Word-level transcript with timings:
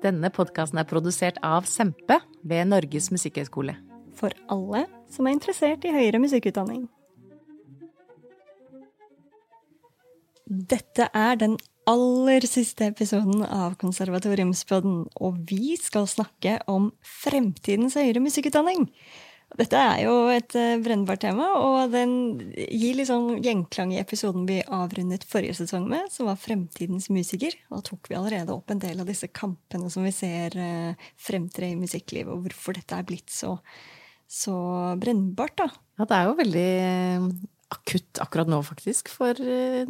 Denne 0.00 0.30
podkasten 0.32 0.80
er 0.80 0.88
produsert 0.88 1.36
av 1.44 1.66
Sempe 1.68 2.20
ved 2.42 2.70
Norges 2.70 3.10
musikkhøgskole. 3.12 3.74
For 4.16 4.32
alle 4.52 4.86
som 5.12 5.26
er 5.26 5.36
interessert 5.36 5.84
i 5.84 5.92
høyere 5.92 6.20
musikkutdanning. 6.22 6.86
Dette 10.50 11.06
er 11.14 11.36
den 11.38 11.58
aller 11.90 12.44
siste 12.48 12.88
episoden 12.90 13.44
av 13.44 13.76
Konservatoriumspodden, 13.80 15.04
og 15.20 15.36
vi 15.50 15.76
skal 15.78 16.08
snakke 16.10 16.58
om 16.70 16.90
fremtidens 17.22 17.94
høyere 17.98 18.22
musikkutdanning. 18.24 18.88
Dette 19.58 19.78
er 19.82 20.04
jo 20.04 20.12
et 20.30 20.54
uh, 20.54 20.78
brennbart 20.82 21.24
tema, 21.24 21.48
og 21.58 21.90
den 21.90 22.12
gir 22.54 22.94
litt 22.96 23.08
sånn 23.08 23.40
gjenklang 23.42 23.90
i 23.94 23.98
episoden 23.98 24.46
vi 24.46 24.60
avrundet 24.62 25.26
forrige 25.28 25.56
sesong 25.58 25.88
med, 25.90 26.06
som 26.14 26.28
var 26.30 26.38
Fremtidens 26.38 27.08
musiker. 27.10 27.56
Da 27.72 27.80
tok 27.84 28.10
vi 28.10 28.18
allerede 28.18 28.54
opp 28.54 28.70
en 28.70 28.82
del 28.82 29.02
av 29.02 29.10
disse 29.10 29.30
kampene 29.34 29.90
som 29.90 30.06
vi 30.06 30.14
ser 30.14 30.54
uh, 30.54 31.08
fremtre 31.18 31.72
i 31.72 31.78
musikklivet, 31.80 32.30
og 32.30 32.46
hvorfor 32.46 32.78
dette 32.78 32.94
er 32.94 33.08
blitt 33.08 33.34
så, 33.34 33.56
så 34.30 34.56
brennbart, 35.02 35.58
da. 35.58 35.68
Ja, 35.98 36.06
det 36.06 36.16
er 36.16 36.28
jo 36.30 36.38
veldig 36.38 36.68
eh, 36.86 37.28
akutt 37.74 38.22
akkurat 38.22 38.48
nå, 38.48 38.62
faktisk, 38.64 39.10
for 39.12 39.36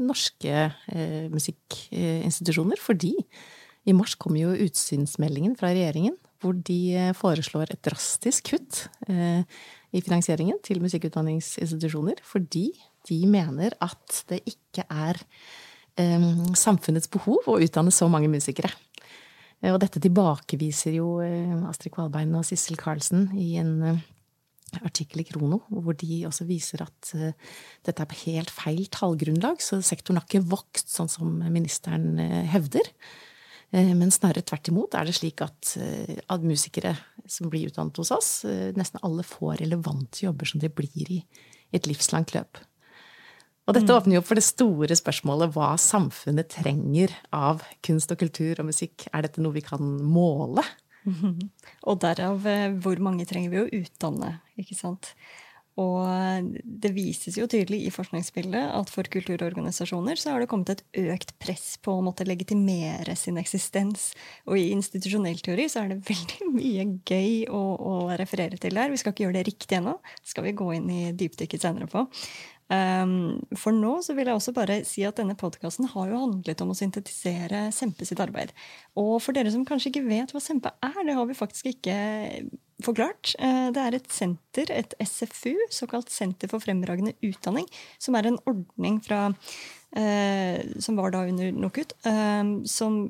norske 0.00 0.64
musikkinstitusjoner. 1.30 2.80
Fordi 2.82 3.12
i 3.88 3.94
mars 3.96 4.16
kom 4.20 4.36
jo 4.36 4.52
utsynsmeldingen 4.66 5.56
fra 5.58 5.72
regjeringen 5.72 6.18
hvor 6.40 6.56
de 6.66 6.78
eh, 6.96 7.14
foreslår 7.16 7.74
et 7.74 7.82
drastisk 7.84 8.52
kutt 8.54 8.84
eh, 9.10 9.42
i 9.92 10.02
finansieringen 10.04 10.60
til 10.64 10.80
musikkutdanningsinstitusjoner, 10.82 12.22
fordi 12.24 12.70
de 13.08 13.18
mener 13.28 13.76
at 13.82 14.22
det 14.30 14.40
ikke 14.48 14.86
er 14.88 15.20
eh, 16.00 16.30
samfunnets 16.56 17.10
behov 17.12 17.48
å 17.50 17.58
utdanne 17.60 17.92
så 17.94 18.08
mange 18.12 18.30
musikere. 18.32 18.72
Og 19.68 19.76
dette 19.82 20.00
tilbakeviser 20.00 20.94
jo 20.96 21.18
Astrid 21.68 21.92
Kvalbein 21.92 22.30
og 22.32 22.46
Sissel 22.48 22.78
Karlsen 22.80 23.26
i 23.36 23.58
en 23.60 23.98
artikkel 24.78 25.20
i 25.20 25.26
Krono, 25.28 25.58
hvor 25.68 25.98
de 26.00 26.22
også 26.24 26.46
viser 26.48 26.80
at 26.80 27.10
dette 27.12 27.92
er 27.92 28.08
på 28.08 28.16
helt 28.22 28.48
feil 28.48 28.86
tallgrunnlag, 28.88 29.60
så 29.60 29.82
sektoren 29.84 30.16
har 30.16 30.24
ikke 30.24 30.48
vokst 30.48 30.94
sånn 30.94 31.12
som 31.12 31.34
ministeren 31.52 32.16
hevder. 32.48 32.88
Eh, 33.70 33.92
men 33.94 34.10
snarere 34.10 34.42
tvert 34.46 34.70
imot 34.72 34.96
er 34.98 35.06
det 35.06 35.14
slik 35.18 35.42
at, 35.44 35.76
eh, 35.78 36.18
at 36.26 36.42
musikere 36.42 36.96
som 37.30 37.50
blir 37.50 37.70
utdannet 37.70 37.96
hos 38.02 38.10
oss, 38.10 38.30
eh, 38.44 38.72
nesten 38.74 39.02
alle 39.06 39.22
får 39.22 39.60
relevante 39.62 40.24
jobber 40.24 40.46
som 40.46 40.60
det 40.60 40.74
blir 40.74 41.10
i 41.10 41.22
et 41.72 41.86
livslangt 41.86 42.34
løp. 42.34 42.58
Og 43.68 43.76
dette 43.76 43.86
mm. 43.86 43.96
åpner 44.00 44.16
jo 44.16 44.24
for 44.26 44.34
det 44.34 44.42
store 44.42 44.96
spørsmålet 44.98 45.52
hva 45.54 45.76
samfunnet 45.78 46.48
trenger 46.50 47.12
av 47.30 47.62
kunst 47.86 48.10
og 48.10 48.18
kultur 48.18 48.58
og 48.58 48.66
musikk. 48.72 49.06
Er 49.14 49.22
dette 49.22 49.38
noe 49.44 49.54
vi 49.54 49.62
kan 49.62 49.84
måle? 50.02 50.64
Mm 51.06 51.14
-hmm. 51.20 51.48
Og 51.84 52.00
derav 52.00 52.40
hvor 52.82 52.98
mange 52.98 53.24
trenger 53.24 53.50
vi 53.50 53.58
å 53.58 53.84
utdanne, 53.84 54.40
ikke 54.58 54.74
sant? 54.74 55.14
Og 55.78 56.50
det 56.64 56.90
vises 56.96 57.36
jo 57.38 57.46
tydelig 57.50 57.84
i 57.86 57.92
forskningsbildet 57.94 58.72
at 58.74 58.90
for 58.90 59.06
kulturorganisasjoner 59.12 60.18
så 60.18 60.34
har 60.34 60.42
det 60.42 60.48
kommet 60.50 60.72
et 60.74 60.82
økt 61.14 61.32
press 61.40 61.76
på 61.82 61.94
å 61.94 62.04
måtte 62.04 62.26
legitimere 62.26 63.14
sin 63.16 63.38
eksistens. 63.40 64.10
Og 64.50 64.58
i 64.58 64.70
institusjonell 64.74 65.38
teori 65.44 65.68
så 65.70 65.84
er 65.84 65.92
det 65.94 66.02
veldig 66.10 66.50
mye 66.56 66.86
gøy 67.06 67.34
å, 67.48 67.62
å 67.76 67.94
referere 68.20 68.58
til 68.60 68.76
der. 68.76 68.90
Vi 68.92 69.00
skal 69.00 69.14
ikke 69.14 69.28
gjøre 69.28 69.38
det 69.38 69.46
riktig 69.52 69.78
ennå. 69.78 69.98
Det 70.20 70.34
skal 70.34 70.48
vi 70.48 70.56
gå 70.58 70.72
inn 70.76 70.90
i 70.90 71.02
dypdykket 71.16 71.68
senere 71.68 71.90
på. 71.90 72.08
Um, 72.70 73.40
for 73.58 73.74
nå 73.74 73.96
så 74.06 74.14
vil 74.14 74.28
jeg 74.30 74.38
også 74.38 74.54
bare 74.54 74.76
si 74.86 75.02
at 75.02 75.18
denne 75.18 75.34
podkasten 75.38 75.88
har 75.90 76.10
jo 76.12 76.20
handlet 76.22 76.60
om 76.62 76.70
å 76.70 76.76
syntetisere 76.78 77.64
Sempe 77.74 78.06
sitt 78.06 78.22
arbeid. 78.22 78.52
Og 79.00 79.16
for 79.24 79.34
dere 79.34 79.50
som 79.50 79.64
kanskje 79.66 79.90
ikke 79.90 80.06
vet 80.06 80.34
hva 80.34 80.42
Sempe 80.42 80.70
er, 80.78 81.00
det 81.06 81.16
har 81.18 81.26
vi 81.26 81.38
faktisk 81.38 81.72
ikke 81.72 81.96
forklart. 82.86 83.34
Uh, 83.42 83.72
det 83.74 83.82
er 83.82 83.98
et 83.98 84.12
senter, 84.14 84.70
et 84.74 84.94
SFU, 85.02 85.56
såkalt 85.74 86.12
Senter 86.14 86.52
for 86.52 86.62
fremragende 86.62 87.16
utdanning, 87.26 87.66
som 87.98 88.14
er 88.18 88.30
en 88.30 88.38
ordning 88.50 89.00
fra 89.02 89.26
uh, 89.34 90.58
som 90.78 91.00
var 91.00 91.16
da 91.16 91.26
under 91.26 91.50
NOKUT, 91.56 91.98
uh, 92.06 92.60
som 92.70 93.02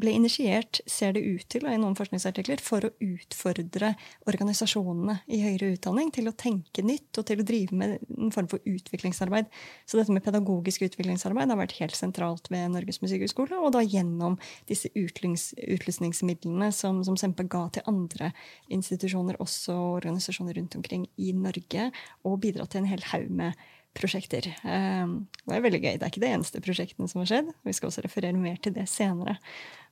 ble 0.00 0.12
initiert, 0.16 0.80
ser 0.88 1.14
det 1.16 1.22
ut 1.24 1.44
til, 1.50 1.66
i 1.68 1.78
noen 1.80 1.96
forskningsartikler, 1.98 2.62
for 2.64 2.86
å 2.86 2.90
utfordre 3.04 3.92
organisasjonene 4.28 5.18
i 5.34 5.40
høyere 5.42 5.72
utdanning 5.76 6.12
til 6.14 6.30
å 6.30 6.34
tenke 6.38 6.84
nytt 6.86 7.20
og 7.20 7.28
til 7.28 7.42
å 7.42 7.46
drive 7.46 7.76
med 7.78 7.96
en 8.16 8.34
form 8.34 8.48
for 8.50 8.64
utviklingsarbeid. 8.68 9.48
Så 9.88 10.00
dette 10.00 10.14
med 10.14 10.24
pedagogisk 10.26 10.86
utviklingsarbeid 10.88 11.52
har 11.52 11.60
vært 11.60 11.78
helt 11.80 11.98
sentralt 11.98 12.50
ved 12.52 12.74
Norges 12.74 13.02
musikkhøgskole, 13.04 13.58
og 13.58 13.74
da 13.76 13.84
gjennom 13.84 14.38
disse 14.70 14.90
utlysningsmidlene 14.94 16.70
som, 16.74 17.02
som 17.06 17.18
Sempe 17.18 17.46
ga 17.50 17.66
til 17.74 17.86
andre 17.90 18.32
institusjoner, 18.72 19.40
også 19.42 19.74
organisasjoner 19.98 20.58
rundt 20.58 20.78
omkring 20.78 21.08
i 21.16 21.34
Norge, 21.36 21.90
og 22.24 22.40
bidratt 22.44 22.74
til 22.74 22.84
en 22.84 22.92
hel 22.92 23.04
haug 23.12 23.28
med 23.42 23.68
prosjekter. 23.98 24.46
Um, 24.62 25.26
det 25.46 25.56
er 25.56 25.64
veldig 25.64 25.80
gøy. 25.82 25.92
Det 25.96 26.06
er 26.06 26.12
ikke 26.12 26.22
det 26.22 26.32
eneste 26.36 26.62
prosjektene 26.64 27.10
som 27.10 27.22
har 27.22 27.30
skjedd. 27.30 27.52
Vi 27.66 27.74
skal 27.76 27.90
også 27.90 28.04
referere 28.04 28.38
mer 28.38 28.58
til 28.62 28.74
det 28.76 28.86
senere. 28.90 29.38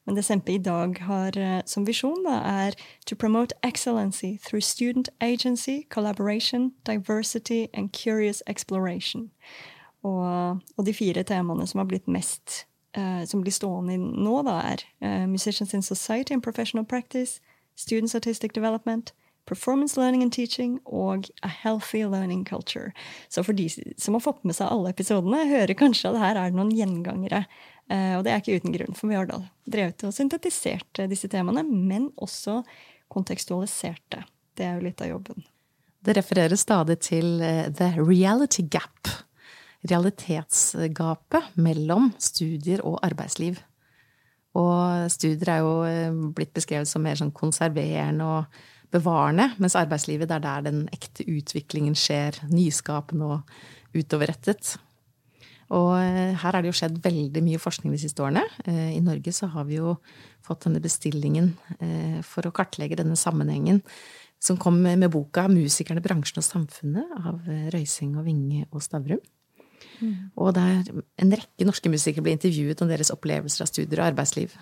Men 0.07 0.15
det 0.15 0.23
Sempe 0.23 0.53
i 0.53 0.59
dag 0.59 0.99
har 0.99 1.39
uh, 1.39 1.61
som 1.67 1.85
visjon, 1.87 2.23
da, 2.25 2.39
er 2.47 2.77
to 3.07 3.17
promote 3.17 3.55
excellency 3.63 4.39
through 4.39 4.63
student 4.63 5.09
agency, 5.21 5.83
collaboration, 5.91 6.73
diversity 6.85 7.67
and 7.75 7.93
curious 7.93 8.43
exploration. 8.47 9.31
Og, 10.03 10.61
og 10.77 10.87
de 10.87 10.95
fire 10.95 11.23
temaene 11.27 11.67
som 11.67 11.83
har 11.83 11.91
blitt 11.91 12.07
mest 12.07 12.67
uh, 12.97 13.25
som 13.27 13.43
blir 13.43 13.53
stående 13.53 13.99
nå, 13.99 14.41
da, 14.47 14.61
er 14.73 14.87
uh, 15.03 15.27
Musicians 15.27 15.75
in 15.75 15.83
Society 15.83 16.33
and 16.33 16.43
Professional 16.43 16.85
Practice, 16.85 17.41
Students 17.75 18.15
Artistic 18.15 18.55
Development, 18.55 19.13
Performance 19.47 20.01
Learning 20.01 20.23
and 20.23 20.33
Teaching 20.33 20.81
og 20.87 21.29
A 21.43 21.49
Healthy 21.49 22.05
Learning 22.05 22.45
Culture. 22.45 22.91
Så 23.29 23.43
for 23.43 23.53
de 23.53 23.69
som 23.99 24.15
har 24.15 24.21
fått 24.21 24.45
med 24.45 24.57
seg 24.59 24.71
alle 24.71 24.91
episodene, 24.91 25.47
hører 25.47 25.79
kanskje 25.79 26.11
at 26.11 26.19
her 26.19 26.41
er 26.41 26.51
det 26.51 26.59
noen 26.59 26.75
gjengangere. 26.75 27.45
Eh, 27.91 28.15
og 28.19 28.25
det 28.27 28.33
er 28.33 28.43
ikke 28.43 28.61
uten 28.61 28.75
grunn, 28.75 28.97
for 28.99 29.11
vi 29.11 29.19
har 29.19 29.29
da 29.31 29.41
drevet 29.71 30.07
og 30.09 30.15
syntetisert 30.15 31.05
disse 31.11 31.31
temaene, 31.31 31.63
men 31.67 32.11
også 32.17 32.61
kontekstualisert 33.13 34.03
det. 34.15 34.25
Det 34.57 34.67
er 34.67 34.79
jo 34.79 34.87
litt 34.89 35.05
av 35.05 35.13
jobben. 35.13 35.47
Det 36.07 36.15
refereres 36.17 36.63
stadig 36.63 36.99
til 37.03 37.41
eh, 37.43 37.67
the 37.75 37.93
reality 37.99 38.65
gap. 38.71 39.11
Realitetsgapet 39.87 41.57
mellom 41.63 42.13
studier 42.23 42.83
og 42.87 42.99
arbeidsliv. 43.07 43.59
Og 44.57 45.11
studier 45.13 45.53
er 45.53 45.63
jo 45.63 45.75
eh, 45.87 46.23
blitt 46.35 46.55
beskrevet 46.57 46.91
som 46.91 47.05
mer 47.07 47.19
sånn 47.19 47.35
konserverende 47.37 48.27
og 48.27 48.63
bevarende, 48.95 49.51
mens 49.61 49.77
arbeidslivet 49.79 50.31
er 50.31 50.43
der 50.43 50.67
den 50.69 50.85
ekte 50.95 51.27
utviklingen 51.27 51.97
skjer. 51.99 52.39
Nyskapende 52.51 53.37
og 53.37 53.97
utoverrettet. 53.97 54.77
Og 55.75 55.97
eh, 55.99 56.35
her 56.39 56.55
har 56.55 56.63
det 56.63 56.71
jo 56.71 56.77
skjedd 56.79 57.01
veldig 57.03 57.43
mye 57.43 57.61
forskning 57.63 57.95
de 57.95 58.01
siste 58.01 58.23
årene. 58.23 58.45
Eh, 58.67 58.95
I 58.95 59.03
Norge 59.05 59.33
så 59.35 59.49
har 59.51 59.67
vi 59.67 59.81
jo 59.81 59.97
fått 60.47 60.69
denne 60.69 60.83
bestillingen 60.83 61.55
eh, 61.81 62.21
for 62.27 62.47
å 62.47 62.55
kartlegge 62.55 62.99
denne 63.01 63.19
sammenhengen 63.19 63.83
som 64.39 64.59
kom 64.61 64.77
med 64.85 65.09
boka 65.11 65.47
'Musikerne, 65.49 66.03
bransjen 66.05 66.43
og 66.43 66.45
samfunnet' 66.45 67.15
av 67.25 67.41
Røysing 67.73 68.19
og 68.21 68.27
Vinge 68.29 68.67
og 68.71 68.85
Stavrum. 68.85 69.23
Mm. 70.01 70.31
Og 70.37 70.53
der 70.55 70.85
en 70.93 71.33
rekke 71.33 71.67
norske 71.67 71.89
musikere 71.91 72.23
ble 72.23 72.37
intervjuet 72.37 72.83
om 72.85 72.91
deres 72.91 73.11
opplevelser 73.15 73.65
av 73.65 73.71
studier 73.71 74.03
og 74.03 74.11
arbeidsliv. 74.13 74.53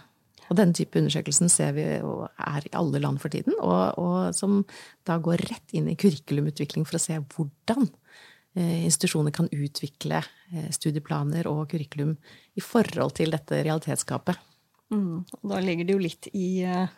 Og 0.47 0.57
denne 0.59 0.77
type 0.77 0.99
undersøkelsen 1.01 1.51
ser 1.51 1.75
vi 1.77 1.85
og 2.07 2.29
er 2.39 2.69
i 2.69 2.75
alle 2.79 3.01
land 3.03 3.19
for 3.23 3.33
tiden, 3.35 3.57
og, 3.59 3.99
og 3.99 4.35
som 4.37 4.63
da 5.09 5.19
går 5.19 5.43
rett 5.51 5.77
inn 5.77 5.89
i 5.91 5.99
kurrikulumutvikling 5.99 6.87
for 6.87 7.01
å 7.01 7.03
se 7.03 7.19
hvordan 7.19 7.89
institusjoner 8.63 9.35
kan 9.35 9.49
utvikle 9.51 10.21
eh, 10.23 10.69
studieplaner 10.75 11.49
og 11.51 11.67
kurrikulum 11.73 12.15
i 12.55 12.63
forhold 12.63 13.17
til 13.19 13.35
dette 13.35 13.63
realitetsgapet. 13.67 14.39
Mm, 14.95 15.25
da 15.43 15.63
ligger 15.65 15.89
det 15.89 15.97
jo 15.97 16.03
litt 16.03 16.29
i, 16.31 16.63
eh, 16.63 16.93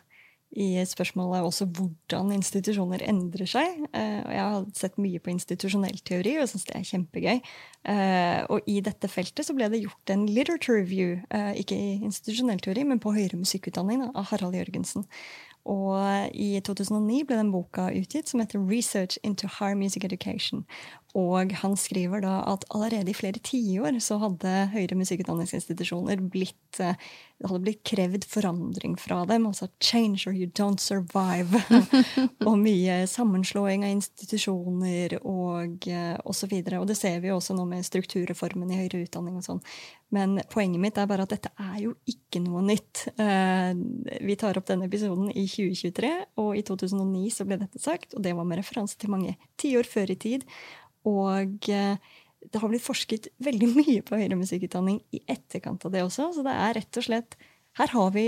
i 0.53 0.67
spørsmålet 0.85 1.47
også 1.47 1.65
hvordan 1.65 2.29
institusjoner 2.35 3.01
endrer 3.09 3.49
seg. 3.49 3.81
Jeg 3.91 4.43
har 4.43 4.67
sett 4.77 4.99
mye 5.01 5.19
på 5.19 5.33
institusjonell 5.33 5.97
teori 6.07 6.37
og 6.39 6.47
syns 6.51 6.67
det 6.69 6.77
er 6.77 6.85
kjempegøy. 6.87 7.41
Og 8.55 8.69
i 8.71 8.77
dette 8.85 9.09
feltet 9.11 9.43
så 9.43 9.55
ble 9.57 9.67
det 9.73 9.81
gjort 9.83 10.13
en 10.13 10.23
literature 10.31 10.79
review, 10.79 11.17
ikke 11.59 11.75
i 11.75 11.97
institusjonell 11.99 12.63
teori, 12.63 12.85
men 12.87 13.03
på 13.03 13.11
høyere 13.11 13.41
musikkutdanning, 13.41 14.05
av 14.15 14.31
Harald 14.31 14.55
Jørgensen. 14.55 15.03
Og 15.67 16.31
i 16.31 16.55
2009 16.63 17.25
ble 17.27 17.41
den 17.41 17.51
boka 17.51 17.89
utgitt 17.91 18.31
som 18.31 18.39
heter 18.39 18.61
Research 18.63 19.19
into 19.23 19.49
Higher 19.51 19.75
Music 19.75 20.05
Education. 20.07 20.63
Og 21.17 21.53
han 21.63 21.77
skriver 21.79 22.21
da 22.21 22.39
at 22.53 22.65
allerede 22.69 23.11
i 23.11 23.17
flere 23.17 23.41
tiår 23.41 23.97
så 24.03 24.19
hadde 24.21 24.53
høyere 24.75 24.99
musikkutdanningsinstitusjoner 24.99 26.21
blitt 26.29 26.81
eh, 26.83 26.99
det 27.37 27.45
hadde 27.51 27.61
blitt 27.67 27.83
krevd 27.85 28.23
forandring 28.25 28.95
fra 28.97 29.19
dem. 29.29 29.45
Altså 29.45 29.67
'change 29.79 30.25
or 30.27 30.33
you 30.33 30.47
don't 30.59 30.81
survive'. 30.81 31.61
og 32.49 32.57
mye 32.57 33.05
sammenslåing 33.05 33.85
av 33.85 33.93
institusjoner 33.93 35.19
og 35.21 35.85
eh, 35.87 36.17
osv. 36.25 36.55
Og, 36.63 36.73
og 36.81 36.87
det 36.89 36.97
ser 36.97 37.19
vi 37.21 37.29
jo 37.29 37.37
også 37.37 37.53
nå 37.53 37.67
med 37.69 37.85
strukturreformen 37.85 38.71
i 38.73 38.79
høyere 38.79 39.03
utdanning 39.05 39.37
og 39.37 39.45
sånn. 39.45 39.61
Men 40.09 40.39
poenget 40.49 40.81
mitt 40.81 40.97
er 40.97 41.05
bare 41.05 41.27
at 41.27 41.35
dette 41.35 41.53
er 41.61 41.77
jo 41.83 41.93
ikke 42.09 42.41
noe 42.41 42.63
nytt. 42.65 43.05
Eh, 43.21 43.77
vi 44.25 44.39
tar 44.39 44.57
opp 44.57 44.65
denne 44.71 44.89
episoden 44.89 45.29
i 45.29 45.45
2023, 45.45 46.11
og 46.41 46.57
i 46.57 46.65
2009 46.65 47.29
så 47.37 47.45
ble 47.45 47.61
dette 47.61 47.77
sagt, 47.83 48.17
og 48.17 48.25
det 48.25 48.33
var 48.33 48.49
med 48.49 48.63
referanse 48.63 48.97
til 48.97 49.13
mange 49.13 49.37
tiår 49.61 49.85
før 49.85 50.15
i 50.15 50.17
tid. 50.25 50.49
Og 51.07 51.69
eh, 51.71 51.95
det 52.47 52.61
har 52.61 52.71
blitt 52.71 52.85
forsket 52.85 53.29
veldig 53.43 53.71
mye 53.79 54.03
på 54.05 54.19
høyere 54.19 54.39
musikkutdanning 54.39 55.01
i 55.15 55.23
etterkant 55.27 55.85
av 55.87 55.95
det 55.95 56.03
også. 56.05 56.31
Så 56.35 56.45
det 56.45 56.55
er 56.55 56.77
rett 56.79 57.01
og 57.01 57.07
slett 57.09 57.39
Her 57.77 57.93
har 57.93 58.13
vi 58.15 58.27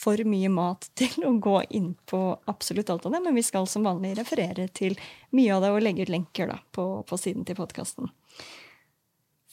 for 0.00 0.20
mye 0.24 0.48
mat 0.52 0.88
til 1.00 1.26
å 1.28 1.34
gå 1.42 1.58
inn 1.76 1.92
på 2.08 2.22
absolutt 2.50 2.90
alt 2.92 3.06
av 3.08 3.16
det, 3.16 3.22
men 3.26 3.36
vi 3.36 3.44
skal 3.44 3.68
som 3.68 3.84
vanlig 3.86 4.16
referere 4.20 4.68
til 4.72 4.96
mye 5.36 5.54
av 5.56 5.64
det 5.64 5.74
og 5.74 5.84
legge 5.84 6.06
ut 6.06 6.12
lenker 6.12 6.50
da, 6.52 6.58
på, 6.72 6.88
på 7.06 7.20
siden 7.20 7.46
til 7.48 7.58
podkasten. 7.58 8.10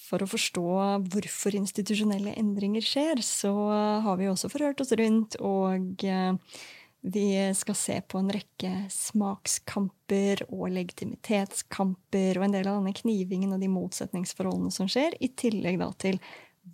For 0.07 0.23
å 0.23 0.29
forstå 0.29 0.63
hvorfor 1.11 1.57
institusjonelle 1.57 2.31
endringer 2.39 2.85
skjer, 2.85 3.19
så 3.25 3.51
har 4.05 4.19
vi 4.21 4.29
også 4.31 4.47
forhørt 4.53 4.79
oss 4.79 4.93
rundt 4.95 5.35
og 5.43 6.05
eh, 6.07 6.61
vi 7.13 7.27
skal 7.55 7.77
se 7.77 7.97
på 8.07 8.19
en 8.21 8.31
rekke 8.33 8.71
smakskamper 8.93 10.43
og 10.47 10.69
legitimitetskamper 10.75 12.39
og 12.39 12.47
en 12.47 12.55
del 12.55 12.69
av 12.69 12.79
denne 12.79 12.95
knivingen 12.97 13.55
og 13.55 13.63
de 13.63 13.69
motsetningsforholdene 13.71 14.73
som 14.73 14.89
skjer, 14.91 15.15
i 15.23 15.31
tillegg 15.39 15.79
da 15.81 15.91
til 16.01 16.19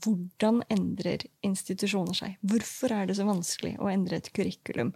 hvordan 0.04 0.64
endrer 0.74 1.26
institusjoner 1.46 2.18
seg? 2.18 2.38
Hvorfor 2.42 2.96
er 2.96 3.10
det 3.10 3.18
så 3.20 3.28
vanskelig 3.28 3.76
å 3.78 3.92
endre 3.92 4.18
et 4.18 4.32
kurrikulum? 4.34 4.94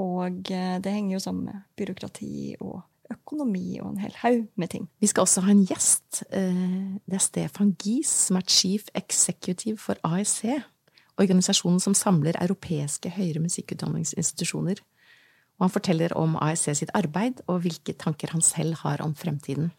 Og 0.00 0.50
eh, 0.52 0.76
det 0.82 0.92
henger 0.92 1.16
jo 1.16 1.22
sammen 1.22 1.48
med 1.48 1.64
byråkrati 1.78 2.58
og 2.58 2.82
økonomi 3.12 3.78
og 3.80 3.92
en 3.92 4.02
hel 4.02 4.14
haug 4.22 4.46
med 4.60 4.72
ting. 4.74 4.88
Vi 5.00 5.08
skal 5.10 5.26
også 5.26 5.44
ha 5.46 5.52
en 5.54 5.64
gjest. 5.68 6.24
Eh, 6.34 6.98
det 7.06 7.18
er 7.18 7.24
Stefan 7.24 7.74
Gies, 7.80 8.12
som 8.28 8.40
er 8.40 8.48
chief 8.48 8.88
executive 8.98 9.78
for 9.80 10.00
AEC 10.04 10.60
organisasjonen 11.20 11.80
som 11.82 11.94
samler 11.94 12.38
europeiske 12.42 13.12
høyere 13.14 13.42
musikkutdanningsinstitusjoner. 13.44 14.80
Og 15.58 15.68
han 15.68 15.72
forteller 15.74 16.14
om 16.18 16.34
ASC 16.42 16.72
sitt 16.80 16.92
arbeid 16.98 17.44
og 17.46 17.62
hvilke 17.62 17.94
tanker 17.94 18.34
han 18.34 18.42
selv 18.42 18.80
har 18.82 19.02
om 19.04 19.14
fremtiden. 19.14 19.70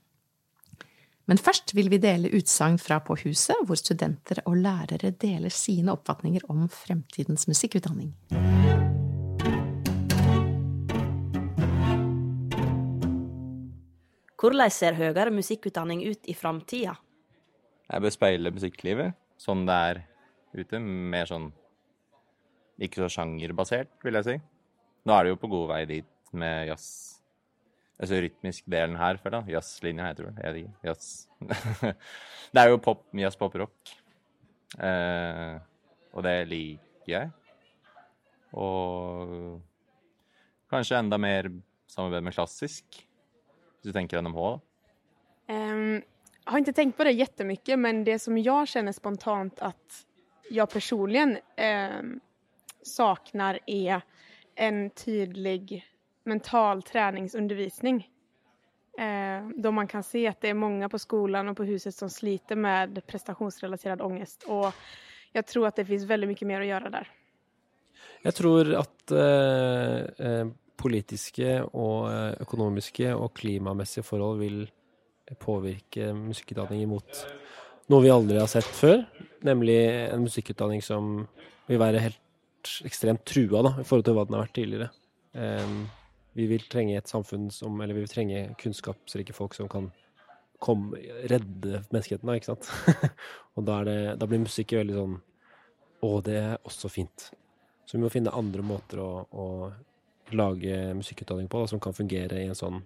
Men 1.25 1.41
først 1.41 1.73
vil 1.73 1.89
vi 1.89 1.97
dele 1.97 2.29
utsagn 2.37 2.77
fra 2.77 2.99
På 3.01 3.17
huset, 3.17 3.57
hvor 3.65 3.75
studenter 3.75 4.43
og 4.45 4.59
lærere 4.61 5.09
deler 5.09 5.49
sine 5.49 5.91
oppfatninger 5.91 6.45
om 6.49 6.69
fremtidens 6.69 7.47
musikkutdanning. 7.49 8.13
Hvordan 14.45 14.69
ser 14.69 14.93
høyere 14.93 15.31
musikkutdanning 15.33 16.05
ut 16.05 16.27
i 16.29 16.33
framtida? 16.37 16.93
Jeg 17.89 18.01
bør 18.01 18.13
speile 18.13 18.51
musikklivet 18.53 19.17
sånn 19.41 19.65
det 19.65 19.77
er 19.89 20.01
ute. 20.63 20.79
Mer 20.79 21.29
sånn 21.29 21.49
ikke 22.85 23.05
så 23.05 23.11
sjangerbasert, 23.19 23.91
vil 24.03 24.17
jeg 24.19 24.27
si. 24.27 24.37
Nå 25.05 25.15
er 25.15 25.25
det 25.25 25.35
jo 25.35 25.41
på 25.43 25.51
god 25.51 25.69
vei 25.71 25.83
dit 25.89 26.33
med 26.35 26.69
jazz. 26.69 26.87
Altså 27.95 28.19
rytmisk 28.19 28.65
delen 28.67 28.97
her, 28.99 29.19
føler 29.23 29.45
jeg. 29.45 29.55
Jazzlinja 29.55 30.09
heter 30.09 30.27
det. 30.27 30.33
Vet 30.43 30.83
Jazz. 30.83 31.29
det 32.53 32.63
er 32.63 32.73
jo 32.73 32.81
pop, 32.83 33.05
jazz, 33.15 33.37
pop, 33.39 33.55
rock. 33.61 33.93
Eh, 34.75 35.53
og 36.11 36.25
det 36.25 36.35
liker 36.49 37.13
jeg. 37.13 37.31
Og 38.55 39.61
kanskje 40.71 40.99
enda 40.99 41.19
mer 41.21 41.47
samarbeid 41.91 42.25
med 42.25 42.35
klassisk, 42.35 42.99
hvis 42.99 43.87
du 43.87 43.95
tenker 43.95 44.23
NMH, 44.23 44.41
da. 44.43 44.59
Um, 45.45 46.01
jeg 46.45 46.51
har 46.51 46.61
ikke 46.61 46.75
tenkt 46.77 46.97
på 46.97 47.05
det 47.05 47.15
jättemycket, 47.15 47.79
men 47.79 48.03
det 48.05 48.17
som 48.23 48.37
jeg 48.37 48.71
kjenner 48.71 48.95
spontant 48.95 49.61
at 49.65 49.99
jag 50.49 50.69
personligen 50.69 51.37
eh, 51.55 52.01
saknar 52.81 53.59
är 53.65 54.01
en 54.55 54.89
tydlig 54.89 55.85
mental 56.23 56.81
träningsundervisning. 56.81 58.09
Eh, 58.97 59.49
då 59.55 59.71
man 59.71 59.87
kan 59.87 60.03
se 60.03 60.27
att 60.27 60.41
det 60.41 60.49
är 60.49 60.53
många 60.53 60.89
på 60.89 60.99
skolan 60.99 61.49
och 61.49 61.57
på 61.57 61.63
huset 61.63 61.95
som 61.95 62.09
sliter 62.09 62.55
med 62.55 63.07
prestationsrelaterad 63.07 64.01
ångest. 64.01 64.43
Och 64.43 64.73
jag 65.31 65.45
tror 65.45 65.67
att 65.67 65.75
det 65.75 65.85
finns 65.85 66.03
väldigt 66.03 66.27
mycket 66.27 66.47
mer 66.47 66.61
att 66.61 66.67
göra 66.67 66.89
där. 66.89 67.11
Jeg 68.23 68.35
tror 68.35 68.73
at 68.73 69.11
eh, 69.11 70.27
eh 70.27 70.47
politiske 70.77 71.63
og 71.73 72.09
eh, 72.11 72.33
økonomiske 72.41 73.13
og 73.15 73.33
klimamessige 73.33 74.03
forhold 74.03 74.39
vil 74.39 74.71
påvirke 75.39 76.13
musikkutdanning 76.13 76.89
mot 76.89 77.25
noe 77.91 78.03
vi 78.03 78.13
aldri 78.13 78.39
har 78.41 78.49
sett 78.49 78.67
før, 78.67 79.03
nemlig 79.45 79.77
en 80.09 80.25
musikkutdanning 80.25 80.81
som 80.85 81.25
vil 81.69 81.81
være 81.81 82.01
helt 82.01 82.21
ekstremt 82.85 83.25
trua 83.27 83.61
da, 83.65 83.75
i 83.81 83.85
forhold 83.85 84.07
til 84.07 84.17
hva 84.17 84.25
den 84.25 84.37
har 84.37 84.45
vært 84.47 84.57
tidligere. 84.57 84.89
Um, 85.35 85.85
vi 86.35 86.47
vil 86.49 86.65
trenge 86.71 86.97
et 86.97 87.11
samfunn 87.11 87.49
som 87.51 87.79
Eller 87.83 87.95
vi 87.95 88.05
vil 88.05 88.11
trenge 88.11 88.41
kunnskapsrike 88.59 89.33
folk 89.35 89.55
som 89.55 89.67
kan 89.71 89.89
komme, 90.63 90.99
redde 91.27 91.81
menneskeheten, 91.91 92.27
da, 92.27 92.35
ikke 92.35 92.53
sant. 92.53 92.69
og 93.55 93.65
da, 93.67 93.81
det, 93.87 93.97
da, 94.19 94.27
blir 94.27 94.43
musikk 94.43 94.75
veldig 94.77 94.95
sånn 94.95 95.17
Å, 96.05 96.09
det 96.25 96.37
er 96.39 96.55
også 96.67 96.91
fint. 96.91 97.29
Så 97.85 97.97
vi 97.97 98.03
må 98.03 98.11
finne 98.13 98.33
andre 98.35 98.63
måter 98.65 99.01
å, 99.01 99.09
å 99.29 99.47
lage 100.35 100.77
musikkutdanning 100.97 101.47
på 101.51 101.61
da, 101.61 101.69
som 101.69 101.81
kan 101.81 101.95
fungere 101.95 102.41
i 102.41 102.49
en 102.49 102.57
sånn 102.57 102.79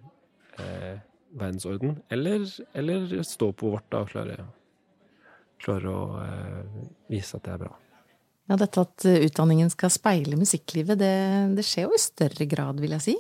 eh, 0.60 1.00
verdensorden. 1.40 1.98
Eller, 2.12 2.46
eller 2.78 3.22
stå 3.28 3.52
på 3.56 3.74
vårt 3.74 3.88
da 3.92 4.04
og 4.06 4.12
klare 4.14 4.38
klarer 5.64 5.92
å 5.92 6.02
eh, 6.24 6.82
vise 7.12 7.38
at 7.38 7.46
det 7.46 7.54
er 7.56 7.62
bra. 7.66 7.76
Ja, 8.50 8.58
dette 8.58 8.86
at 8.86 9.06
eh, 9.08 9.22
utdanningen 9.28 9.70
skal 9.74 9.94
speile 9.94 10.40
musikklivet, 10.40 11.00
det, 11.02 11.14
det, 11.58 11.66
skjer 11.68 11.88
jo 11.88 11.96
i 11.98 12.02
større 12.02 12.50
grad, 12.50 12.82
vil 12.82 12.96
jeg 12.98 13.06
si. 13.06 13.16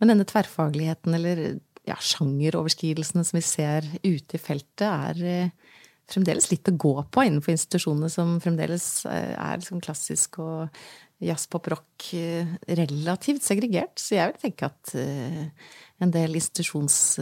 Men 0.00 0.12
denne 0.12 0.26
tverrfagligheten, 0.28 1.16
eller 1.16 1.42
ja, 1.86 1.96
sjangeroverskridelsene 2.02 3.24
som 3.26 3.38
vi 3.38 3.44
ser 3.46 3.86
ute 4.02 4.38
i 4.38 4.42
feltet, 4.42 4.86
er 4.88 5.22
eh, 5.24 5.74
fremdeles 6.10 6.50
litt 6.52 6.68
å 6.70 6.76
gå 6.78 6.94
på 7.10 7.26
innenfor 7.26 7.54
institusjonene 7.54 8.10
som 8.12 8.36
fremdeles 8.42 8.86
er 9.10 9.58
liksom 9.58 9.80
klassisk 9.82 10.38
og 10.38 10.76
jazz, 11.18 11.48
pop, 11.50 11.66
rock 11.72 12.10
relativt 12.78 13.42
segregert. 13.42 13.96
Så 13.98 14.14
jeg 14.14 14.30
vil 14.30 14.44
tenke 14.44 14.68
at 14.68 14.92
en 14.94 16.12
del 16.14 16.38
institusjons 16.38 17.16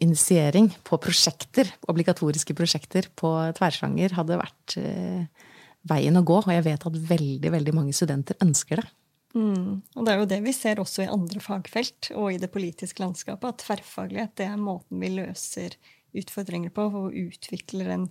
initiering 0.00 0.70
på 0.84 0.98
prosjekter, 1.00 1.70
obligatoriske 1.88 2.54
prosjekter 2.56 3.08
på 3.18 3.30
tverrsjanger, 3.58 4.14
hadde 4.18 4.40
vært 4.40 4.76
eh, 4.80 5.48
veien 5.88 6.20
å 6.20 6.24
gå. 6.26 6.40
Og 6.44 6.52
jeg 6.52 6.66
vet 6.66 6.88
at 6.90 7.02
veldig, 7.12 7.52
veldig 7.54 7.74
mange 7.76 7.96
studenter 7.96 8.38
ønsker 8.44 8.82
det. 8.82 8.88
Mm. 9.36 9.84
Og 9.94 10.06
det 10.06 10.12
er 10.12 10.22
jo 10.22 10.30
det 10.30 10.40
vi 10.44 10.54
ser 10.56 10.80
også 10.80 11.04
i 11.04 11.12
andre 11.12 11.40
fagfelt 11.44 12.10
og 12.16 12.32
i 12.32 12.40
det 12.40 12.50
politiske 12.52 13.02
landskapet, 13.02 13.50
at 13.50 13.64
tverrfaglighet 13.66 14.34
det 14.40 14.48
er 14.48 14.60
måten 14.60 15.02
vi 15.02 15.12
løser 15.18 15.76
utfordringer 16.16 16.72
på, 16.74 16.86
og 16.88 17.16
utvikler 17.16 17.92
den 17.92 18.06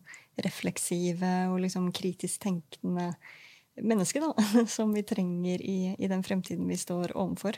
refleksive 0.46 1.48
og 1.50 1.64
liksom 1.64 1.90
kritisk 1.96 2.44
tenkende 2.46 3.10
menneske 3.82 4.22
da, 4.22 4.34
som 4.76 4.94
vi 4.94 5.06
trenger 5.06 5.64
i, 5.66 5.96
i 5.98 6.10
den 6.10 6.24
fremtiden 6.26 6.70
vi 6.70 6.78
står 6.78 7.16
overfor. 7.18 7.58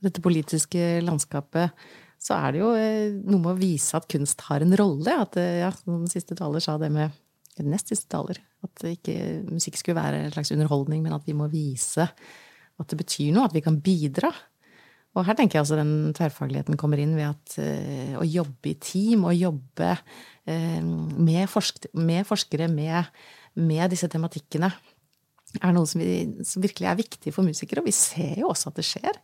Dette 0.00 0.22
politiske 0.24 1.02
landskapet 1.04 1.74
så 2.20 2.36
er 2.36 2.52
det 2.52 2.60
jo 2.60 2.70
eh, 2.76 3.16
noe 3.16 3.40
med 3.40 3.54
å 3.54 3.58
vise 3.58 3.96
at 3.96 4.08
kunst 4.10 4.44
har 4.50 4.60
en 4.64 4.76
rolle. 4.76 5.16
At 5.24 5.38
eh, 5.40 5.62
ja, 5.62 5.72
som 5.72 6.04
siste 6.10 6.36
taler 6.38 6.62
sa 6.64 6.76
det 6.80 6.92
med 6.94 7.16
Nest 7.60 7.90
siste 7.90 8.08
taler. 8.08 8.38
At 8.64 8.84
ikke 8.88 9.42
musikk 9.50 9.74
skulle 9.76 9.98
være 9.98 10.22
en 10.22 10.30
slags 10.32 10.52
underholdning, 10.54 11.02
men 11.04 11.12
at 11.12 11.26
vi 11.28 11.34
må 11.36 11.48
vise 11.52 12.06
at 12.80 12.92
det 12.92 12.96
betyr 12.96 13.34
noe. 13.34 13.48
At 13.50 13.56
vi 13.56 13.60
kan 13.64 13.76
bidra. 13.84 14.30
Og 15.18 15.26
her 15.26 15.36
tenker 15.36 15.58
jeg 15.58 15.64
altså 15.64 15.76
den 15.76 16.14
tverrfagligheten 16.16 16.78
kommer 16.80 17.00
inn 17.02 17.16
ved 17.18 17.26
at 17.26 17.56
uh, 17.58 18.14
å 18.22 18.24
jobbe 18.24 18.70
i 18.70 18.76
team, 18.80 19.26
og 19.26 19.36
jobbe 19.36 19.90
uh, 19.98 20.80
med, 20.80 21.42
forsk 21.50 21.90
med, 21.98 22.22
forskere 22.28 22.70
med, 22.70 23.10
med, 23.58 23.84
disse 23.92 24.08
tematikkene, 24.08 24.70
er 25.58 25.74
noe 25.74 25.90
som, 25.90 26.00
vi, 26.00 26.22
som, 26.46 26.62
virkelig 26.62 26.86
er 26.86 27.00
viktig 27.02 27.34
for 27.34 27.44
musikere. 27.44 27.82
Og 27.82 27.90
vi 27.90 27.96
ser 27.96 28.38
jo 28.40 28.52
også 28.54 28.70
at 28.70 28.78
det 28.78 28.86
skjer. 28.86 29.20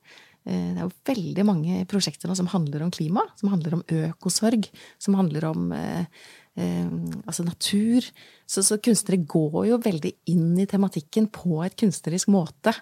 Eh, 0.46 0.72
det 0.74 0.78
er 0.78 0.86
jo 0.86 0.94
veldig 1.10 1.44
mange 1.46 1.82
prosjekter 1.90 2.30
nå 2.30 2.36
som 2.38 2.50
handler 2.52 2.84
om 2.86 2.92
klima, 2.94 3.24
som 3.38 3.50
handler 3.50 3.78
om 3.78 3.84
økosorg, 4.06 4.68
som 5.02 5.18
handler 5.18 5.48
om 5.48 5.72
eh, 5.74 6.06
eh, 6.54 6.86
altså 7.24 7.46
natur. 7.46 8.06
Så, 8.46 8.62
så, 8.62 8.78
kunstnere 8.82 9.26
går 9.26 9.60
jo 9.72 9.82
veldig 9.82 10.14
inn 10.32 10.54
i 10.62 10.68
tematikken 10.70 11.28
på 11.34 11.60
et 11.66 11.76
kunstnerisk 11.78 12.30
måte. 12.32 12.76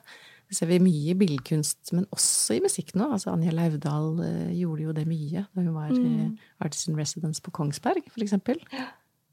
Det 0.45 0.59
ser 0.59 0.69
vi 0.69 0.83
mye 0.85 1.15
i 1.15 1.19
billedkunst, 1.19 1.95
men 1.97 2.05
også 2.13 2.59
i 2.59 2.65
musikk 2.65 2.93
nå. 2.99 3.09
Altså 3.17 3.33
Anja 3.33 3.55
Lauvdal 3.55 4.21
gjorde 4.53 4.85
jo 4.85 4.97
det 4.97 5.07
mye 5.09 5.47
da 5.49 5.65
hun 5.65 5.73
var 5.73 5.95
mm. 5.95 6.37
artist 6.67 6.91
in 6.91 7.01
residence 7.01 7.41
på 7.43 7.55
Kongsberg, 7.55 8.05
for 8.13 8.27
eksempel. 8.27 8.61
Ja. 8.75 8.91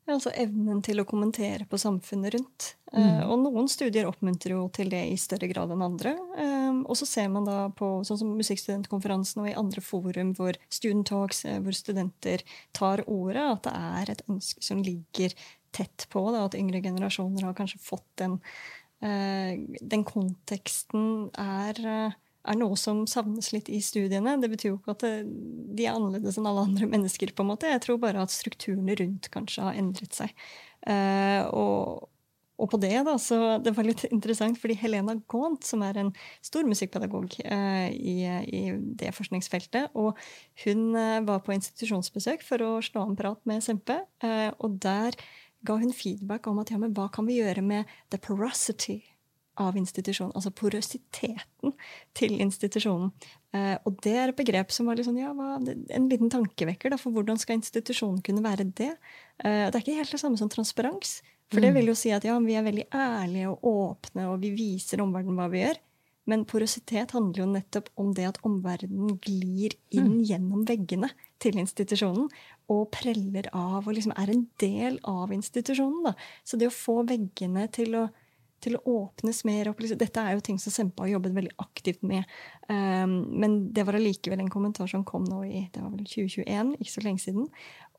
Altså 0.10 0.32
evnen 0.34 0.80
til 0.82 0.98
å 1.02 1.06
kommentere 1.06 1.68
på 1.70 1.78
samfunnet 1.80 2.34
rundt. 2.34 2.72
Mm. 2.92 3.04
Uh, 3.04 3.22
og 3.30 3.44
noen 3.44 3.70
studier 3.70 4.08
oppmuntrer 4.10 4.56
jo 4.56 4.66
til 4.74 4.90
det 4.92 5.02
i 5.12 5.18
større 5.20 5.48
grad 5.52 5.72
enn 5.74 5.84
andre. 5.86 6.16
Uh, 6.34 6.82
og 6.82 6.98
så 6.98 7.06
ser 7.08 7.30
man 7.32 7.46
da 7.46 7.68
på 7.78 7.90
sånn 8.08 8.20
som 8.24 8.34
Musikkstudentkonferansen 8.40 9.44
og 9.44 9.52
i 9.52 9.56
andre 9.60 9.84
forum 9.86 10.34
hvor 10.38 10.58
student 10.74 11.08
talks, 11.12 11.44
uh, 11.46 11.60
hvor 11.62 11.78
studenter 11.78 12.44
tar 12.78 13.06
ordet, 13.06 13.46
at 13.46 13.70
det 13.70 13.76
er 13.78 14.14
et 14.16 14.26
ønske 14.32 14.66
som 14.66 14.82
ligger 14.86 15.38
tett 15.76 16.08
på. 16.12 16.26
Da, 16.34 16.48
at 16.50 16.58
yngre 16.58 16.82
generasjoner 16.84 17.46
har 17.48 17.58
kanskje 17.58 17.80
fått 17.84 18.08
den, 18.20 18.40
den 19.02 20.04
konteksten 20.06 21.32
er 21.40 21.80
er 22.42 22.58
noe 22.58 22.78
som 22.80 23.04
savnes 23.10 23.52
litt 23.54 23.70
i 23.70 23.82
studiene. 23.84 24.38
Det 24.42 24.50
betyr 24.52 24.72
jo 24.72 24.78
ikke 24.80 24.96
at 24.96 25.06
de 25.26 25.86
er 25.86 25.94
annerledes 25.94 26.40
enn 26.40 26.50
alle 26.50 26.66
andre 26.70 26.90
mennesker. 26.90 27.34
på 27.36 27.46
en 27.46 27.52
måte. 27.54 27.70
Jeg 27.70 27.84
tror 27.86 28.00
bare 28.02 28.24
at 28.24 28.34
strukturene 28.34 28.96
rundt 28.98 29.30
kanskje 29.34 29.68
har 29.68 29.78
endret 29.78 30.18
seg. 30.18 30.34
Uh, 30.82 31.46
og, 31.54 32.08
og, 32.58 32.70
på 32.72 32.80
det, 32.82 32.96
da, 33.06 33.14
så 33.22 33.60
det 33.62 33.76
var 33.78 33.86
litt 33.86 34.08
interessant, 34.10 34.58
fordi 34.62 34.80
Helena 34.82 35.16
Gaunt, 35.30 35.66
som 35.68 35.84
er 35.86 36.00
en 36.02 36.10
stor 36.42 36.66
musikkpedagog 36.70 37.38
eh, 37.46 37.90
i, 37.94 38.18
i, 38.26 38.62
det 38.98 39.14
forskningsfeltet, 39.18 39.94
og 39.98 40.18
hun 40.66 40.98
eh, 40.98 41.22
var 41.26 41.42
på 41.46 41.56
institusjonsbesøk 41.56 42.46
for 42.46 42.66
å 42.66 42.72
slå 42.86 43.08
en 43.08 43.18
prat 43.18 43.42
med 43.50 43.66
Sempe, 43.66 43.98
og 44.62 44.78
der 44.82 45.18
ga 45.66 45.78
hun 45.82 45.94
feedback 45.94 46.50
om 46.50 46.62
at 46.62 46.74
ja, 46.74 46.78
men 46.82 46.94
hva 46.98 47.08
kan 47.14 47.26
vi 47.30 47.40
gjøre 47.40 47.66
med 47.66 47.90
the 48.14 48.22
porosity 48.22 49.02
av 49.60 49.76
institusjonen, 49.78 50.34
altså 50.38 50.54
porøsiteten 50.56 51.74
til 52.18 52.38
institusjonen. 52.44 53.12
Eh, 53.56 53.76
og 53.84 54.00
det 54.06 54.14
er 54.16 54.32
et 54.32 54.38
begrep 54.38 54.72
som 54.72 54.88
var 54.88 55.00
liksom, 55.00 55.18
ja, 55.20 55.34
en 55.34 56.08
liten 56.12 56.32
tankevekker, 56.32 56.94
da, 56.94 57.00
for 57.02 57.16
hvordan 57.16 57.40
skal 57.42 57.60
institusjonen 57.60 58.22
kunne 58.26 58.44
være 58.46 58.70
det? 58.70 58.94
Eh, 59.44 59.68
det 59.68 59.76
er 59.76 59.84
ikke 59.84 60.00
helt 60.00 60.16
det 60.16 60.22
samme 60.24 60.40
som 60.40 60.52
transparens. 60.52 61.20
For 61.52 61.60
det 61.60 61.74
mm. 61.74 61.80
vil 61.80 61.92
jo 61.92 61.98
si 62.00 62.14
at 62.16 62.24
ja, 62.24 62.38
vi 62.40 62.56
er 62.56 62.64
veldig 62.64 62.88
ærlige 62.96 63.52
og 63.52 63.66
åpne, 63.72 64.30
og 64.32 64.40
vi 64.44 64.54
viser 64.56 65.04
omverdenen 65.04 65.40
hva 65.40 65.50
vi 65.52 65.66
gjør. 65.66 65.82
Men 66.30 66.46
porøsitet 66.48 67.12
handler 67.16 67.42
jo 67.42 67.50
nettopp 67.50 67.90
om 68.00 68.12
det 68.16 68.28
at 68.30 68.40
omverdenen 68.48 69.18
glir 69.26 69.74
inn 69.90 70.20
mm. 70.20 70.26
gjennom 70.30 70.66
veggene 70.70 71.10
til 71.42 71.58
institusjonen 71.58 72.30
og 72.72 72.84
preller 72.94 73.50
av 73.58 73.88
og 73.88 73.96
liksom 73.98 74.14
er 74.16 74.32
en 74.32 74.46
del 74.62 75.00
av 75.10 75.34
institusjonen. 75.34 76.12
Da. 76.12 76.14
Så 76.46 76.62
det 76.62 76.70
å 76.70 76.76
få 76.76 77.02
veggene 77.10 77.66
til 77.74 77.98
å 78.00 78.06
til 78.62 78.78
å 78.78 78.82
åpnes 79.04 79.44
mer 79.48 79.72
opp. 79.72 79.82
Liksom. 79.82 80.00
Dette 80.02 80.24
er 80.24 80.36
jo 80.36 80.44
ting 80.46 80.60
som 80.62 80.74
Sempa 80.74 81.06
har 81.06 81.16
jobbet 81.16 81.36
veldig 81.38 81.54
aktivt 81.64 82.04
med. 82.08 82.30
Um, 82.68 83.18
men 83.42 83.58
det 83.76 83.86
var 83.88 83.98
allikevel 83.98 84.44
en 84.44 84.54
kommentar 84.54 84.90
som 84.92 85.06
kom 85.08 85.26
nå 85.28 85.44
i 85.48 85.66
det 85.74 85.82
var 85.82 85.92
vel 85.94 86.06
2021, 86.06 86.76
ikke 86.80 86.94
så 86.94 87.06
lenge 87.06 87.24
siden. 87.26 87.50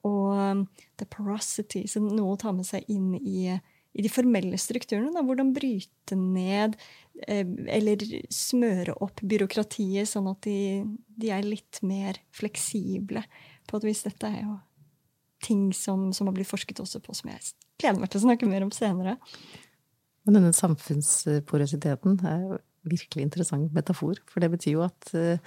Og 0.08 0.32
um, 0.38 0.64
the 0.98 1.06
porosity, 1.10 1.84
så 1.90 2.02
noe 2.02 2.34
å 2.34 2.40
ta 2.40 2.54
med 2.54 2.66
seg 2.66 2.86
inn 2.92 3.14
i, 3.18 3.52
i 3.52 4.04
de 4.04 4.10
formelle 4.10 4.58
strukturene. 4.58 5.12
Da. 5.14 5.24
Hvordan 5.26 5.54
bryte 5.54 6.18
ned 6.18 6.78
eh, 7.26 7.46
eller 7.76 8.02
smøre 8.32 8.96
opp 9.04 9.22
byråkratiet, 9.22 10.10
sånn 10.10 10.30
at 10.32 10.42
de, 10.46 10.58
de, 11.06 11.30
er 11.34 11.46
litt 11.46 11.82
mer 11.86 12.18
fleksible. 12.34 13.24
På 13.70 13.78
et 13.78 13.90
vis. 13.90 14.04
Dette 14.06 14.30
er 14.30 14.42
jo 14.46 14.56
ting 15.42 15.70
som, 15.74 16.10
som 16.14 16.28
har 16.30 16.34
blitt 16.36 16.50
forsket 16.50 16.80
også 16.82 17.02
på, 17.02 17.14
som 17.18 17.30
jeg 17.32 17.42
gleder 17.82 17.98
meg 17.98 18.10
til 18.10 18.22
å 18.22 18.26
snakke 18.28 18.48
mer 18.50 18.62
om 18.66 18.70
senere. 18.74 19.16
Men 20.26 20.38
denne 20.38 20.54
samfunnsporøsiteten 20.54 22.20
er 22.30 22.42
jo 22.44 22.58
virkelig 22.88 23.26
interessant 23.26 23.74
metafor. 23.74 24.18
For 24.30 24.42
det 24.42 24.50
betyr 24.54 24.76
jo 24.76 24.84
at, 24.86 25.14
eh, 25.18 25.38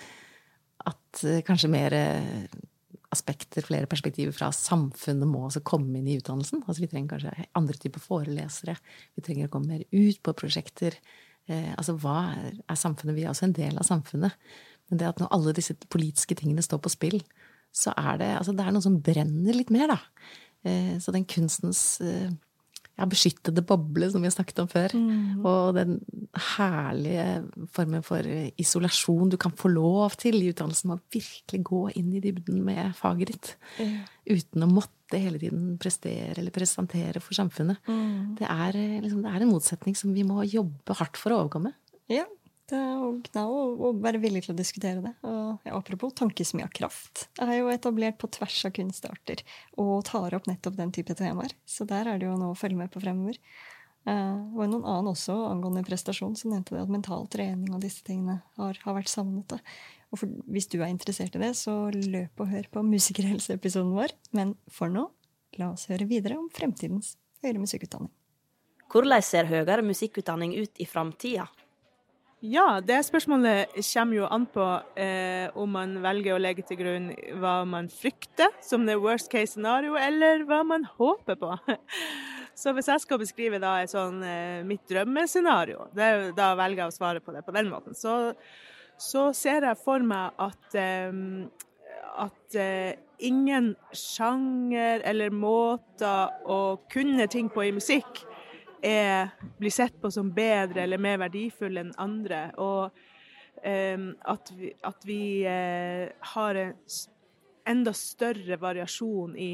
at 0.87 1.23
eh, 1.23 1.43
kanskje 1.47 1.71
mer 1.71 1.95
eh, 1.95 2.47
aspekter, 3.15 3.63
flere 3.63 3.87
perspektiver 3.87 4.35
fra 4.35 4.51
samfunnet 4.55 5.29
må 5.29 5.45
også 5.47 5.63
komme 5.67 5.99
inn 5.99 6.09
i 6.11 6.17
utdannelsen. 6.19 6.65
Altså 6.65 6.83
vi 6.83 6.89
trenger 6.91 7.15
kanskje 7.15 7.47
andre 7.55 7.77
typer 7.79 8.03
forelesere. 8.03 8.75
Vi 9.15 9.23
trenger 9.23 9.47
å 9.47 9.53
komme 9.53 9.77
mer 9.77 9.85
ut 9.93 10.19
på 10.25 10.35
prosjekter. 10.35 10.97
Altså 11.45 11.93
hva 12.01 12.33
er, 12.33 12.55
samfunnet? 12.75 13.15
Vi 13.15 13.23
er 13.23 13.29
også 13.29 13.45
en 13.45 13.55
del 13.55 13.77
av 13.77 13.85
samfunnet. 13.87 14.33
Men 14.89 14.99
det 14.99 15.07
at 15.07 15.21
når 15.21 15.29
alle 15.31 15.53
disse 15.55 15.77
politiske 15.93 16.35
tingene 16.35 16.65
står 16.65 16.81
på 16.83 16.91
spill, 16.91 17.19
så 17.71 17.93
er 17.95 18.17
det, 18.19 18.31
altså 18.41 18.55
det 18.57 18.65
er 18.65 18.73
noe 18.75 18.83
som 18.83 18.97
brenner 19.05 19.55
litt 19.55 19.71
mer, 19.71 19.93
da. 19.93 19.99
Så 20.99 21.13
den 21.13 21.27
kunstens 21.29 21.85
ja, 22.95 23.05
beskyttede 23.11 23.63
boble, 23.67 24.07
som 24.11 24.23
vi 24.23 24.29
har 24.29 24.35
snakket 24.35 24.61
om 24.63 24.69
før. 24.71 24.93
Mm. 24.95 25.43
Og 25.43 25.75
den 25.75 25.97
herlige 26.55 27.25
formen 27.75 28.05
for 28.05 28.27
isolasjon 28.61 29.33
du 29.33 29.37
kan 29.41 29.55
få 29.55 29.71
lov 29.73 30.15
til 30.21 30.39
i 30.39 30.51
utdannelsen. 30.53 30.93
Å 30.95 31.01
virkelig 31.13 31.61
gå 31.67 31.81
inn 31.99 32.13
i 32.15 32.23
dybden 32.23 32.61
med 32.65 32.95
faget 32.99 33.33
ditt. 33.33 33.51
Mm. 33.81 33.97
Uten 34.31 34.67
å 34.67 34.71
måtte 34.71 35.19
hele 35.21 35.41
tiden 35.41 35.75
prestere 35.81 36.37
eller 36.39 36.55
presentere 36.55 37.21
for 37.23 37.37
samfunnet. 37.37 37.83
Mm. 37.89 38.37
Det, 38.39 38.47
er, 38.47 38.79
liksom, 39.03 39.25
det, 39.25 39.33
er, 39.33 39.43
en 39.43 39.51
motsetning 39.51 39.99
som 39.99 40.15
vi 40.15 40.23
må 40.27 40.45
jobbe 40.47 40.95
hardt 41.01 41.19
for 41.19 41.35
å 41.35 41.43
overkomme. 41.43 41.75
Ja, 42.11 42.25
og, 42.73 43.27
og, 43.37 43.81
og, 43.85 43.99
være 44.01 44.21
villig 44.23 44.41
til 44.45 44.55
å 44.55 44.57
diskutere 44.57 45.03
det. 45.03 45.11
Og, 45.27 45.61
ja, 45.67 45.75
apropos 45.77 46.15
tankesmia 46.17 46.65
Kraft 46.73 47.27
er 47.43 47.59
jo 47.59 47.69
etablert 47.69 48.17
på 48.21 48.29
tvers 48.33 48.57
av 48.65 48.73
kunstarter 48.73 49.43
og 49.81 49.99
tar 50.09 50.33
opp 50.37 50.49
nettopp 50.49 50.79
den 50.79 50.93
type 50.95 51.13
temaer. 51.17 51.53
Så 51.69 51.85
der 51.89 52.09
er 52.09 52.21
det 52.21 52.29
jo 52.29 52.37
noe 52.39 52.55
å 52.55 52.59
følge 52.59 52.79
med 52.79 52.93
på 52.93 53.03
fremover. 53.03 53.37
Uh, 54.05 54.53
og 54.53 54.67
noen 54.69 54.83
annen 54.85 55.11
også 55.15 55.33
angående 55.47 55.81
prestasjon 55.85 56.35
som 56.37 56.51
nevnte 56.53 56.75
det 56.75 56.83
at 56.83 56.91
mental 56.93 57.23
trening 57.33 57.73
og 57.73 57.81
disse 57.81 58.05
tingene 58.05 58.37
har, 58.59 58.77
har 58.83 58.97
vært 58.97 59.09
savnet. 59.09 59.49
Da. 59.49 59.61
Og 60.13 60.21
for, 60.21 60.35
hvis 60.53 60.69
du 60.69 60.77
er 60.79 60.91
interessert 60.91 61.37
i 61.37 61.41
det, 61.41 61.53
så 61.57 61.89
løp 61.93 62.41
og 62.41 62.51
hør 62.51 62.69
på 62.71 62.85
Musikerhelseepisoden 62.85 63.95
vår. 63.97 64.13
Men 64.37 64.53
for 64.71 64.93
nå, 64.93 65.07
la 65.57 65.71
oss 65.73 65.89
høre 65.89 66.05
videre 66.09 66.37
om 66.37 66.51
fremtidens 66.53 67.15
høyere 67.43 67.61
musikkutdanning. 67.63 68.13
Hvordan 68.93 69.25
ser 69.25 69.49
høyere 69.49 69.83
musikkutdanning 69.83 70.53
ut 70.61 70.81
i 70.81 70.85
framtida? 70.87 71.47
Ja, 72.45 72.79
det 72.83 72.99
spørsmålet 73.07 73.73
kommer 73.87 74.17
jo 74.19 74.25
an 74.29 74.43
på 74.51 74.65
eh, 75.01 75.47
om 75.57 75.71
man 75.73 75.95
velger 76.03 76.35
å 76.35 76.41
legge 76.41 76.65
til 76.67 76.77
grunn 76.77 77.07
hva 77.41 77.55
man 77.65 77.87
frykter 77.89 78.51
som 78.61 78.83
det 78.85 78.99
worst 79.01 79.31
case 79.31 79.55
scenario, 79.55 79.95
eller 79.97 80.43
hva 80.45 80.59
man 80.67 80.85
håper 80.99 81.39
på. 81.41 81.55
Så 82.59 82.75
hvis 82.75 82.91
jeg 82.91 83.01
skal 83.01 83.21
beskrive 83.23 83.61
da 83.63 83.79
et 83.81 83.93
sånn 83.93 84.21
eh, 84.27 84.61
mitt 84.67 84.83
drømmescenario, 84.91 85.87
det, 85.95 86.11
da 86.37 86.51
velger 86.59 86.83
jeg 86.83 86.93
å 86.93 86.97
svare 86.99 87.23
på 87.23 87.33
det 87.33 87.41
på 87.47 87.55
den 87.55 87.71
måten, 87.71 87.97
så, 87.97 88.35
så 89.01 89.31
ser 89.35 89.65
jeg 89.65 89.81
for 89.81 90.05
meg 90.05 90.37
at, 90.45 90.77
eh, 90.77 91.17
at 92.27 92.59
eh, 92.61 92.93
ingen 93.25 93.73
sjanger 93.95 95.01
eller 95.07 95.33
måter 95.33 96.35
å 96.45 96.77
kunne 96.93 97.27
ting 97.31 97.49
på 97.49 97.65
i 97.65 97.75
musikk 97.75 98.25
er, 98.85 99.33
blir 99.57 99.73
sett 99.73 99.97
på 100.01 100.11
som 100.11 100.31
bedre 100.33 100.83
eller 100.83 101.01
mer 101.01 101.19
verdifulle 101.25 101.81
enn 101.85 101.93
andre. 102.01 102.47
Og 102.61 102.91
um, 103.65 104.09
at 104.31 104.51
vi, 104.55 104.71
at 104.85 105.07
vi 105.07 105.21
uh, 105.47 106.07
har 106.35 106.61
en 106.61 106.73
enda 107.65 107.93
større 107.97 108.59
variasjon 108.61 109.37
i 109.41 109.51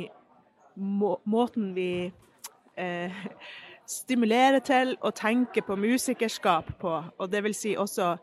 må, 0.75 1.15
måten 1.23 1.71
vi 1.75 1.91
uh, 2.11 3.23
stimulerer 3.99 4.63
til 4.65 4.95
å 5.01 5.13
tenke 5.15 5.63
på 5.65 5.79
musikerskap 5.79 6.75
på. 6.81 6.97
Og 7.17 7.31
det 7.31 7.43
vil 7.47 7.57
si 7.57 7.75
også 7.79 8.13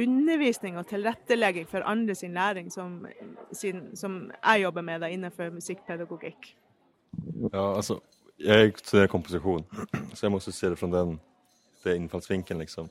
undervisning 0.00 0.78
og 0.78 0.88
tilrettelegging 0.90 1.68
for 1.70 1.86
andre 1.86 2.16
sin 2.18 2.34
læring, 2.34 2.70
som, 2.72 3.04
sin, 3.52 3.92
som 3.96 4.24
jeg 4.40 4.64
jobber 4.64 4.82
med 4.82 5.04
da 5.04 5.10
innenfor 5.10 5.52
musikkpedagogikk. 5.54 6.50
Ja, 7.52 7.76
altså 7.76 8.00
jag 8.36 8.78
studerer 8.78 9.06
komposisjon, 9.06 9.64
så 10.12 10.26
jeg 10.26 10.32
måste 10.32 10.52
se 10.52 10.68
det 10.68 10.78
fra 10.78 10.88
den, 10.90 11.18
den 11.84 11.96
innfallsvinkelen, 12.02 12.60
Liksom. 12.64 12.90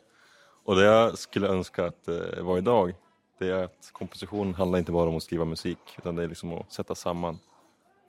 Og 0.65 0.77
det 0.79 0.85
jeg 0.85 1.17
skulle 1.19 1.51
ønske 1.51 1.83
at 1.83 2.05
det 2.07 2.43
var 2.47 2.57
i 2.57 2.63
dag, 2.63 2.93
det 3.39 3.49
er 3.51 3.65
at 3.67 3.89
komposisjon 3.93 4.53
handler 4.55 4.79
ikke 4.79 4.95
bare 4.95 5.11
om 5.11 5.17
å 5.19 5.23
skrive 5.23 5.47
musikk, 5.47 5.97
utan 5.97 6.15
det 6.15 6.23
er 6.23 6.31
liksom 6.31 6.53
å 6.55 6.61
sette 6.71 6.95
sammen 6.95 7.39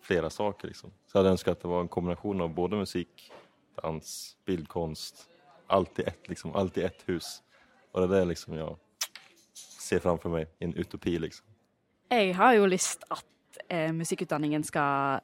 flere 0.05 0.31
saker. 0.31 0.71
Liksom. 0.71 0.93
Så 1.07 1.17
jeg 1.17 1.23
hadde 1.23 1.33
ønsket 1.35 1.57
at 1.57 1.65
det 1.65 1.71
var 1.73 1.83
en 1.83 1.91
kombinasjon 1.91 2.45
av 2.45 2.55
både 2.55 2.79
musikk, 2.85 3.31
dans, 3.83 4.11
bildkonst, 4.47 5.31
Alt 5.73 5.99
i 5.99 6.03
ett, 6.05 6.29
liksom, 6.29 6.53
Alt 6.55 6.77
i 6.77 6.83
ett 6.85 7.01
hus. 7.07 7.41
Og 7.93 8.03
det 8.03 8.05
er 8.05 8.21
det 8.21 8.35
liksom 8.35 8.55
jeg 8.59 8.77
ser 9.57 9.99
framför 9.99 10.29
meg. 10.29 10.47
en 10.61 10.75
utopi 10.75 11.19
liksom. 11.19 11.47
Jeg 12.11 12.35
har 12.37 12.53
jo 12.55 12.67
lyst 12.67 13.05
at 13.11 13.59
eh, 13.69 13.93
musikkutdanningen 13.93 14.65
skal 14.65 15.21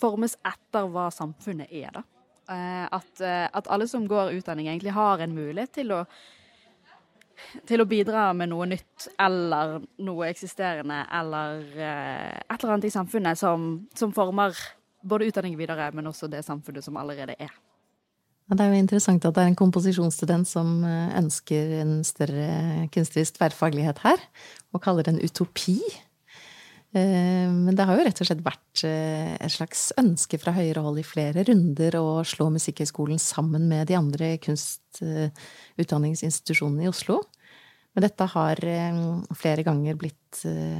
formes 0.00 0.36
etter 0.46 0.88
hva 0.92 1.08
samfunnet 1.14 1.70
er, 1.70 1.90
da. 1.98 2.04
Eh, 2.50 2.86
at, 2.90 3.20
eh, 3.20 3.48
at, 3.52 3.68
alle 3.70 3.88
som 3.88 4.06
går 4.08 4.34
utdanning, 4.36 4.68
egentlig 4.68 4.92
har 4.92 5.22
en 5.22 5.34
mulighet 5.34 5.72
til 5.78 5.92
å, 5.94 6.02
til 7.68 7.82
å 7.82 7.88
bidra 7.88 8.30
med 8.36 8.50
noe 8.50 8.66
nytt 8.74 9.08
eller 9.22 9.78
noe 10.02 10.28
eksisterende 10.30 11.04
eller 11.20 11.62
eh, 11.78 12.38
et 12.42 12.56
eller 12.58 12.74
annet 12.74 12.88
i 12.90 12.94
samfunnet 12.94 13.38
som, 13.38 13.86
som 13.94 14.14
former 14.14 14.58
både 15.06 15.30
utdanning 15.30 15.54
videre, 15.58 15.90
men 15.94 16.10
også 16.10 16.28
det 16.30 16.44
samfunnet 16.46 16.84
som 16.84 16.98
allerede 16.98 17.38
er. 17.38 17.54
Det 18.52 18.60
er 18.60 18.74
jo 18.74 18.82
interessant 18.82 19.24
at 19.24 19.36
det 19.36 19.42
er 19.46 19.52
en 19.52 19.56
komposisjonsstudent 19.56 20.48
som 20.50 20.82
ønsker 20.84 21.70
en 21.78 21.92
større 22.04 22.88
kunstnerisk 22.92 23.38
tverrfaglighet 23.38 24.02
her, 24.02 24.24
og 24.74 24.82
kaller 24.84 25.06
det 25.06 25.14
en 25.14 25.22
utopi. 25.22 25.78
Eh, 26.92 27.48
men 27.48 27.72
det 27.76 27.84
har 27.88 27.96
jo 27.96 28.04
rett 28.04 28.20
og 28.20 28.26
slett 28.28 28.44
vært 28.44 28.84
eh, 28.84 29.32
et 29.40 29.54
slags 29.54 29.92
ønske 30.00 30.38
fra 30.40 30.52
høyere 30.56 30.80
hold 30.84 30.98
i 31.00 31.04
flere 31.06 31.44
runder 31.48 31.92
å 31.96 32.24
slå 32.28 32.50
Musikkhøgskolen 32.52 33.18
sammen 33.22 33.68
med 33.70 33.86
de 33.88 33.94
andre 33.96 34.38
kunstutdanningsinstitusjonene 34.44 36.84
i 36.84 36.88
Oslo. 36.92 37.16
Men 37.92 38.02
dette 38.06 38.24
har 38.32 38.56
flere 39.36 39.62
ganger 39.66 39.94
blitt 40.00 40.36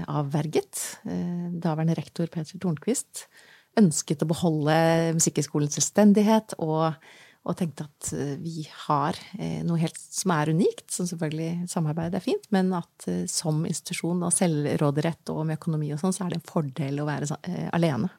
avverget. 0.09 0.73
Daværende 1.05 1.93
rektor 1.99 2.25
Peter 2.33 2.57
Tornquist 2.57 3.29
ønsket 3.77 4.25
å 4.25 4.31
beholde 4.31 4.73
Musikkhøgskolens 5.19 5.77
selvstendighet 5.77 6.57
og 6.57 6.97
og 7.43 7.59
tenkte 7.59 7.89
at 7.89 8.13
eh, 8.15 8.35
vi 8.39 8.63
har 8.87 9.19
eh, 9.39 9.63
noe 9.67 9.81
helt 9.83 9.99
som 9.99 10.33
er 10.35 10.53
unikt, 10.55 10.87
som 10.95 11.09
selvfølgelig 11.11 11.69
samarbeid 11.73 12.15
er 12.15 12.23
fint, 12.23 12.45
men 12.55 12.71
at 12.79 13.07
eh, 13.11 13.25
som 13.31 13.65
institusjon 13.67 14.23
og 14.23 14.35
selvråderett 14.35 15.33
og 15.35 15.47
med 15.49 15.59
økonomi 15.59 15.91
og 15.95 16.03
sånn, 16.03 16.15
så 16.15 16.25
er 16.25 16.33
det 16.33 16.39
en 16.41 16.51
fordel 16.53 17.03
å 17.03 17.09
være 17.09 17.39
alene. 17.75 18.13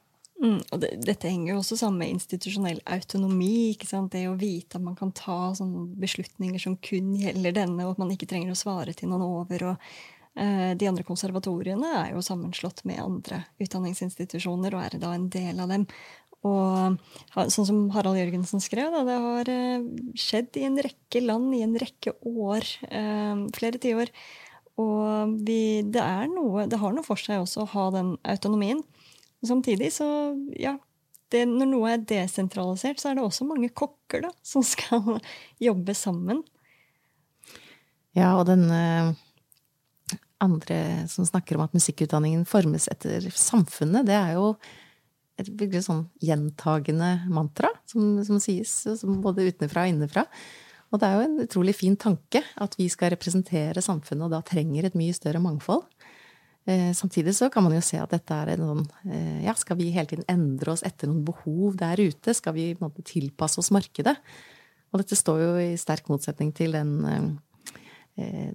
Mm, 0.43 0.57
og 0.59 0.81
det, 0.81 0.89
dette 1.07 1.29
henger 1.31 1.53
jo 1.53 1.59
også 1.61 1.77
sammen 1.79 2.01
med 2.03 2.17
institusjonell 2.17 2.81
autonomi. 2.91 3.77
Det 3.79 4.25
å 4.27 4.35
vite 4.35 4.75
at 4.79 4.83
man 4.83 4.97
kan 4.99 5.13
ta 5.15 5.53
beslutninger 5.55 6.59
som 6.59 6.75
kun 6.83 7.13
gjelder 7.15 7.55
denne, 7.61 7.85
og 7.85 7.93
at 7.93 8.03
man 8.03 8.11
ikke 8.11 8.27
trenger 8.27 8.51
å 8.51 8.59
svare 8.59 8.91
til 8.97 9.13
noen 9.13 9.23
over. 9.23 9.69
og 9.71 10.75
De 10.81 10.89
andre 10.89 11.05
konservatoriene 11.07 11.93
er 12.01 12.11
jo 12.11 12.25
sammenslått 12.25 12.83
med 12.89 12.99
andre 12.99 13.45
utdanningsinstitusjoner 13.63 14.75
og 14.75 14.83
er 14.83 14.99
da 14.99 15.13
en 15.15 15.29
del 15.31 15.63
av 15.63 15.71
dem. 15.71 15.87
Og 16.43 16.97
sånn 17.31 17.67
som 17.67 17.83
Harald 17.95 18.19
Jørgensen 18.19 18.59
skrev, 18.63 18.91
da, 18.91 19.03
det 19.07 19.19
har 19.25 19.51
eh, 19.51 19.85
skjedd 20.19 20.59
i 20.59 20.65
en 20.67 20.79
rekke 20.83 21.21
land 21.23 21.53
i 21.55 21.62
en 21.63 21.77
rekke 21.79 22.17
år. 22.19 22.67
Eh, 22.89 23.45
flere 23.55 23.79
tiår. 23.79 24.12
Og 24.81 25.38
vi, 25.47 25.83
det, 25.88 26.01
er 26.01 26.27
noe, 26.31 26.65
det 26.67 26.81
har 26.81 26.95
noe 26.95 27.05
for 27.05 27.21
seg 27.21 27.43
også 27.43 27.63
å 27.63 27.71
ha 27.75 27.85
den 27.95 28.15
autonomien. 28.27 28.81
Samtidig 29.43 29.91
så, 29.95 30.07
ja 30.55 30.77
det, 31.33 31.45
Når 31.50 31.69
noe 31.69 31.91
er 31.95 32.03
desentralisert, 32.07 33.00
så 33.01 33.09
er 33.09 33.17
det 33.17 33.25
også 33.25 33.47
mange 33.47 33.71
kokker 33.73 34.27
da, 34.27 34.29
som 34.45 34.65
skal 34.65 35.17
jobbe 35.67 35.95
sammen. 35.97 36.43
Ja, 38.13 38.35
og 38.38 38.45
den 38.51 38.67
eh, 38.69 39.15
andre 40.43 40.77
som 41.09 41.25
snakker 41.25 41.57
om 41.57 41.65
at 41.65 41.73
musikkutdanningen 41.73 42.45
formes 42.50 42.85
etter 42.91 43.25
samfunnet, 43.31 44.05
det 44.09 44.17
er 44.19 44.35
jo 44.38 44.53
et 45.41 45.49
virkelig 45.49 45.87
sånn 45.87 46.03
gjentagende 46.21 47.23
mantra 47.33 47.71
som, 47.89 48.19
som 48.25 48.41
sies 48.41 48.71
som 48.99 49.21
både 49.23 49.47
utenfra 49.49 49.85
og 49.85 49.93
innenfra. 49.93 50.25
Og 50.93 51.01
det 51.01 51.09
er 51.09 51.15
jo 51.15 51.25
en 51.25 51.45
utrolig 51.47 51.73
fin 51.73 51.95
tanke 51.97 52.43
at 52.61 52.75
vi 52.77 52.85
skal 52.91 53.13
representere 53.15 53.81
samfunnet, 53.81 54.27
og 54.27 54.35
da 54.35 54.43
trenger 54.45 54.85
et 54.85 54.97
mye 54.97 55.15
større 55.17 55.41
mangfold. 55.41 55.87
Eh, 56.69 56.91
samtidig 56.95 57.33
så 57.35 57.49
kan 57.51 57.65
man 57.65 57.73
jo 57.75 57.81
se 57.83 57.97
at 57.99 58.13
dette 58.13 58.35
er 58.37 58.53
en 58.53 58.61
sånn 58.63 58.83
eh, 59.09 59.41
Ja, 59.43 59.55
skal 59.59 59.75
vi 59.81 59.89
hele 59.91 60.07
tiden 60.07 60.27
endre 60.31 60.71
oss 60.71 60.85
etter 60.87 61.09
noen 61.09 61.25
behov 61.27 61.75
der 61.81 61.99
ute? 61.99 62.35
Skal 62.37 62.55
vi 62.55 62.69
på 62.71 62.85
en 62.85 62.91
måte 62.91 63.03
tilpasse 63.09 63.59
oss 63.59 63.73
markedet? 63.73 64.15
Og 64.93 65.01
dette 65.01 65.17
står 65.17 65.41
jo 65.41 65.49
i 65.59 65.73
sterk 65.81 66.07
motsetning 66.13 66.53
til 66.55 66.77
den 66.77 66.93
Eh, 67.09 67.25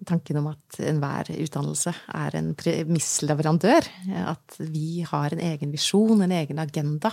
tanken 0.07 0.38
om 0.38 0.53
at 0.53 0.77
enhver 0.87 1.33
utdannelse 1.35 1.91
er 2.15 2.37
en 2.38 2.53
premissleverandør. 2.59 3.88
At 4.23 4.55
vi 4.61 5.03
har 5.03 5.35
en 5.35 5.42
egen 5.42 5.73
visjon, 5.75 6.23
en 6.23 6.35
egen 6.37 6.61
agenda. 6.62 7.11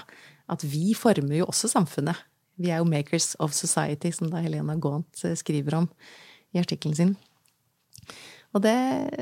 At 0.51 0.61
vi 0.61 0.93
former 0.93 1.39
jo 1.39 1.47
også 1.49 1.71
samfunnet. 1.71 2.19
Vi 2.61 2.71
er 2.71 2.79
jo 2.79 2.87
makers 2.87 3.33
of 3.43 3.55
society, 3.55 4.11
som 4.15 4.29
da 4.31 4.43
Helena 4.43 4.77
Gaunt 4.79 5.25
eh, 5.25 5.35
skriver 5.35 5.81
om 5.81 5.89
i 6.55 6.61
artikkelen 6.61 6.95
sin. 6.95 7.15
Og 8.55 8.63
det, 8.63 8.75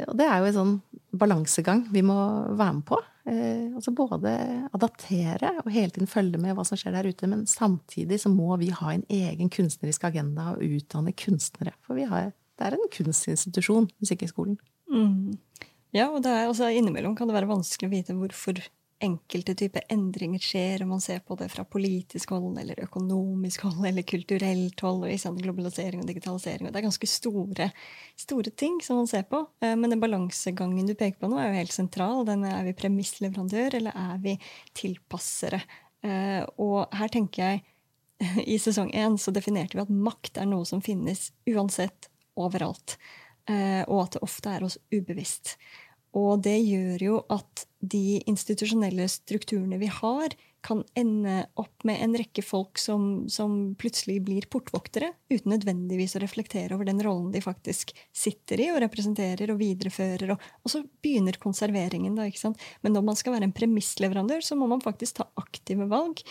og 0.05 0.13
det, 0.19 0.27
er 0.27 0.37
jo 0.37 0.49
en 0.49 0.57
sånn 0.57 0.75
balansegang 1.17 1.87
vi 1.93 2.03
må 2.05 2.17
være 2.53 2.75
med 2.77 2.85
på. 2.85 2.99
Eh, 3.25 3.71
altså 3.73 3.93
både 3.95 4.33
adaptere 4.75 5.55
og 5.63 5.71
hele 5.73 5.89
tiden 5.95 6.11
følge 6.11 6.41
med 6.41 6.53
hva 6.53 6.65
som 6.67 6.77
skjer 6.77 6.93
der 6.93 7.09
ute, 7.09 7.29
men 7.31 7.47
samtidig 7.49 8.19
så 8.21 8.29
må 8.29 8.53
vi 8.61 8.69
ha 8.75 8.93
en 8.93 9.05
egen 9.09 9.49
kunstnerisk 9.53 10.05
agenda 10.11 10.51
og 10.53 10.61
utdanne 10.61 11.15
kunstnere. 11.17 11.73
For 11.81 11.97
vi 11.97 12.05
har 12.11 12.29
det 12.59 12.67
er 12.67 12.77
en 12.77 12.93
kunstinstitusjon, 12.93 13.89
Musikkhøgskolen. 14.03 14.59
Mm. 14.93 15.35
Ja, 15.93 16.09
og 16.09 16.25
er, 16.25 16.47
altså, 16.47 16.69
innimellom 16.73 17.17
kan 17.17 17.29
det 17.29 17.37
være 17.37 17.49
vanskelig 17.49 17.89
å 17.89 17.93
vite 17.93 18.15
hvorfor 18.17 18.61
enkelte 19.03 19.55
typer 19.57 19.83
endringer 19.91 20.41
skjer, 20.41 20.83
om 20.83 20.93
man 20.93 21.01
ser 21.03 21.19
på 21.25 21.35
det 21.39 21.49
fra 21.51 21.65
politisk 21.67 22.31
hold, 22.35 22.55
eller 22.61 22.79
økonomisk 22.85 23.65
hold, 23.67 23.81
eller 23.89 24.05
kulturelt 24.07 24.79
hold, 24.85 25.03
og 25.07 25.19
sant, 25.19 25.41
globalisering 25.43 26.03
og 26.03 26.09
digitalisering. 26.09 26.67
Og 26.67 26.73
det 26.73 26.81
er 26.81 26.87
ganske 26.87 27.09
store, 27.09 27.69
store, 28.19 28.53
ting 28.59 28.79
som 28.85 29.01
man 29.01 29.09
ser 29.11 29.25
på. 29.29 29.43
Eh, 29.63 29.75
men 29.79 29.93
den 29.93 30.03
balansegangen 30.03 30.87
du 30.87 30.95
peker 30.95 31.19
på 31.19 31.31
nå, 31.31 31.39
er 31.41 31.51
jo 31.51 31.59
helt 31.59 31.75
sentral. 31.75 32.23
Den 32.29 32.47
er 32.47 32.63
vi 32.67 32.77
premissleverandør, 32.79 33.79
eller 33.81 33.99
er 34.05 34.23
vi 34.23 34.37
tilpassere? 34.79 35.61
Eh, 36.03 36.41
og 36.63 36.95
her 36.95 37.11
tenker 37.11 37.43
jeg 37.43 37.63
i 38.55 38.57
sesong 38.61 38.93
én 38.95 39.19
så 39.19 39.33
definerte 39.35 39.77
vi 39.77 39.83
at 39.83 39.91
makt 39.91 40.39
er 40.39 40.49
noe 40.49 40.67
som 40.69 40.83
finnes 40.83 41.31
uansett 41.49 42.09
overalt. 42.39 42.97
Eh, 43.49 43.83
og 43.87 44.05
at 44.05 44.15
det 44.15 44.23
ofte 44.25 44.53
er 44.53 44.65
oss 44.65 44.79
ubevisst. 44.93 45.57
Og 46.13 46.43
det 46.45 46.59
gjør 46.61 47.03
jo 47.07 47.19
at 47.33 47.65
de 47.81 48.21
institusjonelle 48.29 49.07
strukturene 49.09 49.79
vi 49.81 49.89
har, 49.91 50.35
kan 50.63 50.79
ende 50.95 51.41
opp 51.59 51.83
med 51.83 51.99
en 51.99 52.13
rekke 52.15 52.43
folk 52.45 52.79
som, 52.79 53.25
som, 53.27 53.73
plutselig 53.79 54.21
blir 54.23 54.45
portvoktere, 54.47 55.09
uten 55.27 55.51
nødvendigvis 55.51 56.15
å 56.15 56.21
reflektere 56.23 56.77
over 56.77 56.87
den 56.87 57.01
rollen 57.03 57.33
de 57.33 57.41
faktisk 57.43 57.91
sitter 58.15 58.63
i 58.63 58.69
og 58.71 58.79
representerer 58.85 59.51
og 59.51 59.59
viderefører. 59.59 60.31
Og, 60.35 60.45
og 60.63 60.71
så 60.71 60.83
begynner 61.03 61.35
konserveringen. 61.41 62.15
da, 62.15 62.29
ikke 62.29 62.45
sant? 62.45 62.63
Men 62.85 62.95
når 62.95 63.07
man 63.09 63.19
skal 63.19 63.35
være 63.35 63.49
en 63.49 63.57
premissleverandør, 63.57 64.45
så 64.45 64.55
må 64.55 64.69
man 64.71 64.85
faktisk 64.85 65.19
ta 65.19 65.27
aktive 65.41 65.89
valg 65.91 66.23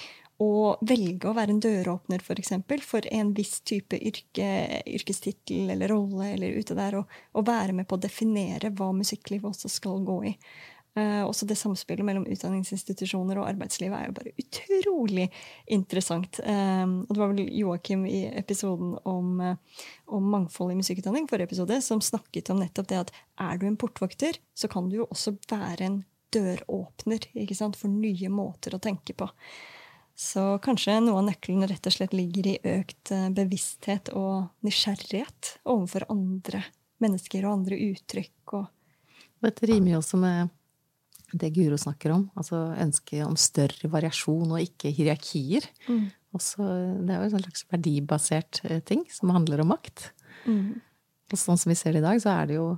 å 0.42 0.74
velge 0.86 1.28
å 1.28 1.36
være 1.36 1.54
en 1.54 1.62
døråpner 1.62 2.22
for, 2.24 2.40
eksempel, 2.40 2.82
for 2.84 3.06
en 3.14 3.32
viss 3.36 3.60
type 3.68 3.98
yrke, 3.98 4.48
yrkestittel 4.88 5.72
eller 5.74 5.92
rolle, 5.92 6.32
eller 6.34 6.58
ute 6.58 6.76
der, 6.78 6.98
og, 7.00 7.16
og, 7.32 7.46
være 7.46 7.76
med 7.76 7.88
på 7.88 7.98
å 7.98 8.02
definere 8.02 8.72
hva 8.76 8.92
musikklivet 8.96 9.50
også 9.52 9.70
skal 9.72 10.02
gå 10.06 10.18
i. 10.32 10.36
Uh, 10.92 11.24
også 11.24 11.46
det 11.48 11.56
samspillet 11.56 12.04
mellom 12.04 12.26
utdanningsinstitusjoner 12.28 13.38
og 13.40 13.46
arbeidslivet 13.48 13.96
er 13.96 14.10
jo 14.10 14.16
bare 14.18 14.34
utrolig 14.42 15.24
interessant. 15.72 16.36
Um, 16.44 16.98
og 17.06 17.14
det 17.14 17.22
var 17.22 17.32
vel 17.32 17.54
Joakim 17.62 18.04
i 18.10 18.26
episoden 18.28 18.98
om, 19.08 19.38
uh, 19.40 19.86
om, 20.12 20.28
mangfold 20.34 20.74
i 20.74 20.78
musikkutdanning 20.82 21.30
forrige 21.30 21.48
episode, 21.48 21.80
som 21.80 22.04
snakket 22.04 22.52
om 22.52 22.60
nettopp 22.60 22.90
det 22.92 23.00
at 23.06 23.14
er 23.40 23.62
du 23.62 23.70
en 23.70 23.80
portvokter, 23.80 24.36
så 24.52 24.68
kan 24.68 24.92
du 24.92 24.98
jo 25.00 25.08
også 25.08 25.38
være 25.48 25.88
en 25.88 26.02
døråpner 26.32 27.24
for 27.76 27.88
nye 27.88 28.28
måter 28.32 28.76
å 28.76 28.82
tenke 28.82 29.16
på. 29.16 29.28
Så 30.18 30.42
kanskje 30.62 30.98
noe 31.02 31.22
av 31.22 31.26
nøkkelen 31.30 31.66
rett 31.68 31.86
og 31.88 31.94
slett 31.94 32.14
ligger 32.14 32.48
i 32.52 32.58
økt 32.74 33.12
eh, 33.14 33.30
bevissthet 33.34 34.12
og 34.18 34.52
nysgjerrighet 34.66 35.56
overfor 35.64 36.06
andre 36.12 36.62
mennesker 37.02 37.46
og 37.46 37.60
andre 37.60 37.78
uttrykk. 37.90 38.56
Og 38.58 38.66
Dette 39.42 39.68
rimer 39.70 39.94
jo 39.94 40.02
også 40.02 40.20
med 40.22 40.52
det 41.32 41.48
Guro 41.56 41.78
snakker 41.80 42.12
om, 42.12 42.26
altså 42.36 42.58
ønsket 42.76 43.24
om 43.24 43.38
større 43.40 43.88
variasjon 43.90 44.52
og 44.52 44.60
ikke 44.60 44.92
hierarkier. 44.92 45.64
Mm. 45.88 46.10
Også, 46.36 46.64
det 47.04 47.14
er 47.14 47.22
jo 47.22 47.28
en 47.30 47.44
slags 47.46 47.66
verdibasert 47.72 48.62
eh, 48.68 48.82
ting 48.84 49.06
som 49.12 49.32
handler 49.32 49.64
om 49.64 49.72
makt. 49.72 50.10
Mm. 50.44 50.76
Og 51.32 51.40
sånn 51.40 51.60
som 51.60 51.72
vi 51.72 51.78
ser 51.78 51.96
det 51.96 52.02
i 52.02 52.06
dag, 52.06 52.20
så 52.20 52.36
er 52.36 52.50
det 52.50 52.60
jo 52.60 52.68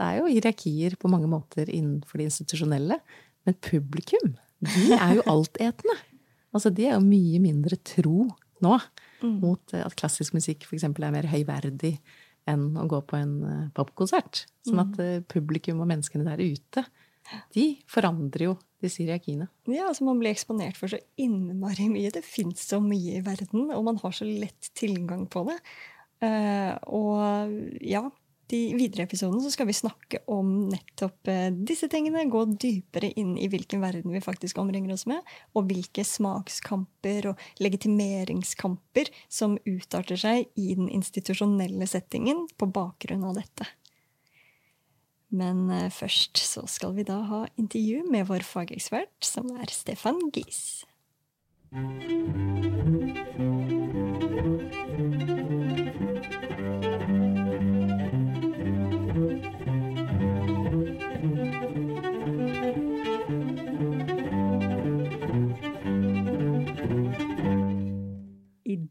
det 0.00 0.06
er 0.06 0.20
jo 0.22 0.30
hierarkier 0.32 0.94
på 0.96 1.10
mange 1.12 1.28
måter 1.28 1.68
innenfor 1.68 2.20
det 2.20 2.30
institusjonelle. 2.30 2.96
Men 3.44 3.56
publikum, 3.64 4.32
de 4.64 4.86
er 4.96 5.18
jo 5.18 5.24
altetende. 5.34 5.96
Altså, 6.54 6.72
de 6.74 6.88
er 6.88 6.96
jo 6.96 7.04
mye 7.04 7.40
mindre 7.42 7.78
tro 7.86 8.26
nå 8.64 8.74
mm. 9.22 9.36
mot 9.42 9.76
eh, 9.76 9.84
at 9.84 9.96
klassisk 9.98 10.36
musikk 10.36 10.66
f.eks. 10.66 10.88
er 10.88 11.14
mer 11.14 11.28
høyverdig 11.30 11.96
enn 12.50 12.72
å 12.80 12.86
gå 12.90 13.02
på 13.06 13.18
en 13.18 13.36
eh, 13.46 13.68
popkonsert. 13.76 14.44
Sånn 14.66 14.82
at 14.82 14.96
mm. 14.96 15.04
Eh, 15.04 15.22
publikum 15.30 15.82
og 15.82 15.90
menneskene 15.90 16.26
der 16.26 16.42
ute, 16.42 16.84
de 17.54 17.66
forandrer 17.90 18.48
jo 18.48 18.56
disse 18.82 19.04
hierarkiene. 19.04 19.46
Ja, 19.70 19.86
altså 19.90 20.06
man 20.08 20.18
blir 20.22 20.32
eksponert 20.32 20.78
for 20.80 20.90
så 20.90 20.98
innmari 21.20 21.90
mye. 21.92 22.12
Det 22.14 22.24
fins 22.26 22.64
så 22.72 22.80
mye 22.82 23.18
i 23.20 23.24
verden, 23.24 23.68
og 23.76 23.84
man 23.86 24.00
har 24.02 24.14
så 24.16 24.26
lett 24.26 24.72
tilgang 24.78 25.26
på 25.30 25.44
det. 25.50 25.58
Uh, 26.20 26.74
og 26.92 27.52
ja, 27.86 28.02
de 28.50 28.60
videre 28.74 29.06
episoden 29.06 29.40
så 29.42 29.50
skal 29.52 29.68
vi 29.68 29.76
snakke 29.76 30.20
om 30.30 30.68
nettopp 30.72 31.30
eh, 31.30 31.48
disse 31.54 31.88
tingene. 31.90 32.26
Gå 32.30 32.44
dypere 32.50 33.12
inn 33.20 33.36
i 33.38 33.48
hvilken 33.50 33.82
verden 33.84 34.14
vi 34.14 34.22
faktisk 34.24 34.58
omringer 34.62 34.94
oss 34.94 35.06
med, 35.10 35.22
og 35.54 35.70
hvilke 35.70 36.04
smakskamper 36.06 37.32
og 37.32 37.44
legitimeringskamper 37.62 39.12
som 39.30 39.58
utarter 39.68 40.20
seg 40.20 40.50
i 40.60 40.74
den 40.78 40.90
institusjonelle 40.90 41.88
settingen 41.90 42.46
på 42.58 42.70
bakgrunn 42.74 43.26
av 43.30 43.38
dette. 43.38 43.68
Men 45.30 45.68
eh, 45.70 45.90
først 45.94 46.42
så 46.42 46.66
skal 46.70 46.96
vi 46.98 47.06
da 47.06 47.20
ha 47.30 47.44
intervju 47.60 48.02
med 48.10 48.26
vår 48.30 48.46
fagekspert, 48.46 49.14
som 49.22 49.50
er 49.62 49.70
Stefan 49.70 50.18
Gies. 50.34 50.82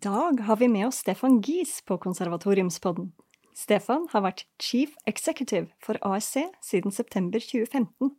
Har 0.07 0.55
vi 0.55 0.67
med 0.67 0.87
oss 0.87 0.95
Stefan 0.95 1.41
Gies 1.41 1.81
på 1.81 1.97
Konservatoriumspodden. 1.97 3.11
Stefan 3.55 4.07
har 4.11 4.21
vært 4.23 4.45
chief 4.61 4.93
executive 5.05 5.67
for 5.83 5.99
ASC 6.01 6.37
siden 6.63 6.91
september 6.91 7.39
2015. 7.39 8.13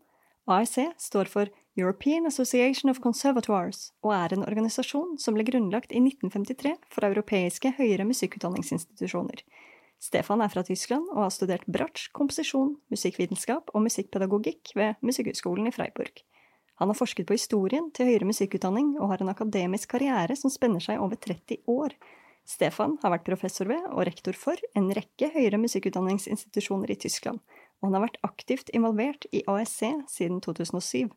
ASC 0.46 0.78
står 0.98 1.24
for 1.24 1.48
European 1.78 2.26
Association 2.26 2.90
of 2.90 3.00
Conservatoires 3.00 3.92
og 4.02 4.12
er 4.12 4.34
en 4.34 4.44
organisasjon 4.44 5.16
som 5.18 5.34
ble 5.34 5.46
grunnlagt 5.48 5.92
i 5.92 6.02
1953 6.02 6.74
for 6.92 7.06
europeiske 7.08 7.72
høyere 7.78 8.04
musikkutdanningsinstitusjoner. 8.04 9.40
Stefan 10.00 10.40
er 10.40 10.52
fra 10.52 10.64
Tyskland 10.64 11.08
og 11.14 11.24
har 11.24 11.32
studert 11.32 11.64
bratsj, 11.64 12.10
komposisjon, 12.12 12.74
musikkvitenskap 12.92 13.72
og 13.72 13.84
musikkpedagogikk 13.86 14.74
ved 14.76 15.00
Musikkhøgskolen 15.00 15.68
i 15.68 15.72
Freiburg. 15.72 16.24
Han 16.80 16.88
har 16.88 16.96
forsket 16.96 17.26
på 17.28 17.36
historien 17.36 17.90
til 17.92 18.08
høyere 18.08 18.24
musikkutdanning 18.24 18.94
og 18.96 19.10
har 19.12 19.20
en 19.20 19.28
akademisk 19.28 19.90
karriere 19.92 20.32
som 20.38 20.52
spenner 20.52 20.80
seg 20.80 21.02
over 21.04 21.18
30 21.20 21.58
år. 21.68 21.92
Stefan 22.48 22.94
har 23.02 23.12
vært 23.12 23.26
professor 23.26 23.68
ved 23.68 23.84
og 23.90 24.06
rektor 24.08 24.32
for 24.32 24.56
en 24.78 24.88
rekke 24.96 25.28
høyere 25.34 25.60
musikkutdanningsinstitusjoner 25.60 26.94
i 26.94 26.96
Tyskland, 27.04 27.42
og 27.78 27.90
han 27.90 27.98
har 27.98 28.06
vært 28.06 28.16
aktivt 28.24 28.72
involvert 28.72 29.28
i 29.28 29.42
ASC 29.44 29.82
siden 30.08 30.40
2007. 30.40 31.12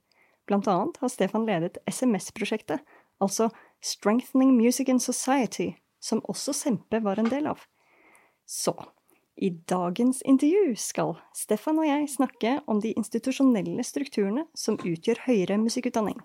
Blant 0.52 0.68
annet 0.68 1.00
har 1.00 1.14
Stefan 1.14 1.48
ledet 1.48 1.80
SMS-prosjektet, 1.88 2.84
altså 3.24 3.48
Strengthening 3.80 4.52
Music 4.58 4.92
in 4.92 5.00
Society, 5.00 5.72
som 6.04 6.20
også 6.28 6.52
Sempe 6.60 7.00
var 7.08 7.24
en 7.24 7.32
del 7.32 7.48
av. 7.48 7.64
Så, 8.44 8.76
i 9.36 9.50
dagens 9.70 10.22
intervju 10.22 10.76
skal 10.78 11.16
Stefan 11.36 11.80
og 11.82 11.88
jeg 11.88 12.10
snakke 12.12 12.58
om 12.70 12.82
de 12.84 12.94
institusjonelle 12.94 13.84
strukturene 13.86 14.46
som 14.58 14.78
utgjør 14.78 15.24
høyere 15.26 15.58
musikkutdanning. 15.62 16.20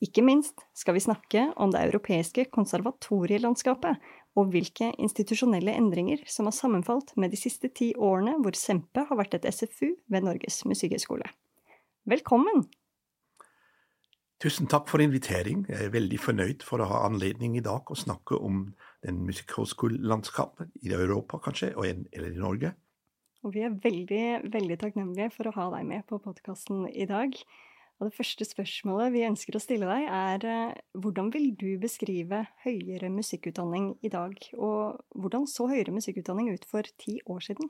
Ikke 0.00 0.24
minst 0.24 0.62
skal 0.76 0.96
vi 0.96 1.02
snakke 1.04 1.50
om 1.60 1.72
det 1.72 1.82
europeiske 1.90 2.46
konservatorielandskapet, 2.52 4.00
og 4.38 4.52
hvilke 4.52 4.92
institusjonelle 5.02 5.74
endringer 5.76 6.22
som 6.30 6.46
har 6.48 6.54
sammenfalt 6.56 7.12
med 7.20 7.32
de 7.34 7.40
siste 7.40 7.68
ti 7.74 7.90
årene 7.98 8.36
hvor 8.40 8.56
Sempe 8.56 9.04
har 9.08 9.18
vært 9.18 9.34
et 9.36 9.48
SFU 9.50 9.96
ved 10.08 10.24
Norges 10.24 10.62
musikkhøgskole. 10.68 11.26
Velkommen! 12.08 12.68
Tusen 14.40 14.70
takk 14.72 14.86
for 14.88 15.04
invitering. 15.04 15.66
Jeg 15.68 15.90
er 15.90 15.92
veldig 15.92 16.20
fornøyd 16.22 16.62
for 16.64 16.80
å 16.80 16.88
ha 16.88 17.02
anledning 17.10 17.58
i 17.58 17.64
dag 17.64 17.90
å 17.92 17.98
snakke 17.98 18.38
om 18.40 18.70
den 19.06 19.22
musikkhøgskolelandskapet 19.26 20.70
i 20.84 20.92
Europa, 20.96 21.38
kanskje, 21.38 21.72
eller 21.76 22.30
i 22.30 22.38
Norge. 22.40 22.74
Og 23.42 23.54
vi 23.54 23.64
er 23.64 23.76
veldig, 23.82 24.52
veldig 24.52 24.76
takknemlige 24.80 25.30
for 25.32 25.48
å 25.48 25.56
ha 25.56 25.66
deg 25.76 25.86
med 25.88 26.04
på 26.08 26.20
podkasten 26.20 26.84
i 26.92 27.06
dag. 27.08 27.36
Og 28.00 28.08
det 28.08 28.16
første 28.16 28.44
spørsmålet 28.48 29.12
vi 29.12 29.26
ønsker 29.28 29.56
å 29.56 29.60
stille 29.60 29.88
deg, 29.88 30.06
er 30.08 30.44
eh, 30.48 30.78
hvordan 30.96 31.28
vil 31.32 31.50
du 31.60 31.68
beskrive 31.80 32.46
høyere 32.64 33.10
musikkutdanning 33.12 33.94
i 34.04 34.12
dag? 34.12 34.36
Og 34.56 35.00
hvordan 35.16 35.44
så 35.48 35.68
høyere 35.68 35.92
musikkutdanning 35.92 36.48
ut 36.52 36.64
for 36.68 36.88
ti 37.00 37.18
år 37.28 37.44
siden? 37.44 37.68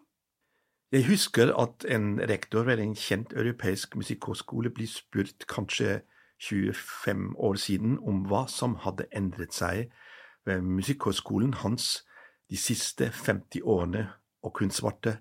Jeg 0.90 1.06
husker 1.06 1.50
at 1.54 1.86
en 1.86 2.16
rektor 2.30 2.66
ved 2.66 2.82
en 2.82 2.96
kjent 2.98 3.34
europeisk 3.34 3.94
musikkhøgskole 3.98 4.72
ble 4.74 4.86
spurt 4.90 5.46
kanskje 5.50 6.00
25 6.42 7.34
år 7.38 7.58
siden 7.62 7.98
om 8.02 8.24
hva 8.26 8.46
som 8.50 8.78
hadde 8.82 9.06
endret 9.14 9.54
seg 9.54 9.90
ved 10.50 10.62
Musikkhøgskolen 10.66 11.54
hans 11.62 12.00
de 12.50 12.58
siste 12.58 13.10
50 13.14 13.62
årene, 13.62 14.08
og 14.42 14.56
hun 14.58 14.70
svarte 14.70 15.18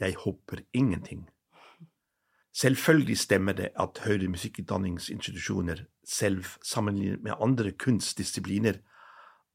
jeg 0.00 0.14
håper 0.14 0.62
ingenting. 0.72 1.28
Selvfølgelig 2.54 3.18
stemmer 3.18 3.52
det 3.52 3.70
at 3.80 3.98
høyere 4.04 4.28
musikkutdanningsinstitusjoner, 4.28 5.84
selv 6.04 6.44
sammenlignet 6.64 7.22
med 7.22 7.32
andre 7.40 7.72
kunstdisipliner, 7.72 8.80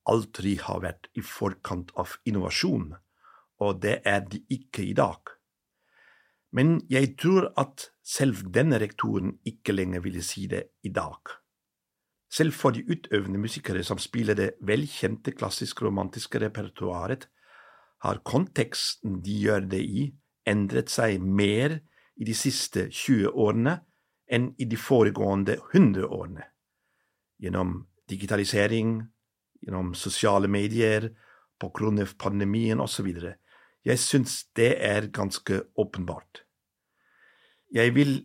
aldri 0.05 0.55
har 0.59 0.81
vært 0.83 1.07
i 1.15 1.21
forkant 1.21 1.93
av 1.99 2.17
innovasjon, 2.25 2.93
og 3.59 3.81
det 3.83 4.01
er 4.05 4.25
de 4.27 4.41
ikke 4.49 4.83
i 4.83 4.93
dag. 4.93 5.31
Men 6.51 6.81
jeg 6.89 7.15
tror 7.19 7.51
at 7.57 7.89
selv 8.03 8.43
denne 8.53 8.79
rektoren 8.81 9.37
ikke 9.45 9.75
lenger 9.75 10.03
ville 10.03 10.23
si 10.23 10.47
det 10.47 10.65
i 10.83 10.91
dag. 10.93 11.42
Selv 12.33 12.55
for 12.57 12.73
de 12.73 12.81
utøvende 12.89 13.37
musikere 13.37 13.83
som 13.85 13.99
spiller 14.01 14.37
det 14.37 14.53
velkjente 14.65 15.35
klassisk-romantiske 15.37 16.39
repertoaret, 16.41 17.27
har 18.03 18.23
konteksten 18.25 19.19
de 19.23 19.35
gjør 19.45 19.67
det 19.69 19.81
i, 19.85 20.07
endret 20.49 20.89
seg 20.91 21.21
mer 21.21 21.77
i 22.17 22.25
de 22.25 22.33
siste 22.35 22.87
20 22.89 23.29
årene 23.29 23.77
enn 24.33 24.49
i 24.57 24.65
de 24.65 24.79
foregående 24.79 25.59
100 25.59 26.09
årene. 26.09 26.47
Gjennom 27.39 27.77
digitalisering, 28.09 28.97
gjennom 29.61 29.93
sosiale 29.95 30.49
medier, 30.51 31.11
på 31.59 31.69
grunn 31.69 32.01
av 32.01 32.15
pandemien 32.19 32.81
osv. 32.83 33.07
Jeg 33.85 33.99
syns 34.01 34.41
det 34.57 34.73
er 34.83 35.11
ganske 35.13 35.61
åpenbart. 35.79 36.43
Jeg 37.73 37.93
vil 37.95 38.17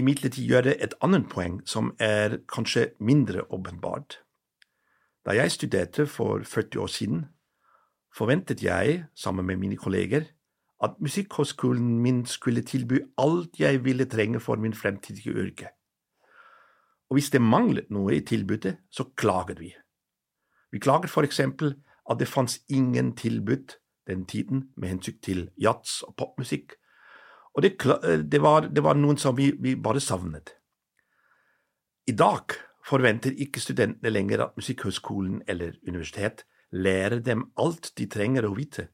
imidlertid 0.00 0.48
gjøre 0.48 0.74
et 0.82 0.94
annet 1.04 1.28
poeng 1.30 1.60
som 1.68 1.92
er 2.00 2.40
kanskje 2.50 2.90
mindre 3.00 3.44
åpenbart. 3.52 4.18
Da 5.26 5.36
jeg 5.36 5.52
studerte 5.52 6.06
for 6.08 6.44
40 6.44 6.80
år 6.80 6.90
siden, 6.90 7.24
forventet 8.16 8.62
jeg, 8.64 9.04
sammen 9.14 9.46
med 9.46 9.56
mine 9.56 9.76
kolleger, 9.76 10.24
at 10.80 10.96
musikkhøgskolen 11.00 11.98
min 12.00 12.24
skulle 12.26 12.62
tilby 12.62 13.02
alt 13.18 13.60
jeg 13.60 13.84
ville 13.84 14.04
trenge 14.04 14.40
for 14.40 14.56
min 14.56 14.74
fremtidige 14.74 15.30
yrke. 15.30 15.68
Og 17.10 17.14
hvis 17.14 17.30
det 17.30 17.42
manglet 17.42 17.90
noe 17.90 18.16
i 18.16 18.24
tilbudet, 18.24 18.76
så 18.90 19.04
klaget 19.16 19.60
vi. 19.60 19.74
Vi 20.72 20.78
klaget 20.78 21.10
for 21.10 21.26
eksempel 21.26 21.74
at 22.10 22.18
det 22.18 22.28
fantes 22.28 22.60
ingen 22.68 23.16
tilbud 23.16 23.76
den 24.06 24.26
tiden 24.26 24.70
med 24.76 24.88
hensyn 24.88 25.18
til 25.22 25.50
jazz 25.60 26.02
og 26.02 26.14
popmusikk, 26.16 26.79
og 27.54 27.62
det, 27.62 27.74
eh, 27.84 28.20
det, 28.20 28.40
var, 28.42 28.68
det 28.68 28.82
var, 28.84 28.98
noen 28.98 29.18
som 29.18 29.36
vi, 29.36 29.50
vi, 29.58 29.74
bare 29.76 30.00
savnet. 30.00 30.54
I 32.06 32.12
dag 32.12 32.54
forventer 32.86 33.36
ikke 33.36 33.62
studentene 33.62 34.12
lenger 34.12 34.46
at 34.46 34.56
Musikkhøgskolen 34.58 35.42
eller 35.48 35.76
universitet 35.86 36.44
lærer 36.70 37.20
dem 37.20 37.50
alt 37.58 37.92
de 37.98 38.06
trenger 38.10 38.46
å 38.46 38.54
vite. 38.54 38.88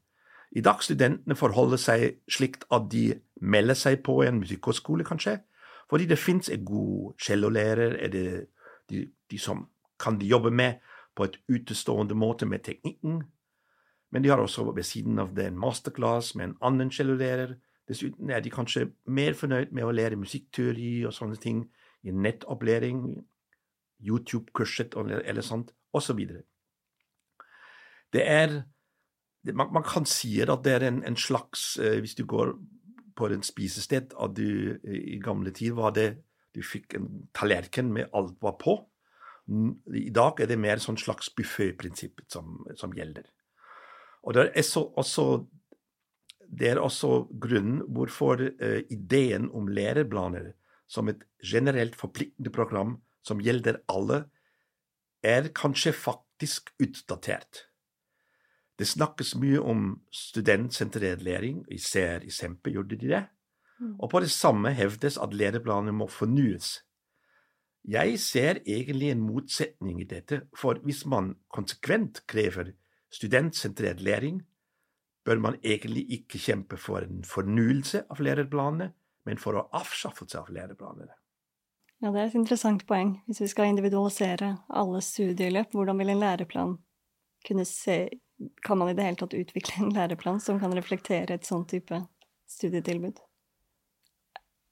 I 0.56 0.62
dag 0.64 0.82
studentene 0.84 1.36
forholder 1.36 1.80
seg 1.80 2.06
slikt 2.32 2.64
at 2.72 2.88
de 2.92 3.10
melder 3.40 3.76
seg 3.76 4.00
på 4.06 4.22
en 4.24 4.40
musikkhøgskole, 4.40 5.04
kanskje, 5.04 5.40
fordi 5.90 6.06
det 6.08 6.18
fins 6.18 6.48
en 6.50 6.64
god 6.64 7.14
cellolærer, 7.22 7.96
er 8.00 8.12
det 8.12 8.28
de, 8.90 9.04
de 9.30 9.38
som 9.38 9.66
kan 10.00 10.16
de 10.18 10.28
jobbe 10.28 10.50
med 10.50 10.80
på 11.16 11.26
et 11.28 11.36
utestående 11.48 12.16
måte 12.16 12.46
med 12.48 12.64
teknikken, 12.64 13.22
men 14.12 14.22
de 14.22 14.30
har 14.32 14.40
også 14.40 14.70
ved 14.72 14.86
siden 14.86 15.18
av 15.18 15.34
det 15.36 15.50
en 15.50 15.60
masterclass 15.60 16.34
med 16.34 16.48
en 16.48 16.58
annen 16.64 16.92
cellolærer, 16.92 17.56
Dessuten 17.88 18.30
er 18.30 18.42
de 18.42 18.50
kanskje 18.50 18.88
mer 19.06 19.36
fornøyd 19.38 19.72
med 19.74 19.86
å 19.86 19.94
lære 19.94 20.18
musikkteori 20.18 21.04
og 21.06 21.14
sånne 21.14 21.38
ting 21.42 21.62
i 22.06 22.14
nettopplæring, 22.14 23.02
YouTube-kurset 24.02 24.96
eller, 24.98 25.42
sånt, 25.42 25.70
osv. 25.96 26.18
Det 28.12 28.24
er 28.24 28.62
man, 29.54 29.70
man, 29.72 29.84
kan 29.86 30.06
si 30.06 30.34
at 30.42 30.64
det 30.64 30.72
er 30.74 30.88
en, 30.88 31.04
en 31.06 31.16
slags 31.16 31.76
eh, 31.78 32.00
Hvis 32.02 32.16
du 32.18 32.24
går 32.26 32.50
på 33.16 33.28
et 33.30 33.46
spisested 33.46 34.12
at 34.18 34.34
du 34.36 34.74
i 34.82 35.20
gamle 35.22 35.52
tid 35.54 35.76
var 35.78 35.94
det 35.94 36.16
Du 36.54 36.62
fikk 36.66 36.96
en 36.98 37.28
tallerken 37.34 37.92
med 37.92 38.10
alt 38.12 38.36
var 38.42 38.56
på. 38.58 38.74
I 39.94 40.10
dag 40.10 40.40
er 40.40 40.48
det 40.50 40.58
mer 40.58 40.80
sånn 40.82 40.96
slags 40.98 41.28
buffetprinsipp 41.36 42.22
som, 42.32 42.64
som 42.74 42.94
gjelder. 42.96 43.28
Og 44.24 44.34
det 44.34 44.46
er 44.56 44.64
så, 44.64 44.82
også 44.96 45.44
det 46.48 46.72
er 46.72 46.80
også 46.82 47.26
grunnen 47.42 47.82
hvorfor 47.92 48.42
uh, 48.46 48.80
ideen 48.92 49.50
om 49.54 49.68
læreplaner 49.68 50.52
som 50.88 51.08
et 51.10 51.24
generelt 51.42 51.96
forpliktende 51.98 52.52
program 52.54 52.96
som 53.26 53.42
gjelder 53.42 53.80
alle, 53.90 54.24
er 55.26 55.48
kanskje 55.54 55.90
faktisk 55.96 56.70
utdatert. 56.78 57.66
Det 58.78 58.86
snakkes 58.86 59.34
mye 59.40 59.58
om 59.58 59.86
studentsentrert 60.12 61.22
læring, 61.24 61.64
især 61.72 62.22
i 62.22 62.30
Sempe 62.30 62.70
gjorde 62.70 62.98
de 63.00 63.08
det, 63.08 63.22
mm. 63.80 63.96
og 63.98 64.10
på 64.12 64.20
det 64.20 64.30
samme 64.30 64.70
hevdes 64.76 65.16
at 65.18 65.34
læreplaner 65.34 65.96
må 65.96 66.06
fornyes. 66.12 66.82
Jeg 67.86 68.18
ser 68.20 68.60
egentlig 68.66 69.10
en 69.10 69.22
motsetning 69.22 70.00
i 70.02 70.08
dette, 70.10 70.42
for 70.58 70.78
hvis 70.84 71.04
man 71.06 71.34
konsekvent 71.54 72.24
krever 72.26 72.74
studentsentrert 73.14 74.00
læring, 74.00 74.42
bør 75.26 75.42
man 75.42 75.58
egentlig 75.64 76.06
ikke 76.20 76.40
kjempe 76.40 76.78
for 76.80 77.04
en 77.04 77.24
fornyelse 77.26 78.04
av 78.12 78.22
læreplanene, 78.22 78.92
men 79.26 79.40
for 79.42 79.58
å 79.58 79.66
avskaffelse 79.74 80.38
av 80.38 80.52
læreplanene. 80.54 81.14
Ja, 82.04 82.12
det 82.12 82.20
er 82.20 82.28
et 82.28 82.36
interessant 82.38 82.84
poeng. 82.86 83.16
Hvis 83.26 83.40
vi 83.40 83.48
skal 83.50 83.70
individualisere 83.72 84.52
alle 84.68 85.00
studieløp, 85.02 85.72
hvordan 85.74 85.98
vil 85.98 86.12
en 86.12 86.22
læreplan 86.22 86.78
kunne 87.46 87.66
se 87.68 88.06
Kan 88.60 88.76
man 88.76 88.90
i 88.90 88.92
det 88.92 89.00
hele 89.00 89.16
tatt 89.16 89.32
utvikle 89.32 89.78
en 89.80 89.94
læreplan 89.96 90.42
som 90.44 90.58
kan 90.60 90.74
reflektere 90.76 91.38
et 91.38 91.46
sånn 91.48 91.62
type 91.64 92.02
studietilbud? 92.52 93.16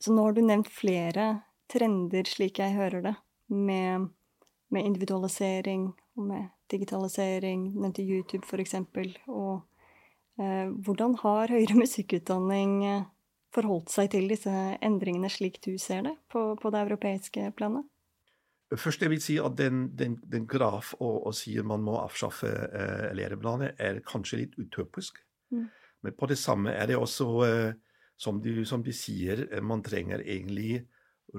Så 0.05 0.13
nå 0.13 0.27
har 0.27 0.35
du 0.37 0.43
nevnt 0.45 0.69
flere 0.69 1.29
trender, 1.73 2.29
slik 2.29 2.61
jeg 2.61 2.77
hører 2.77 3.07
det, 3.07 3.15
med, 3.49 4.11
med 4.69 4.85
individualisering 4.91 5.87
og 6.19 6.27
med 6.29 6.51
digitalisering, 6.69 7.71
nevnte 7.73 8.05
YouTube 8.05 8.45
eksempel, 8.61 9.17
Og 9.33 9.65
hvordan 10.37 11.15
har 11.23 11.53
høyere 11.53 11.77
musikkutdanning 11.85 12.79
eh, 12.89 13.11
forholdt 13.55 13.93
seg 13.93 14.13
til 14.15 14.31
disse 14.33 14.53
endringene 14.83 15.31
slik 15.31 15.61
du 15.65 15.77
ser 15.79 16.07
det, 16.09 16.17
på, 16.33 16.55
på 16.61 16.73
det 16.75 16.87
europeiske 16.87 17.51
planet? 17.59 17.87
Først 18.75 19.05
jeg 19.05 19.13
vil 19.13 19.23
si 19.23 19.37
at 19.39 19.55
den, 19.59 19.87
den, 19.95 20.17
den 20.27 20.47
graf 20.51 20.95
å, 20.99 21.11
og 21.29 21.35
sier 21.37 21.67
man 21.67 21.85
må 21.85 21.99
avskaffe 22.01 22.51
eh, 22.51 23.11
læreplaner, 23.15 23.77
er 23.79 24.01
kanskje 24.07 24.41
litt 24.41 24.57
utopisk. 24.59 25.21
Mm. 25.55 25.69
Men 26.05 26.17
på 26.19 26.29
det 26.31 26.39
samme 26.41 26.73
er 26.75 26.89
det 26.91 26.97
også, 26.99 27.29
eh, 27.47 28.01
som, 28.19 28.41
du, 28.43 28.65
som, 28.67 28.83
de, 28.83 28.95
sier, 28.97 29.45
eh, 29.51 29.63
man 29.63 29.85
trenger 29.85 30.25
egentlig 30.25 30.83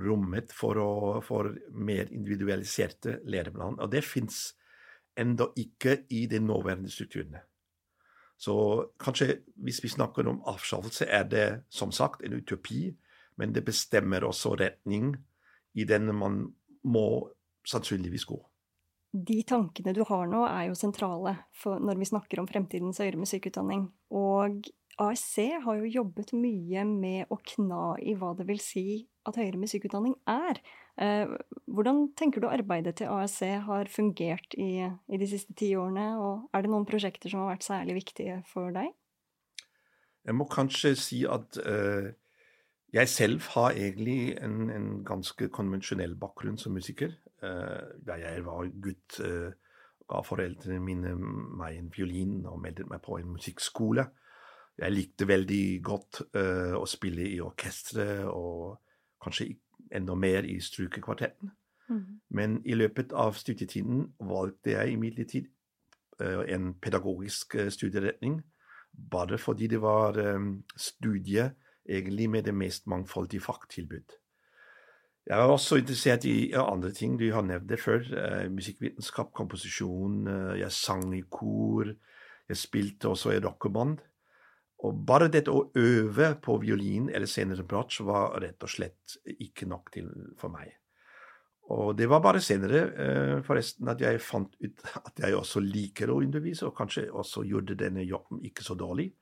rommet 0.06 0.54
for, 0.56 0.80
å, 0.80 0.94
for 1.26 1.52
mer 1.72 2.08
individualiserte 2.14 3.20
læreplaner. 3.28 3.82
Og 3.84 3.92
det 3.92 4.06
fins 4.06 4.48
enda 5.20 5.50
ikke 5.60 6.04
i 6.16 6.26
de 6.32 6.40
nåværende 6.44 6.92
strukturene. 6.92 7.44
Så 8.38 8.56
kanskje 9.00 9.40
hvis 9.64 9.82
vi 9.84 9.92
snakker 9.92 10.28
om 10.28 10.42
avskaffelse, 10.50 11.08
er 11.08 11.24
det 11.32 11.48
som 11.72 11.94
sagt 11.96 12.24
en 12.26 12.36
utopi, 12.36 12.90
men 13.40 13.54
det 13.56 13.66
bestemmer 13.68 14.26
også 14.28 14.56
retning 14.60 15.14
i 15.76 15.88
den 15.88 16.12
man 16.16 16.44
må 16.84 17.08
sannsynligvis 17.68 18.28
gå. 18.30 18.38
De 19.16 19.40
tankene 19.48 19.94
du 19.96 20.04
har 20.08 20.28
nå, 20.28 20.44
er 20.48 20.68
jo 20.70 20.76
sentrale 20.78 21.38
når 21.64 22.00
vi 22.02 22.08
snakker 22.10 22.42
om 22.42 22.48
fremtidens 22.50 23.00
høyere 23.00 23.22
musikkutdanning. 23.22 23.88
Og 24.12 24.68
ASC 25.02 25.38
har 25.64 25.80
jo 25.80 25.92
jobbet 26.02 26.34
mye 26.36 26.84
med 26.88 27.32
å 27.32 27.40
kna 27.40 27.96
i 28.04 28.16
hva 28.20 28.34
det 28.36 28.48
vil 28.50 28.60
si 28.64 29.06
at 29.26 29.38
høyere 29.40 29.60
musikkutdanning 29.62 30.16
er. 30.30 30.60
Eh, 31.02 31.28
hvordan 31.68 32.06
tenker 32.16 32.42
du 32.42 32.48
arbeidet 32.48 32.96
til 33.00 33.12
ASC 33.12 33.42
har 33.68 33.90
fungert 33.92 34.56
i, 34.58 34.86
i 34.86 35.20
de 35.20 35.28
siste 35.28 35.56
ti 35.58 35.74
årene, 35.76 36.14
og 36.22 36.50
er 36.54 36.64
det 36.64 36.72
noen 36.72 36.88
prosjekter 36.88 37.32
som 37.32 37.44
har 37.44 37.56
vært 37.56 37.68
særlig 37.68 37.98
viktige 38.00 38.40
for 38.48 38.72
deg? 38.76 38.94
Jeg 40.26 40.38
må 40.40 40.48
kanskje 40.50 40.96
si 40.98 41.20
at 41.30 41.60
uh, 41.62 42.08
jeg 42.96 43.12
selv 43.12 43.44
har 43.54 43.76
egentlig 43.76 44.38
en, 44.42 44.70
en 44.74 44.88
ganske 45.06 45.50
konvensjonell 45.54 46.16
bakgrunn 46.18 46.58
som 46.58 46.74
musiker. 46.74 47.14
Uh, 47.44 47.94
da 48.08 48.18
jeg 48.18 48.46
var 48.48 48.72
gutt, 48.82 49.20
uh, 49.22 49.52
ga 50.10 50.22
foreldrene 50.26 50.80
mine 50.82 51.14
meg 51.18 51.78
en 51.78 51.92
fiolin 51.94 52.40
og 52.50 52.62
meldte 52.64 52.88
meg 52.90 53.04
på 53.06 53.20
en 53.20 53.36
musikkskole. 53.36 54.08
Jeg 54.80 54.92
likte 54.92 55.28
veldig 55.28 55.66
godt 55.88 56.18
å 56.36 56.84
spille 56.84 57.24
i 57.32 57.38
orkestre, 57.40 58.26
og 58.28 58.76
kanskje 59.26 59.56
enda 59.96 60.16
mer 60.16 60.48
i 60.48 60.60
strykekvartetten. 60.62 61.52
Mm. 61.90 62.06
Men 62.30 62.58
i 62.66 62.78
løpet 62.78 63.14
av 63.14 63.36
studietiden 63.38 64.08
valgte 64.20 64.74
jeg 64.78 64.96
imidlertid 64.96 65.52
en 66.24 66.70
pedagogisk 66.80 67.58
studieretning, 67.76 68.40
bare 69.12 69.38
fordi 69.38 69.68
det 69.68 69.82
var 69.84 70.16
um, 70.16 70.64
studie 70.80 71.50
egentlig 71.84 72.30
med 72.30 72.48
det 72.48 72.56
mest 72.56 72.88
mangfoldige 72.88 73.44
fagtilbud. 73.44 74.16
Jeg 75.26 75.40
er 75.40 75.50
også 75.50 75.80
interessert 75.82 76.26
i 76.26 76.52
andre 76.54 76.92
ting. 76.92 77.20
Du 77.20 77.32
har 77.34 77.42
nevnt 77.42 77.70
det 77.70 77.80
før. 77.82 77.98
Eh, 77.98 78.52
musikkvitenskap, 78.52 79.32
komposisjon. 79.34 80.28
Eh, 80.28 80.60
jeg 80.60 80.72
sang 80.72 81.16
i 81.18 81.22
kor. 81.22 81.90
Jeg 82.50 82.58
spilte 82.58 83.10
også 83.10 83.34
i 83.34 83.40
rockeband. 83.42 83.98
Og 84.84 84.98
bare 85.08 85.30
dette 85.32 85.54
å 85.54 85.70
øve 85.80 86.34
på 86.44 86.58
violin 86.62 87.08
eller 87.10 87.30
senere 87.32 87.64
bratsj 87.64 88.02
var 88.06 88.36
rett 88.44 88.64
og 88.64 88.72
slett 88.72 89.16
ikke 89.40 89.70
nok 89.72 89.94
til 89.94 90.10
for 90.40 90.52
meg. 90.52 90.74
Og 91.74 91.96
det 91.98 92.06
var 92.10 92.22
bare 92.22 92.42
senere, 92.44 92.82
eh, 92.94 93.42
forresten, 93.42 93.88
at 93.90 94.02
jeg 94.02 94.22
fant 94.22 94.54
ut 94.62 94.82
at 95.02 95.20
jeg 95.24 95.34
også 95.34 95.64
liker 95.64 96.12
å 96.12 96.20
undervise, 96.22 96.66
og 96.68 96.76
kanskje 96.78 97.10
også 97.10 97.42
gjorde 97.48 97.78
denne 97.80 98.04
jobben 98.06 98.44
ikke 98.46 98.64
så 98.64 98.76
dårlig. 98.78 99.14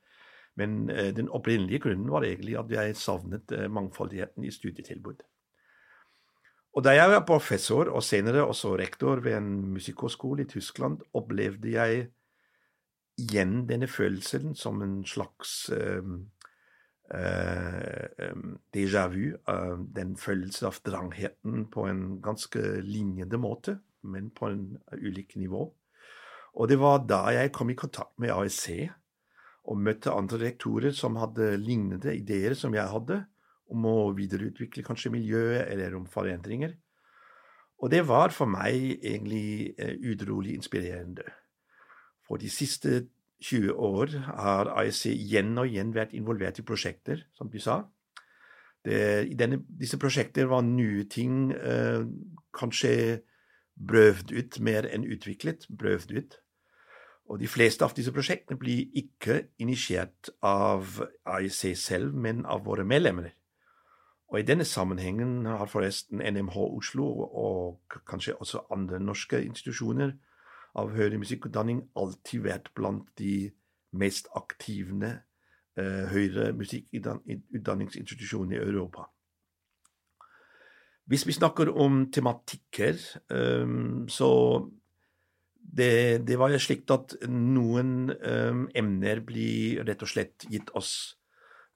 Men 0.56 0.90
eh, 0.90 1.14
den 1.14 1.30
opprinnelige 1.32 1.80
grunnen 1.86 2.10
var 2.10 2.26
egentlig 2.26 2.58
at 2.58 2.70
jeg 2.70 2.98
savnet 3.00 3.52
eh, 3.52 3.68
mangfoldigheten 3.68 4.44
i 4.44 4.52
studietilbud. 4.52 5.24
Og 6.74 6.82
da 6.82 6.92
jeg 6.92 7.10
var 7.10 7.24
professor, 7.26 7.88
og 7.88 8.02
senere 8.02 8.44
også 8.44 8.74
rektor 8.76 9.22
ved 9.22 9.38
en 9.38 9.50
musikkhøgskole 9.76 10.42
i 10.42 10.50
Tyskland, 10.50 11.00
opplevde 11.14 11.70
jeg 11.70 12.08
igjen 13.20 13.64
denne 13.68 13.88
følelsen 13.90 14.54
som 14.58 14.82
en 14.82 15.02
slags 15.06 15.68
um, 15.70 16.16
uh, 17.14 18.34
déjà 18.74 19.06
vu. 19.12 19.36
Uh, 19.48 19.78
den 19.94 20.16
følelsen 20.16 20.68
av 20.70 20.80
drangheten 20.86 21.68
på 21.70 21.86
en 21.90 22.20
ganske 22.24 22.62
lignende 22.82 23.38
måte, 23.40 23.78
men 24.02 24.30
på 24.34 24.50
en 24.50 24.66
ulik 24.98 25.36
nivå. 25.36 25.68
Og 26.54 26.70
det 26.70 26.78
var 26.78 27.02
da 27.06 27.26
jeg 27.34 27.52
kom 27.54 27.70
i 27.70 27.78
kontakt 27.78 28.14
med 28.22 28.34
ASC 28.34 28.68
og 29.64 29.80
møtte 29.80 30.12
andre 30.12 30.38
rektorer 30.44 30.94
som 30.94 31.16
hadde 31.18 31.54
lignende 31.58 32.12
ideer 32.14 32.54
som 32.54 32.74
jeg 32.76 32.84
hadde, 32.90 33.24
om 33.72 33.86
å 33.88 34.12
videreutvikle 34.14 34.84
kanskje 34.84 35.14
miljøet 35.14 35.70
eller 35.72 35.94
om 35.96 36.04
forandringer. 36.06 36.74
Og 37.80 37.90
det 37.90 38.04
var 38.06 38.30
for 38.34 38.50
meg 38.50 39.00
egentlig 39.00 39.72
uh, 39.80 39.96
utrolig 40.12 40.58
inspirerende. 40.58 41.24
For 42.24 42.40
de 42.40 42.50
siste 42.50 43.06
20 43.44 43.74
år 43.76 44.14
har 44.24 44.70
AIC 44.80 45.06
igjen 45.12 45.58
og 45.60 45.68
igjen 45.68 45.92
vært 45.94 46.14
involvert 46.16 46.58
i 46.58 46.64
prosjekter, 46.66 47.26
som 47.36 47.50
du 47.52 47.58
sa. 47.60 47.82
Det, 48.84 49.24
I 49.28 49.36
denne, 49.36 49.62
disse 49.68 49.98
prosjekter 50.00 50.48
var 50.48 50.64
nye 50.64 51.04
ting 51.08 51.52
eh, 51.52 52.04
kanskje 52.56 53.20
brøvd 53.74 54.32
ut 54.32 54.58
mer 54.60 54.88
enn 54.88 55.06
utviklet. 55.08 55.68
Brøvd 55.68 56.16
ut. 56.16 56.40
Og 57.32 57.40
de 57.40 57.48
fleste 57.48 57.84
av 57.84 57.94
disse 57.96 58.12
prosjektene 58.12 58.60
blir 58.60 58.90
ikke 59.00 59.46
initiert 59.64 60.28
av 60.44 61.00
AIC 61.24 61.72
selv, 61.80 62.12
men 62.12 62.44
av 62.44 62.66
våre 62.66 62.84
medlemmer. 62.84 63.32
Og 64.28 64.40
i 64.40 64.46
denne 64.46 64.66
sammenhengen 64.68 65.46
har 65.46 65.68
forresten 65.70 66.20
NMH 66.20 66.56
Oslo 66.58 67.06
og 67.24 67.96
kanskje 68.08 68.36
også 68.40 68.66
andre 68.74 69.00
norske 69.00 69.40
institusjoner 69.44 70.16
av 70.74 70.90
høyere 70.94 71.20
musikkutdanning 71.22 71.84
alltid 71.98 72.46
vært 72.46 72.72
blant 72.74 73.06
de 73.20 73.50
mest 73.94 74.26
aktive 74.34 75.12
eh, 75.78 76.04
høyere 76.10 76.50
musikkutdanningsinstitusjonene 76.58 78.58
i 78.58 78.64
Europa. 78.64 79.06
Hvis 81.04 81.26
vi 81.28 81.36
snakker 81.36 81.68
om 81.68 82.06
tematikker, 82.12 82.96
um, 83.28 84.06
så 84.08 84.28
det, 85.54 86.24
det 86.24 86.38
var 86.40 86.54
jo 86.54 86.60
slik 86.62 86.88
at 86.94 87.12
noen 87.28 88.08
um, 88.08 88.64
emner 88.72 89.20
blir 89.26 89.84
rett 89.84 90.00
og 90.04 90.08
slett 90.08 90.46
gitt 90.48 90.72
oss 90.72 90.94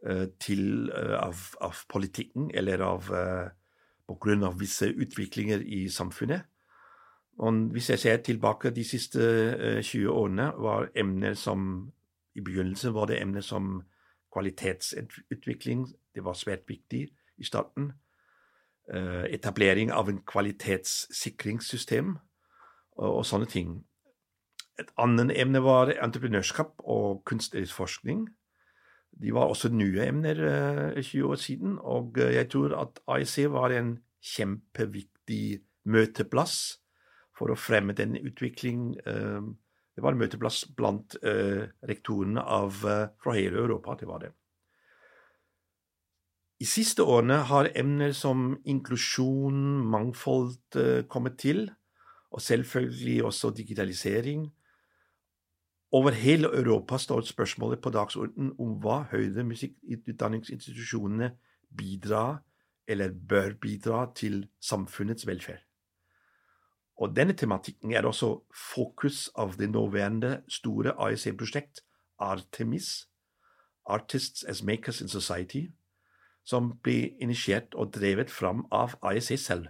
uh, 0.09 0.33
til 0.41 0.89
uh, 0.89 1.19
av, 1.21 1.43
av, 1.61 1.85
politikken, 1.93 2.49
eller 2.57 2.85
av 2.87 3.13
uh, 3.13 3.53
på 4.09 4.17
grunn 4.17 4.47
av 4.49 4.57
visse 4.61 4.89
utviklinger 4.89 5.61
i 5.61 5.85
samfunnet. 5.93 6.49
Og 7.39 7.71
hvis 7.71 7.91
jeg 7.91 7.99
ser 7.99 8.17
tilbake 8.17 8.71
de 8.75 8.85
siste 8.85 9.21
20 9.83 10.11
årene, 10.11 10.53
var 10.59 10.89
emner 10.97 11.35
som 11.39 11.93
I 12.35 12.41
begynnelsen 12.41 12.95
var 12.95 13.07
det 13.07 13.21
emner 13.23 13.41
som 13.41 13.83
kvalitetsutvikling. 14.33 15.87
Det 16.15 16.25
var 16.25 16.35
svært 16.35 16.69
viktig 16.69 17.09
i 17.39 17.45
starten. 17.45 17.93
Etablering 19.31 19.93
av 19.93 20.09
en 20.09 20.21
kvalitetssikringssystem 20.27 22.17
og, 22.99 23.23
sånne 23.27 23.47
ting. 23.51 23.77
Et 24.79 24.91
annet 24.99 25.35
emne 25.39 25.63
var 25.63 25.93
entreprenørskap 25.95 26.83
og 26.87 27.23
kunstnerisk 27.27 27.75
forskning. 27.75 28.27
De 29.19 29.35
var 29.35 29.51
også 29.51 29.71
nye 29.75 30.07
emner 30.07 30.39
uh, 30.95 31.01
20 31.03 31.25
år 31.27 31.41
siden, 31.43 31.79
og 31.79 32.19
jeg 32.19 32.47
tror 32.51 32.77
at 32.79 33.01
AIC 33.09 33.49
var 33.51 33.75
en 33.75 33.97
kjempeviktig 34.23 35.61
møteplass 35.89 36.79
for 37.39 37.53
å 37.53 37.59
fremme 37.59 37.95
den 37.97 38.19
utvikling. 38.19 38.93
Uh, 39.07 39.55
det 39.95 40.05
var 40.05 40.15
en 40.15 40.21
møteplass 40.21 40.61
blant 40.79 41.17
rektorene 41.91 42.39
av, 42.39 42.77
fra 43.19 43.33
hele 43.35 43.59
Europa. 43.59 43.97
det 43.99 44.07
var 44.07 44.21
det. 44.23 44.29
I 46.63 46.69
siste 46.71 47.03
årene 47.03 47.41
har 47.51 47.73
emner 47.75 48.15
som 48.15 48.53
inklusjon, 48.63 49.59
mangfold 49.91 50.79
kommet 51.11 51.41
til 51.43 51.65
og 52.31 52.43
selvfølgelig 52.43 53.25
også 53.25 53.51
digitalisering. 53.51 54.47
Over 55.93 56.11
hele 56.11 56.49
Europa 56.57 56.99
står 56.99 57.21
spørsmålet 57.21 57.81
på 57.81 57.91
dagsordenen 57.91 58.53
om 58.61 58.75
hva 58.83 59.07
høyde 59.13 59.45
musikkutdanningsinstitusjonene 59.45 61.31
bidrar 61.77 62.43
eller 62.89 63.13
bør 63.13 63.55
bidra 63.61 64.07
til 64.15 64.47
samfunnets 64.61 65.27
velferd. 65.27 65.65
Og 66.99 67.15
denne 67.15 67.33
tematikken 67.33 67.93
er 67.95 68.07
også 68.07 68.33
fokus 68.75 69.29
av 69.39 69.55
det 69.59 69.71
nåværende 69.71 70.43
store 70.51 70.97
AEC-prosjekt 70.99 71.85
Artemis, 72.19 73.09
Artists 73.87 74.45
as 74.45 74.63
Makers 74.63 75.01
in 75.01 75.09
Society, 75.09 75.69
som 76.45 76.73
ble 76.83 77.15
initiert 77.23 77.75
og 77.75 77.93
drevet 77.95 78.31
fram 78.31 78.65
av 78.73 78.97
AEC 79.03 79.37
selv. 79.39 79.69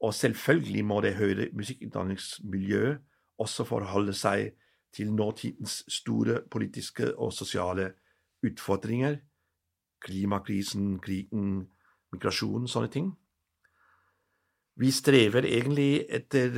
Og 0.00 0.14
selvfølgelig 0.14 0.84
må 0.84 1.00
det 1.04 1.16
høyere 1.18 1.50
musikkutdanningsmiljøet 1.52 3.00
også 3.38 3.64
forholde 3.66 4.14
seg 4.14 4.54
til 4.94 5.12
nåtidens 5.12 5.82
store 5.92 6.40
politiske 6.50 7.10
og 7.18 7.32
sosiale 7.32 7.92
utfordringer. 8.46 9.18
Klimakrisen, 10.00 11.00
krigen, 11.02 11.66
migrasjon, 12.12 12.68
sånne 12.70 12.90
ting. 12.94 13.10
Vi 14.78 14.92
strever 14.94 15.46
egentlig 15.48 16.04
etter, 16.14 16.54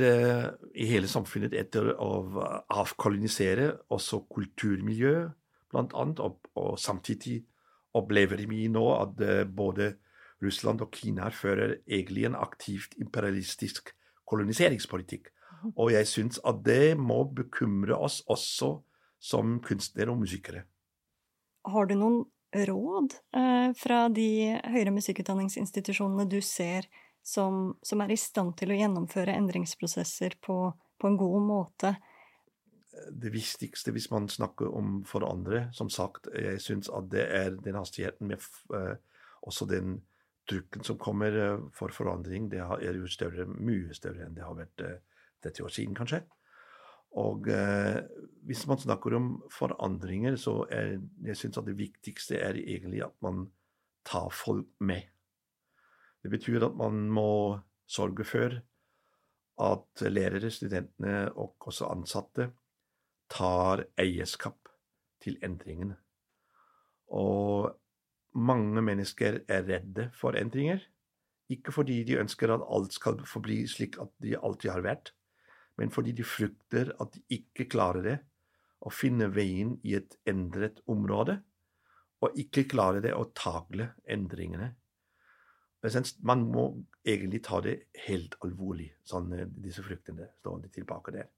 i 0.77 0.85
hele 0.85 1.09
samfunnet 1.09 1.55
etter 1.57 1.89
å 1.95 2.11
avkolonisere 2.69 3.71
også 3.89 4.21
kulturmiljø, 4.29 5.15
blant 5.73 5.95
annet, 5.97 6.21
og, 6.21 6.37
og 6.53 6.75
samtidig 6.77 7.39
opplever 7.97 8.43
vi 8.45 8.67
nå 8.69 8.83
at 8.93 9.23
både 9.49 9.95
Russland 10.41 10.81
og 10.85 10.93
Kina 10.93 11.31
fører 11.33 11.79
egentlig 11.85 12.27
en 12.29 12.37
aktivt 12.37 12.93
imperialistisk 13.01 13.89
koloniseringspolitikk. 14.29 15.29
Og 15.75 15.91
jeg 15.93 16.09
syns 16.09 16.39
at 16.47 16.63
det 16.65 16.97
må 16.97 17.23
bekymre 17.35 17.97
oss 17.97 18.21
også 18.31 18.75
som 19.21 19.59
kunstnere 19.65 20.13
og 20.13 20.23
musikere. 20.23 20.65
Har 21.69 21.85
du 21.85 21.93
noen 21.97 22.23
råd 22.51 23.13
eh, 23.37 23.69
fra 23.77 24.07
de 24.11 24.29
høyere 24.73 24.93
musikkutdanningsinstitusjonene 24.95 26.25
du 26.31 26.39
ser 26.43 26.89
som, 27.23 27.75
som, 27.83 28.01
er 28.01 28.13
i 28.13 28.19
stand 28.19 28.55
til 28.59 28.73
å 28.73 28.79
gjennomføre 28.79 29.35
endringsprosesser 29.37 30.37
på, 30.41 30.57
på 30.97 31.09
en 31.09 31.19
god 31.19 31.45
måte? 31.47 31.93
Det 32.91 33.31
viktigste 33.31 33.93
hvis 33.95 34.09
man 34.11 34.27
snakker 34.29 34.71
om 34.75 34.99
for 35.07 35.25
andre, 35.27 35.67
som 35.75 35.89
sagt, 35.89 36.27
jeg 36.35 36.59
syns 36.63 36.91
at 36.91 37.07
det 37.13 37.27
er 37.31 37.55
den 37.55 37.79
hastigheten 37.79 38.27
med 38.33 38.43
uh, 38.73 38.97
også 39.47 39.69
den 39.69 40.01
trykken 40.49 40.83
som 40.83 40.99
kommer 40.99 41.37
uh, 41.39 41.63
for 41.77 41.93
forandring, 41.95 42.49
det 42.51 42.59
er 42.59 42.99
jo 42.99 43.07
større, 43.09 43.47
mye 43.47 43.95
større 43.95 44.27
enn 44.27 44.35
det 44.35 44.43
har 44.43 44.59
vært 44.59 44.83
uh, 44.83 44.99
30 45.45 45.65
år 45.65 45.75
siden, 45.77 45.97
kanskje. 45.97 46.21
Og 47.19 47.47
eh, 47.51 47.97
hvis 48.47 48.63
man 48.69 48.79
snakker 48.79 49.17
om 49.17 49.31
forandringer, 49.51 50.37
så 50.39 50.61
er 50.71 51.01
jeg 51.25 51.37
synes 51.37 51.59
at 51.59 51.67
det 51.67 51.75
viktigste 51.79 52.39
er 52.39 52.59
egentlig 52.59 53.01
at 53.03 53.15
man 53.23 53.49
tar 54.07 54.29
folk 54.31 54.69
med. 54.79 55.09
Det 56.21 56.31
betyr 56.31 56.67
at 56.67 56.77
man 56.77 57.07
må 57.09 57.59
sørge 57.89 58.25
for 58.27 58.57
at 59.61 60.03
lærere, 60.07 60.51
studentene 60.51 61.31
og 61.35 61.55
også 61.67 61.89
ansatte 61.91 62.51
tar 63.31 63.85
eierskap 63.99 64.69
til 65.21 65.37
endringene. 65.43 65.97
Og 67.11 67.71
mange 68.33 68.81
mennesker 68.81 69.41
er 69.47 69.67
redde 69.67 70.09
for 70.15 70.37
endringer. 70.39 70.79
Ikke 71.51 71.73
fordi 71.75 72.03
de 72.07 72.19
ønsker 72.19 72.53
at 72.53 72.63
alt 72.63 72.93
skal 72.95 73.19
forbli 73.27 73.65
slik 73.67 73.97
at 73.99 74.11
de 74.23 74.37
alltid 74.39 74.71
har 74.71 74.85
vært, 74.85 75.13
men 75.77 75.91
fordi 75.91 76.13
de 76.15 76.23
frykter 76.23 76.93
at 77.01 77.15
de 77.15 77.23
ikke 77.41 77.67
klarer 77.71 78.05
det, 78.05 78.17
å 78.81 78.89
finne 78.89 79.27
veien 79.29 79.75
i 79.85 79.93
et 79.93 80.15
endret 80.25 80.79
område, 80.89 81.35
og 82.21 82.37
ikke 82.39 82.63
klarer 82.71 83.03
det 83.03 83.11
å 83.13 83.27
tagle 83.37 83.91
endringene. 84.09 84.71
Man 86.21 86.43
må 86.53 86.65
egentlig 87.07 87.41
ta 87.47 87.61
det 87.65 87.77
helt 88.05 88.35
alvorlig, 88.45 88.91
sånn 89.07 89.31
eh, 89.33 89.47
disse 89.63 89.81
fryktene 89.85 90.29
stående 90.39 90.69
tilbake 90.73 91.13
der. 91.15 91.29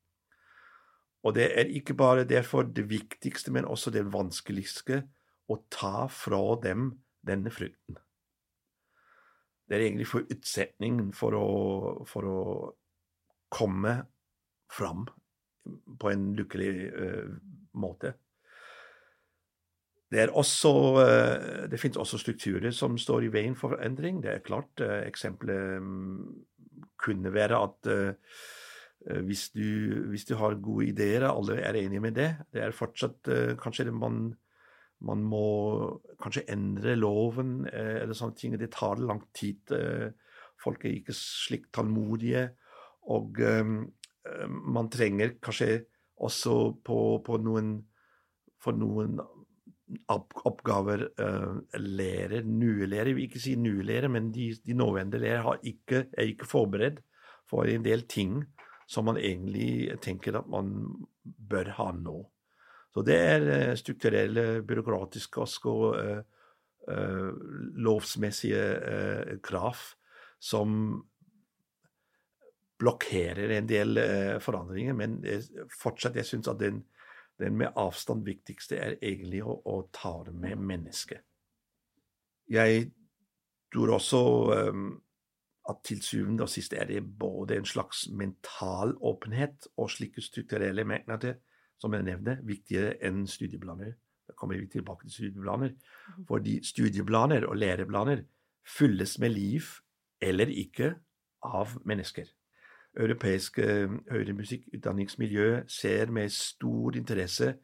Og 1.24 1.36
det 1.38 1.46
er 1.56 1.72
ikke 1.72 1.96
bare 1.96 2.26
derfor 2.28 2.68
det 2.68 2.90
viktigste, 2.90 3.54
men 3.56 3.66
også 3.66 3.94
det 3.96 4.04
vanskeligste 4.12 5.06
å 5.48 5.60
ta 5.72 6.10
fra 6.12 6.42
dem 6.64 6.90
denne 7.24 7.52
frykten. 7.54 7.96
Det 9.64 9.78
er 9.78 9.86
egentlig 9.86 10.10
forutsetningen 10.12 11.14
for 11.16 11.38
å, 11.40 11.48
for 12.08 12.28
å 12.28 12.42
komme 13.54 13.96
fram 14.74 15.06
på 16.00 16.12
en 16.12 16.34
lykkelig 16.36 16.72
uh, 16.92 17.32
måte. 17.80 18.18
Det, 20.14 20.28
også, 20.30 20.72
uh, 21.02 21.64
det 21.72 21.80
finnes 21.82 22.00
også 22.02 22.20
strukturer 22.22 22.74
som 22.76 22.98
står 23.02 23.28
i 23.28 23.32
veien 23.34 23.58
for 23.58 23.80
endring. 23.84 24.22
Det 24.24 24.32
er 24.32 24.46
klart. 24.46 24.72
Uh, 24.82 25.02
eksempelet 25.08 25.80
um, 25.82 26.30
kunne 27.04 27.34
være 27.34 27.58
at 27.60 27.90
hvis 29.04 29.50
du, 29.52 30.06
hvis, 30.14 30.24
du, 30.24 30.38
har 30.40 30.54
gode 30.64 30.86
ideer, 30.94 31.26
alle 31.28 31.58
er 31.60 31.76
enige 31.76 32.00
med 32.00 32.14
det, 32.16 32.30
det 32.56 32.62
er 32.64 32.72
fortsatt 32.72 33.28
kanskje 33.60 33.92
man 33.92 34.30
man 35.04 35.20
må 35.28 35.42
kanskje 36.24 36.46
endre 36.54 36.94
loven 36.96 37.66
eller 37.68 38.16
sånne 38.16 38.38
ting. 38.40 38.56
Det 38.56 38.70
tar 38.72 39.04
lang 39.04 39.20
tid. 39.36 39.76
Folk 40.64 40.86
er 40.86 40.96
ikke 40.96 41.18
slik 41.18 41.68
tålmodige. 41.76 42.46
Og 43.12 43.44
Eh, 44.24 44.48
man 44.48 44.90
trenger 44.90 45.36
kanskje 45.44 45.84
også 46.16 46.56
på, 46.86 47.00
på 47.26 47.40
noen 47.44 47.76
For 48.64 48.72
noen 48.80 49.18
oppgaver 50.10 51.06
uh, 51.20 51.60
lærer, 51.78 52.44
nye 52.48 52.88
vil 52.88 53.24
ikke 53.26 53.42
si 53.42 53.56
nye 53.60 53.84
lærere, 53.84 54.10
men 54.10 54.32
de, 54.34 54.54
de 54.66 54.74
nåværende 54.74 55.20
lærere 55.20 55.58
ikke, 55.64 56.06
er 56.14 56.30
ikke 56.32 56.48
forberedt 56.48 57.02
for 57.50 57.68
en 57.70 57.86
del 57.86 58.08
ting 58.08 58.44
som 58.88 59.06
man 59.06 59.18
egentlig 59.18 60.00
tenker 60.02 60.38
at 60.38 60.48
man 60.48 60.86
bør 61.24 61.72
ha 61.78 61.92
nå. 61.92 62.20
Så 62.94 63.02
det 63.02 63.18
er 63.18 63.48
uh, 63.50 63.76
strukturelle, 63.78 64.64
byråkratiske 64.64 65.42
og 65.42 65.50
uh, 65.98 66.22
lovsmessige 67.80 69.40
krav 69.44 69.78
som 70.40 71.04
blokkerer 72.84 73.56
en 73.58 73.68
del 73.70 74.00
eh, 74.02 74.38
forandringer, 74.44 74.96
men 74.98 75.20
fortsatt 75.80 76.18
jeg 76.20 76.28
syns 76.28 76.50
at 76.52 76.60
den, 76.62 76.82
den, 77.44 77.58
med 77.60 77.78
avstand 77.80 78.26
viktigste 78.26 78.80
er 78.80 78.98
egentlig 79.02 79.44
å, 79.46 79.56
å 79.66 79.78
ta 79.94 80.16
det 80.28 80.34
med 80.36 80.62
mennesket. 80.62 81.24
Jeg 82.52 82.90
tror 83.74 83.96
også 83.96 84.22
um, 84.74 84.90
at 85.70 85.80
til 85.88 86.02
syvende 86.04 86.46
og 86.46 86.52
sist 86.52 86.76
er 86.76 86.90
det 86.90 87.02
både 87.20 87.58
en 87.58 87.68
slags 87.68 88.06
mental 88.12 88.96
åpenhet 89.00 89.70
og 89.78 89.92
slike 89.94 90.22
strukturelle 90.22 90.86
merknader, 90.88 91.40
som 91.80 91.94
jeg 91.96 92.06
nevner, 92.08 92.44
viktigere 92.48 92.98
enn 93.04 93.24
studieplaner. 93.28 93.96
Da 94.28 94.36
kommer 94.40 94.60
vi 94.60 94.70
tilbake 94.72 95.08
til 95.08 95.18
studieplaner. 95.18 95.74
Mhm. 95.74 96.28
Fordi 96.28 96.60
studieplaner 96.64 97.48
og 97.48 97.58
læreplaner 97.60 98.24
fylles 98.64 99.18
med 99.20 99.36
liv 99.36 99.68
eller 100.24 100.48
ikke 100.48 100.94
av 101.44 101.76
mennesker 101.84 102.30
europeiske 103.00 103.64
høyere 104.12 104.36
musikkutdanningsmiljø 104.38 105.64
ser 105.72 106.12
med 106.14 106.34
stor 106.34 106.98
interesse 107.00 107.56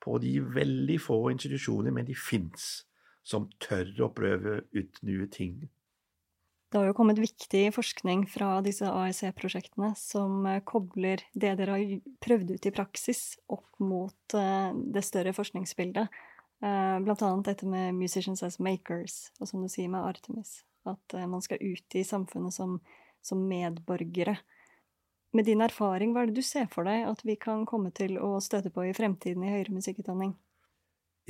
på 0.00 0.16
de 0.22 0.38
veldig 0.40 0.96
få 1.02 1.18
institusjoner, 1.34 1.92
men 1.92 2.08
de 2.08 2.16
fins, 2.16 2.86
som 3.26 3.50
tør 3.60 3.92
å 4.06 4.12
prøve 4.16 4.62
ut 4.72 5.02
nye 5.04 5.28
ting. 5.32 5.68
Det 6.70 6.78
har 6.78 6.86
jo 6.86 6.94
kommet 6.94 7.18
viktig 7.18 7.64
forskning 7.74 8.28
fra 8.30 8.60
disse 8.62 8.86
AEC-prosjektene 8.86 9.88
som 9.98 10.44
eh, 10.46 10.60
kobler 10.62 11.24
det 11.34 11.56
dere 11.58 11.74
har 11.74 12.12
prøvd 12.22 12.52
ut 12.54 12.68
i 12.68 12.72
praksis, 12.74 13.22
opp 13.50 13.80
mot 13.82 14.36
eh, 14.38 14.70
det 14.94 15.02
større 15.02 15.34
forskningsbildet. 15.34 16.20
Eh, 16.62 16.96
blant 17.02 17.24
annet 17.26 17.50
dette 17.50 17.66
med 17.66 17.98
Musicians 17.98 18.44
as 18.46 18.60
Makers, 18.62 19.32
og 19.40 19.50
som 19.50 19.64
du 19.64 19.68
sier 19.72 19.90
med 19.90 20.06
Artemis. 20.12 20.60
At 20.86 21.18
man 21.28 21.42
skal 21.44 21.58
ut 21.60 21.98
i 21.98 22.06
samfunnet 22.06 22.54
som, 22.54 22.78
som 23.20 23.42
medborgere. 23.50 24.38
Med 25.32 25.46
din 25.46 25.62
erfaring, 25.62 26.12
hva 26.12 26.24
er 26.24 26.30
det 26.30 26.40
du 26.40 26.46
ser 26.46 26.66
for 26.72 26.88
deg 26.88 27.04
at 27.06 27.20
vi 27.22 27.36
kan 27.38 27.62
komme 27.68 27.92
til 27.94 28.16
å 28.18 28.36
støte 28.42 28.72
på 28.74 28.88
i 28.88 28.94
fremtiden 28.96 29.44
i 29.46 29.52
høyere 29.52 29.76
musikkutdanning? 29.76 30.34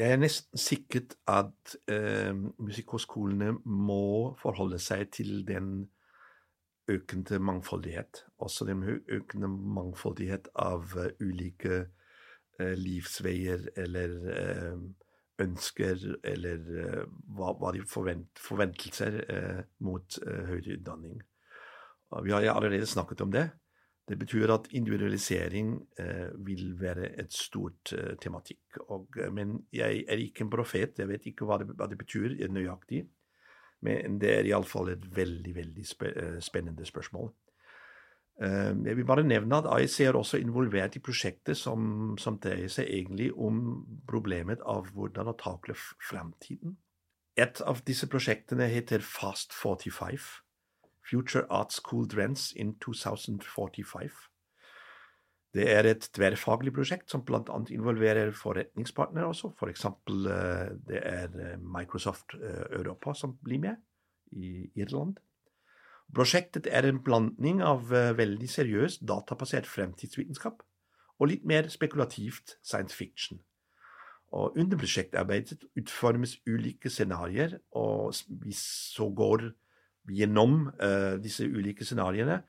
Jeg 0.01 0.15
er 0.15 0.21
nesten 0.23 0.57
sikker 0.57 1.05
at 1.29 1.75
eh, 1.91 2.33
musikkhøgskolene 2.33 3.59
må 3.67 4.37
forholde 4.41 4.79
seg 4.81 5.11
til 5.19 5.43
den 5.45 5.91
økende 6.91 7.39
mangfoldighet. 7.39 8.25
Også 8.39 8.65
den 8.65 8.83
økende 9.09 9.49
mangfoldighet 9.49 10.49
av 10.59 10.95
uh, 10.97 11.11
ulike 11.21 11.85
uh, 12.61 12.75
livsveier 12.79 13.69
eller 13.79 14.17
uh, 14.31 14.81
ønsker 15.41 16.03
eller 16.27 16.65
hva, 17.33 17.55
hva, 17.57 17.71
de 17.73 17.81
forvent, 17.89 18.29
forventelser 18.37 19.15
mot 19.81 20.19
høyere 20.21 20.75
utdanning. 20.75 21.15
Vi 22.27 22.35
har 22.35 22.45
allerede 22.53 22.85
snakket 22.85 23.23
om 23.25 23.33
det. 23.33 23.47
Det 24.11 24.17
betyr 24.19 24.51
at 24.51 24.67
individualisering 24.75 25.75
eh, 26.03 26.31
vil 26.47 26.73
være 26.81 27.13
et 27.23 27.33
stort 27.33 27.93
eh, 27.95 28.17
tematikk. 28.19 28.81
Og, 28.89 29.07
eh, 29.21 29.31
men 29.31 29.61
jeg 29.73 30.03
er 30.09 30.19
ikke 30.19 30.43
en 30.45 30.51
profet, 30.51 30.99
jeg 30.99 31.09
vet 31.09 31.29
ikke 31.31 31.47
hva 31.47 31.61
det, 31.61 31.69
hva 31.79 31.87
det 31.87 31.99
betyr 32.01 32.35
nøyaktig. 32.51 33.05
Men 33.87 34.19
det 34.21 34.33
er 34.35 34.49
iallfall 34.51 34.91
et 34.93 35.07
veldig, 35.17 35.55
veldig 35.57 35.85
spennende 36.43 36.85
spørsmål. 36.85 37.31
Jeg 38.41 38.97
vil 38.97 39.07
bare 39.09 39.23
nevne 39.25 39.57
at 39.57 39.69
AIC 39.69 39.95
er 40.05 40.17
også 40.17 40.37
involvert 40.41 40.97
i 40.97 41.03
prosjektet 41.05 41.57
som, 41.57 42.13
som 42.21 42.37
dreier 42.41 42.69
seg 42.73 42.89
egentlig 42.89 43.31
om 43.33 43.59
problemet 44.09 44.61
av 44.69 44.93
hvordan 44.93 45.33
å 45.33 45.37
takle 45.41 45.77
fremtiden. 45.77 46.77
Et 47.41 47.61
av 47.65 47.81
disse 47.89 48.09
prosjektene 48.09 48.69
heter 48.69 49.05
Fast 49.05 49.57
45. 49.57 50.29
Future 51.07 51.47
Art 51.51 51.73
School 51.73 52.09
Trends 52.09 52.53
in 52.57 52.77
2045. 52.79 54.31
Det 55.51 55.67
er 55.67 55.89
et 55.91 56.05
tverrfaglig 56.15 56.73
prosjekt 56.77 57.11
som 57.11 57.25
bl.a. 57.27 57.43
involverer 57.75 58.31
forretningspartnere 58.37 59.33
også. 59.33 59.51
For 59.59 59.71
eksempel 59.73 60.29
eh, 60.31 60.69
det 60.87 61.01
er 61.03 61.35
eh, 61.35 61.57
Microsoft 61.59 62.37
eh, 62.39 62.69
Europa 62.79 63.15
som 63.19 63.35
blir 63.43 63.59
med 63.59 63.81
i 64.31 64.71
Irland. 64.79 65.19
Prosjektet 66.15 66.69
er 66.71 66.87
en 66.87 67.03
blanding 67.03 67.61
av 67.63 67.91
veldig 67.91 68.49
seriøs 68.51 68.97
databasert 69.07 69.67
fremtidsvitenskap 69.71 70.63
og 71.21 71.29
litt 71.31 71.45
mer 71.47 71.69
spekulativt 71.71 72.57
science 72.67 72.97
fiction. 72.97 73.39
Og 74.35 74.59
under 74.59 74.79
prosjektarbeidet 74.79 75.69
utformes 75.79 76.37
ulike 76.51 76.91
scenarioer, 76.91 77.59
og 77.79 78.15
hvis 78.43 78.63
så 78.95 79.07
går 79.15 79.53
gjennom 80.09 80.69
uh, 80.81 81.17
disse 81.23 81.45
ulike 81.45 81.85
scenarioene 81.85 82.41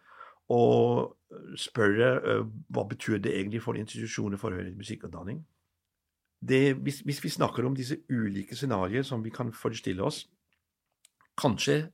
og 0.52 1.18
spørre 1.60 2.12
uh, 2.20 2.45
hva 2.72 2.86
betyr 2.89 3.22
det 3.24 3.34
egentlig 3.38 3.62
for 3.64 3.80
institusjoner 3.80 4.39
for 4.41 4.56
høyere 4.56 4.76
musikkutdanning. 4.78 5.41
Hvis, 6.41 7.04
hvis, 7.06 7.20
vi 7.22 7.30
snakker 7.30 7.68
om 7.68 7.76
disse 7.78 7.99
ulike 8.10 8.56
scenarioer 8.58 9.06
som 9.06 9.22
vi 9.24 9.30
kan 9.30 9.52
forestille 9.54 10.02
oss, 10.04 10.24
kanskje 11.38 11.91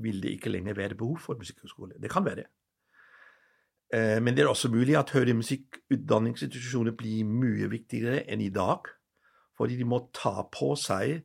vil 0.00 0.22
det 0.22 0.38
ikke 0.38 0.52
lenger 0.52 0.78
være 0.78 0.96
behov 0.96 1.18
for 1.20 1.36
musikkhøgskole. 1.36 1.98
Det 2.00 2.10
kan 2.10 2.24
være. 2.24 2.46
Men 4.22 4.36
det 4.36 4.44
er 4.44 4.48
også 4.48 4.70
mulig 4.72 4.94
at 4.96 5.10
høyere 5.12 5.34
musikkutdanningsinstitusjoner 5.34 6.94
blir 6.96 7.28
mye 7.28 7.68
viktigere 7.68 8.22
enn 8.30 8.40
i 8.40 8.48
dag, 8.54 8.88
fordi 9.58 9.76
de 9.76 9.84
må 9.84 9.98
ta 10.16 10.46
på 10.48 10.72
seg 10.80 11.18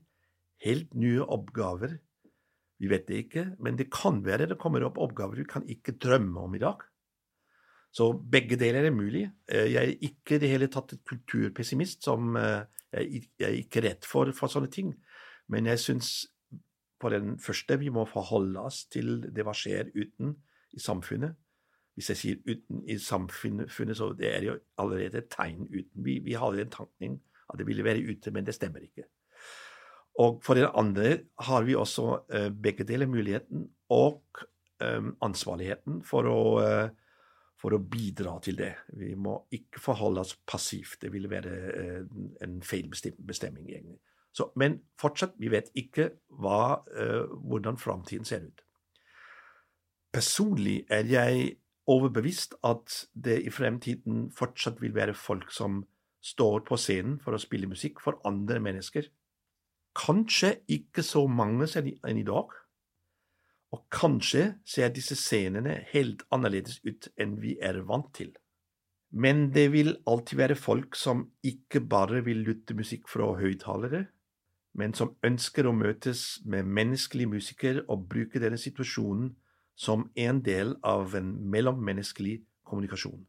helt 0.66 0.94
nye 0.98 1.24
oppgaver 1.24 1.96
vi 2.82 2.90
vet 2.92 3.08
det 3.08 3.22
ikke, 3.24 3.46
men 3.64 3.78
det 3.80 3.88
kan 3.94 4.20
være 4.26 4.50
det 4.52 4.60
kommer 4.60 4.84
opp 4.84 5.00
oppgaver 5.00 5.40
vi 5.40 5.48
kan 5.48 5.66
ikke 5.72 5.96
drømme 6.02 6.44
om 6.44 6.56
i 6.58 6.62
dag. 6.64 6.84
Så 7.96 8.10
begge 8.12 8.58
deler 8.60 8.84
er 8.84 8.92
mulig. 8.92 9.24
Eh, 9.48 9.72
jeg 9.72 9.82
er 9.82 10.08
ikke 10.10 10.36
i 10.36 10.42
det 10.44 10.50
hele 10.52 10.68
tatt 10.68 10.94
et 10.94 11.06
kulturpessimist 11.08 12.04
som 12.04 12.36
eh, 12.36 12.66
Jeg 12.96 13.28
er 13.44 13.56
ikke 13.60 13.82
redd 13.84 14.06
for, 14.08 14.32
for 14.32 14.52
sånne 14.52 14.72
ting. 14.72 14.94
Men 15.52 15.68
jeg 15.68 15.80
syns 15.80 16.10
på 17.00 17.10
den 17.12 17.36
første 17.40 17.76
vi 17.80 17.90
må 17.92 18.06
forholde 18.08 18.62
oss 18.64 18.86
til 18.92 19.20
det 19.36 19.44
hva 19.44 19.52
skjer 19.56 19.92
uten 19.96 20.36
i 20.76 20.80
samfunnet. 20.80 21.36
Hvis 21.96 22.12
jeg 22.12 22.20
sier 22.20 22.40
uten 22.48 22.84
i 22.92 22.98
samfunnet, 23.00 23.72
så 23.72 24.10
det 24.16 24.32
er 24.32 24.48
jo 24.48 24.56
allerede 24.80 25.22
et 25.22 25.30
tegn 25.32 25.68
uten. 25.68 26.04
Vi, 26.04 26.20
vi 26.24 26.36
har 26.40 26.56
en 26.56 26.72
tankning 26.72 27.20
at 27.52 27.60
det 27.60 27.68
ville 27.68 27.84
være 27.84 28.04
ute, 28.04 28.32
men 28.32 28.48
det 28.48 28.56
stemmer 28.56 28.84
ikke. 28.84 29.08
Og 30.24 30.39
for 30.43 30.55
det 30.55 30.70
andre 30.72 31.18
har 31.47 31.66
vi 31.68 31.76
også 31.76 32.05
uh, 32.32 32.49
begge 32.51 32.86
deler 32.88 33.09
muligheten 33.11 33.66
og 33.91 34.22
um, 34.80 35.11
ansvarligheten 35.26 36.01
for 36.07 36.30
å, 36.32 36.39
uh, 36.63 37.36
for 37.59 37.76
å, 37.76 37.82
bidra 37.84 38.38
til 38.43 38.59
det. 38.61 38.72
Vi 38.95 39.11
må 39.20 39.41
ikke 39.55 39.82
forholde 39.84 40.24
oss 40.24 40.38
passivt. 40.47 41.01
Det 41.01 41.11
ville 41.11 41.32
være 41.32 41.55
en 42.45 42.61
feil 42.63 42.88
bestemming, 42.91 43.68
egentlig. 43.68 43.99
Så, 44.36 44.49
men 44.59 44.82
fortsatt, 44.99 45.36
vi 45.39 45.51
vet 45.51 45.70
ikke 45.80 46.09
hva, 46.43 46.82
hvordan 47.47 47.78
framtiden 47.80 48.28
ser 48.28 48.49
ut. 48.49 48.63
Personlig 50.11 50.82
er 50.91 51.07
jeg 51.07 51.53
overbevist 51.88 52.57
at 52.68 53.05
det 53.13 53.38
i 53.47 53.53
fremtiden 53.53 54.30
fortsatt 54.36 54.82
vil 54.84 54.95
være 54.95 55.16
folk 55.16 55.53
som 55.55 55.86
står 56.26 56.66
på 56.68 56.78
scenen 56.82 57.16
for 57.24 57.36
å 57.36 57.39
spille 57.41 57.70
musikk 57.70 58.01
for 58.03 58.20
andre 58.28 58.59
mennesker 58.63 59.07
Kanskje 59.96 60.58
ikke 60.68 61.04
så 61.04 61.26
mange 61.28 61.68
enn 61.80 62.20
i 62.20 62.28
dag. 62.28 62.52
Og 63.76 63.86
kanskje 63.91 64.56
ser 64.68 64.91
disse 64.96 65.18
scenene 65.20 65.82
helt 65.91 66.24
annerledes 66.32 66.82
ut 66.86 67.10
enn 67.20 67.38
vi 67.41 67.56
er 67.64 67.82
vant 67.88 68.12
til. 68.16 68.34
Men 69.16 69.50
det 69.56 69.70
vil 69.72 69.96
alltid 70.08 70.38
være 70.38 70.58
folk 70.60 70.96
som 71.00 71.30
ikke 71.43 71.80
bare 71.88 72.24
vil 72.26 72.43
lytte 72.43 72.76
musikk 72.76 73.08
fra 73.08 73.32
høyttalere, 73.39 74.06
men 74.76 74.93
som 74.93 75.14
ønsker 75.24 75.68
å 75.68 75.76
møtes 75.76 76.41
med 76.43 76.68
menneskelige 76.68 77.32
musikere 77.32 77.86
og 77.88 78.10
bruke 78.12 78.41
denne 78.43 78.60
situasjonen 78.60 79.32
som 79.76 80.10
en 80.16 80.41
del 80.43 80.76
av 80.84 81.16
en 81.16 81.32
mellommenneskelig 81.52 82.41
kommunikasjon. 82.68 83.24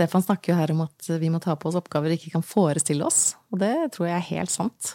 Stefan 0.00 0.24
snakker 0.24 0.54
jo 0.54 0.56
her 0.56 0.72
om 0.72 0.80
at 0.86 1.10
vi 1.20 1.28
må 1.28 1.36
ta 1.44 1.52
på 1.60 1.68
oss 1.68 1.76
oppgaver 1.76 2.14
vi 2.14 2.16
ikke 2.16 2.38
kan 2.38 2.44
forestille 2.46 3.04
oss, 3.04 3.34
og 3.52 3.60
det 3.60 3.74
tror 3.92 4.08
jeg 4.08 4.16
er 4.16 4.28
helt 4.30 4.52
sant. 4.54 4.94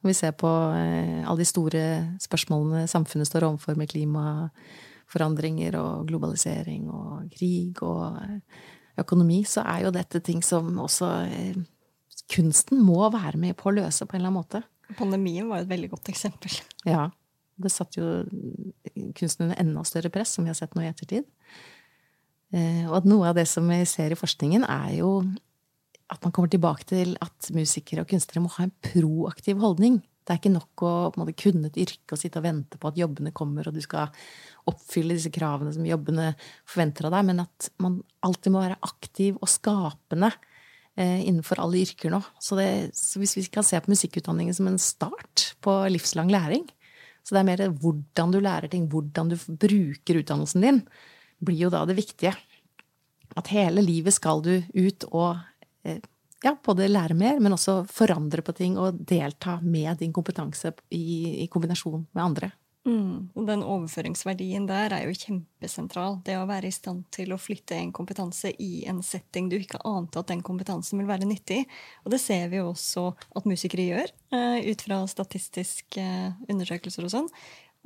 Når 0.00 0.12
vi 0.12 0.16
ser 0.16 0.36
på 0.38 0.50
eh, 0.78 1.24
alle 1.26 1.42
de 1.42 1.48
store 1.48 1.82
spørsmålene 2.22 2.86
samfunnet 2.88 3.26
står 3.26 3.48
overfor 3.48 3.74
med 3.76 3.90
klimaforandringer 3.90 5.74
og 5.80 6.06
globalisering 6.08 6.86
og 6.94 7.26
krig 7.34 7.82
og 7.82 8.20
eh, 8.22 8.62
økonomi, 9.02 9.42
så 9.42 9.66
er 9.66 9.88
jo 9.88 9.92
dette 9.98 10.22
ting 10.24 10.44
som 10.46 10.70
også 10.78 11.10
eh, 11.26 11.58
kunsten 12.30 12.80
må 12.86 13.02
være 13.10 13.40
med 13.42 13.58
på 13.58 13.72
å 13.72 13.74
løse 13.80 14.06
på 14.06 14.14
en 14.14 14.22
eller 14.22 14.30
annen 14.30 14.40
måte. 14.40 14.62
Pandemien 14.94 15.50
var 15.50 15.64
et 15.64 15.72
veldig 15.74 15.90
godt 15.92 16.14
eksempel. 16.14 16.54
Ja. 16.86 17.08
Det 17.60 17.74
satt 17.74 17.98
jo 17.98 18.22
kunsten 19.18 19.48
under 19.48 19.58
enda 19.60 19.84
større 19.84 20.08
press, 20.14 20.38
som 20.38 20.46
vi 20.46 20.54
har 20.54 20.56
sett 20.56 20.78
nå 20.78 20.86
i 20.86 20.88
ettertid. 20.88 21.26
Eh, 22.50 22.84
og 22.88 23.00
at 23.00 23.08
noe 23.08 23.30
av 23.30 23.38
det 23.38 23.46
som 23.48 23.68
vi 23.70 23.80
ser 23.88 24.14
i 24.14 24.18
forskningen, 24.18 24.66
er 24.66 24.98
jo 24.98 25.14
at 26.10 26.24
man 26.26 26.34
kommer 26.34 26.50
tilbake 26.50 26.86
til 26.90 27.14
at 27.22 27.50
musikere 27.54 28.02
og 28.02 28.10
kunstnere 28.10 28.42
må 28.42 28.50
ha 28.56 28.66
en 28.66 28.74
proaktiv 28.82 29.60
holdning. 29.62 30.00
Det 30.26 30.34
er 30.34 30.40
ikke 30.40 30.52
nok 30.52 30.82
å 30.86 30.92
måte, 31.18 31.36
kunne 31.38 31.70
et 31.70 31.78
yrke 31.80 32.14
og 32.14 32.20
sitte 32.20 32.40
og 32.40 32.46
vente 32.46 32.78
på 32.78 32.90
at 32.90 32.98
jobbene 32.98 33.32
kommer, 33.34 33.66
og 33.66 33.76
du 33.76 33.80
skal 33.82 34.10
oppfylle 34.70 35.16
disse 35.16 35.30
kravene 35.34 35.72
som 35.74 35.86
jobbene 35.86 36.32
forventer 36.68 37.08
av 37.08 37.14
deg, 37.16 37.28
men 37.30 37.44
at 37.46 37.70
man 37.82 38.00
alltid 38.26 38.54
må 38.54 38.64
være 38.64 38.80
aktiv 38.86 39.38
og 39.38 39.50
skapende 39.50 40.32
eh, 40.98 41.22
innenfor 41.24 41.62
alle 41.62 41.84
yrker 41.84 42.14
nå. 42.14 42.20
Så, 42.42 42.58
det, 42.58 42.68
så, 42.98 43.22
hvis 43.22 43.36
vi 43.38 43.46
kan 43.54 43.66
se 43.66 43.80
på 43.80 43.94
musikkutdanningen 43.94 44.58
som 44.58 44.68
en 44.70 44.82
start 44.82 45.54
på 45.64 45.78
livslang 45.94 46.30
læring, 46.34 46.66
så 47.22 47.36
det 47.36 47.40
er 47.40 47.48
mer 47.50 47.64
hvordan 47.80 48.34
du 48.34 48.40
lærer 48.42 48.70
ting, 48.72 48.90
hvordan 48.90 49.32
du 49.32 49.38
bruker 49.38 50.20
utdannelsen 50.22 50.66
din, 50.66 50.84
blir 51.40 51.66
jo 51.66 51.72
da 51.72 51.84
det 51.88 51.98
viktige. 51.98 52.34
At 53.38 53.50
hele 53.54 53.82
livet 53.84 54.16
skal 54.16 54.42
du 54.44 54.56
ut 54.74 55.06
og 55.10 55.38
eh, 55.86 56.00
ja, 56.44 56.54
både 56.64 56.88
lære 56.88 57.16
mer, 57.18 57.40
men 57.42 57.54
også 57.54 57.82
forandre 57.90 58.42
på 58.44 58.54
ting 58.56 58.78
og 58.80 59.02
delta 59.08 59.58
med 59.62 60.00
din 60.00 60.12
kompetanse 60.12 60.72
i, 60.90 61.44
i 61.44 61.46
kombinasjon 61.52 62.06
med 62.12 62.24
andre. 62.24 62.50
Mm. 62.88 63.28
Den 63.46 63.60
overføringsverdien 63.60 64.64
der 64.68 64.94
er 64.96 65.04
jo 65.04 65.12
kjempesentral. 65.12 66.16
Det 66.24 66.38
å 66.40 66.46
være 66.48 66.70
i 66.70 66.74
stand 66.74 67.04
til 67.12 67.34
å 67.34 67.40
flytte 67.40 67.76
en 67.76 67.92
kompetanse 67.92 68.54
i 68.56 68.86
en 68.88 69.02
setting 69.04 69.50
du 69.52 69.58
ikke 69.58 69.82
ante 69.84 70.22
at 70.22 70.30
den 70.32 70.40
kompetansen 70.44 71.02
vil 71.02 71.10
være 71.10 71.28
nyttig. 71.28 71.66
Og 72.06 72.14
det 72.14 72.22
ser 72.22 72.48
vi 72.48 72.62
jo 72.62 72.70
også 72.72 73.10
at 73.36 73.48
musikere 73.48 73.90
gjør, 73.90 74.14
eh, 74.32 74.70
ut 74.72 74.86
fra 74.86 75.02
statistiske 75.12 76.06
undersøkelser 76.48 77.04
og 77.04 77.12
sånn. 77.12 77.28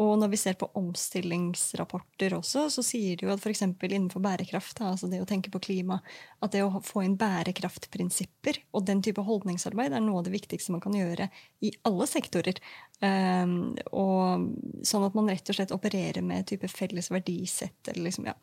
Og 0.02 0.16
når 0.18 0.32
vi 0.32 0.38
ser 0.40 0.56
på 0.58 0.66
omstillingsrapporter 0.74 2.34
også, 2.34 2.64
så 2.72 2.82
sier 2.82 3.18
de 3.18 3.28
jo 3.28 3.30
at 3.30 3.38
f.eks. 3.38 3.62
innenfor 3.62 4.22
bærekraft, 4.24 4.80
altså 4.82 5.06
det 5.10 5.20
å 5.22 5.28
tenke 5.28 5.52
på 5.54 5.60
klima, 5.62 6.00
at 6.42 6.50
det 6.50 6.64
å 6.64 6.82
få 6.82 7.04
inn 7.06 7.14
bærekraftprinsipper 7.20 8.58
og 8.74 8.88
den 8.88 9.04
type 9.06 9.22
holdningsarbeid 9.22 9.94
er 9.94 10.02
noe 10.02 10.18
av 10.18 10.26
det 10.26 10.34
viktigste 10.34 10.74
man 10.74 10.82
kan 10.82 10.96
gjøre 10.98 11.28
i 11.62 11.70
alle 11.86 12.08
sektorer. 12.10 12.58
Um, 13.04 13.74
og 13.94 14.82
sånn 14.86 15.06
at 15.06 15.14
man 15.14 15.30
rett 15.30 15.50
og 15.52 15.60
slett 15.60 15.74
opererer 15.74 16.26
med 16.26 16.48
type 16.50 16.70
felles 16.72 17.12
verdisett 17.14 17.94
liksom, 17.94 18.26
ja, 18.32 18.34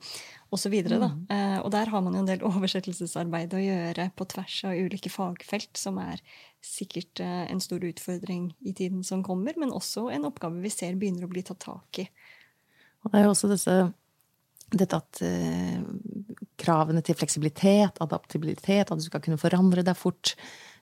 osv. 0.51 0.73
Mm. 0.83 1.25
Eh, 1.31 1.57
og 1.61 1.71
der 1.73 1.89
har 1.91 2.03
man 2.03 2.15
jo 2.15 2.23
en 2.23 2.29
del 2.29 2.43
oversettelsesarbeid 2.49 3.55
å 3.55 3.63
gjøre 3.63 4.09
på 4.15 4.27
tvers 4.33 4.57
av 4.69 4.77
ulike 4.77 5.11
fagfelt, 5.11 5.71
som 5.79 5.99
er 6.03 6.21
sikkert 6.65 7.23
eh, 7.23 7.45
en 7.51 7.63
stor 7.63 7.83
utfordring 7.87 8.51
i 8.67 8.75
tiden 8.77 9.05
som 9.07 9.23
kommer, 9.25 9.57
men 9.59 9.73
også 9.75 10.09
en 10.13 10.27
oppgave 10.29 10.61
vi 10.63 10.73
ser 10.73 10.99
begynner 10.99 11.25
å 11.27 11.31
bli 11.31 11.45
tatt 11.47 11.63
tak 11.63 12.03
i. 12.03 12.07
Og 13.01 13.13
det 13.13 13.21
er 13.21 13.25
jo 13.25 13.33
også 13.33 13.49
disse, 13.49 13.77
dette 14.71 14.99
at 14.99 15.23
eh, 15.25 15.79
kravene 16.61 17.01
til 17.05 17.17
fleksibilitet, 17.17 18.01
adaptabilitet, 18.03 18.91
at 18.91 18.99
du 18.99 19.07
skal 19.07 19.23
kunne 19.23 19.41
forandre 19.41 19.85
deg 19.87 19.97
fort. 19.97 20.35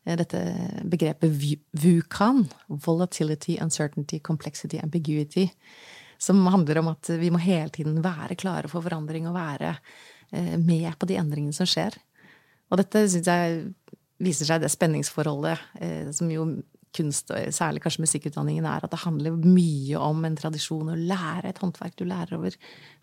Eh, 0.04 0.18
dette 0.20 0.42
begrepet 0.90 1.32
VUCAN, 1.78 2.48
volatility, 2.68 3.60
uncertainty, 3.62 4.20
complexity, 4.20 4.82
ambiguity, 4.84 5.50
som 6.20 6.42
handler 6.52 6.82
om 6.82 6.92
at 6.92 7.12
vi 7.20 7.32
må 7.32 7.42
hele 7.42 7.72
tiden 7.74 8.02
være 8.04 8.38
klare 8.40 8.72
for 8.72 8.84
forandring 8.86 9.30
og 9.30 9.38
være 9.38 9.74
eh, 10.36 10.56
med 10.60 10.92
på 11.00 11.08
de 11.10 11.20
endringene 11.22 11.56
som 11.56 11.70
skjer. 11.70 11.96
Og 12.70 12.82
dette 12.82 13.06
syns 13.10 13.30
jeg 13.30 13.62
viser 14.20 14.50
seg 14.50 14.62
det 14.62 14.72
spenningsforholdet 14.74 15.64
eh, 15.80 16.12
som 16.16 16.32
jo 16.32 16.50
kunst, 16.96 17.32
og 17.32 17.54
særlig 17.54 17.84
kanskje 17.84 18.04
musikkutdanningen, 18.04 18.66
er 18.66 18.84
at 18.86 18.92
det 18.92 19.04
handler 19.04 19.38
mye 19.38 20.00
om 20.02 20.26
en 20.26 20.38
tradisjon 20.38 20.92
å 20.92 20.98
lære 20.98 21.52
et 21.52 21.62
håndverk 21.62 21.96
du 22.00 22.06
lærer 22.10 22.36
over 22.40 22.56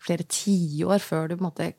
flere 0.03 0.27
tiår 0.27 1.03
før 1.03 1.29
du 1.29 1.37
på 1.37 1.41
en 1.41 1.49
måte 1.49 1.71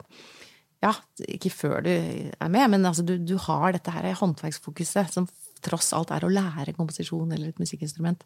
Ja, 0.78 0.92
ikke 1.26 1.50
før 1.50 1.82
du 1.82 1.90
er 1.90 2.50
med, 2.54 2.70
men 2.70 2.86
altså 2.86 3.02
du, 3.02 3.16
du 3.18 3.34
har 3.48 3.74
dette 3.74 3.90
her 3.90 4.12
håndverksfokuset 4.14 5.10
som 5.10 5.26
tross 5.64 5.90
alt 5.96 6.12
er 6.14 6.24
å 6.24 6.30
lære 6.30 6.76
komposisjon 6.76 7.32
eller 7.34 7.50
et 7.50 7.58
musikkinstrument. 7.58 8.22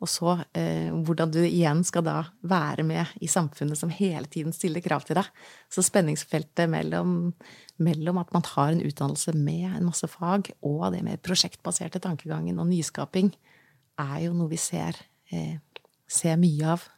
Og 0.00 0.08
så 0.08 0.32
eh, 0.56 0.88
hvordan 0.88 1.32
du 1.34 1.40
igjen 1.44 1.82
skal 1.84 2.04
da 2.06 2.16
være 2.48 2.84
med 2.88 3.10
i 3.20 3.28
samfunnet 3.28 3.78
som 3.78 3.92
hele 3.92 4.24
tiden 4.32 4.54
stiller 4.56 4.80
krav 4.84 5.04
til 5.04 5.18
deg. 5.18 5.28
Så 5.68 5.84
spenningsfeltet 5.84 6.70
mellom, 6.72 7.34
mellom 7.84 8.20
at 8.22 8.32
man 8.32 8.46
har 8.54 8.72
en 8.72 8.80
utdannelse 8.86 9.34
med 9.36 9.66
en 9.74 9.90
masse 9.90 10.08
fag, 10.08 10.52
og 10.64 10.86
det 10.94 11.02
med 11.04 11.20
prosjektbaserte 11.26 12.00
tankegangen 12.00 12.62
og 12.62 12.70
nyskaping, 12.72 13.34
er 14.00 14.16
jo 14.24 14.32
noe 14.36 14.48
vi 14.54 14.60
ser, 14.60 14.96
eh, 15.32 15.60
ser 16.08 16.40
mye 16.40 16.74
av. 16.78 16.88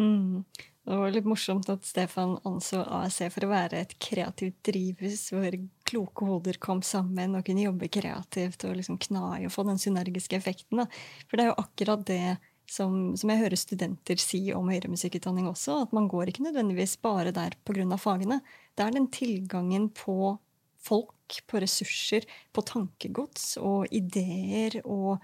Mm. 0.00 0.44
Det 0.88 0.96
var 0.96 1.12
litt 1.12 1.26
morsomt 1.28 1.68
at 1.68 1.84
Stefan 1.84 2.38
anså 2.48 2.80
ASC 2.80 3.26
for 3.34 3.44
å 3.44 3.50
være 3.50 3.82
et 3.82 3.90
kreativt 4.00 4.62
drivhus 4.64 5.26
hvor 5.34 5.52
kloke 5.88 6.28
hoder 6.28 6.58
kom 6.62 6.82
sammen 6.84 7.36
og 7.38 7.46
kunne 7.46 7.64
jobbe 7.64 7.90
kreativt 7.92 8.66
og 8.68 8.76
liksom 8.78 9.00
kna 9.00 9.38
i 9.40 9.48
og 9.48 9.54
få 9.54 9.64
den 9.68 9.80
synergiske 9.80 10.38
effekten. 10.38 10.82
Da. 10.82 10.88
For 11.26 11.38
det 11.38 11.46
er 11.46 11.52
jo 11.52 11.60
akkurat 11.64 12.06
det 12.08 12.38
som, 12.68 13.16
som 13.16 13.32
jeg 13.32 13.42
hører 13.42 13.58
studenter 13.58 14.20
si 14.20 14.42
om 14.54 14.68
høyere 14.68 14.90
musikkutdanning 14.92 15.48
også, 15.48 15.82
at 15.86 15.94
man 15.96 16.08
går 16.10 16.30
ikke 16.30 16.44
nødvendigvis 16.48 16.98
bare 17.00 17.32
der 17.32 17.56
pga. 17.64 17.96
fagene. 17.96 18.42
Det 18.76 18.84
er 18.84 18.94
den 18.94 19.08
tilgangen 19.12 19.88
på 19.96 20.36
folk, 20.78 21.40
på 21.46 21.60
ressurser, 21.60 22.24
på 22.52 22.64
tankegods 22.64 23.56
og 23.60 23.88
ideer 23.92 24.78
og 24.84 25.18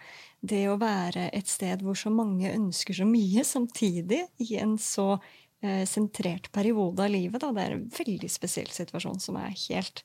det 0.44 0.66
å 0.68 0.80
være 0.80 1.30
et 1.32 1.48
sted 1.48 1.84
hvor 1.84 1.96
så 1.98 2.12
mange 2.12 2.52
ønsker 2.52 2.96
så 2.96 3.06
mye 3.08 3.44
samtidig 3.46 4.24
i 4.44 4.56
en 4.60 4.76
så 4.80 5.14
eh, 5.64 5.84
sentrert 5.88 6.50
periode 6.52 7.06
av 7.06 7.12
livet. 7.14 7.40
Da. 7.40 7.52
Det 7.54 7.64
er 7.64 7.76
en 7.78 7.88
veldig 7.98 8.30
spesiell 8.32 8.70
situasjon 8.74 9.22
som 9.22 9.40
er 9.40 9.54
helt, 9.68 10.04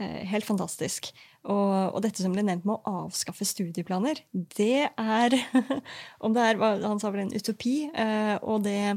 helt 0.00 0.46
fantastisk. 0.46 1.12
Og, 1.44 1.92
og, 1.92 2.00
dette 2.04 2.24
som 2.24 2.32
ble 2.32 2.44
nevnt 2.46 2.64
med 2.64 2.78
å 2.78 2.98
avskaffe 3.04 3.44
studieplaner, 3.46 4.22
det 4.32 4.88
er 4.88 5.36
Om 6.24 6.34
det 6.36 6.44
er 6.48 6.60
Han 6.86 7.00
sa 7.02 7.12
vel 7.12 7.26
en 7.26 7.34
utopi. 7.36 7.90
Eh, 7.92 8.36
og 8.40 8.64
det, 8.64 8.96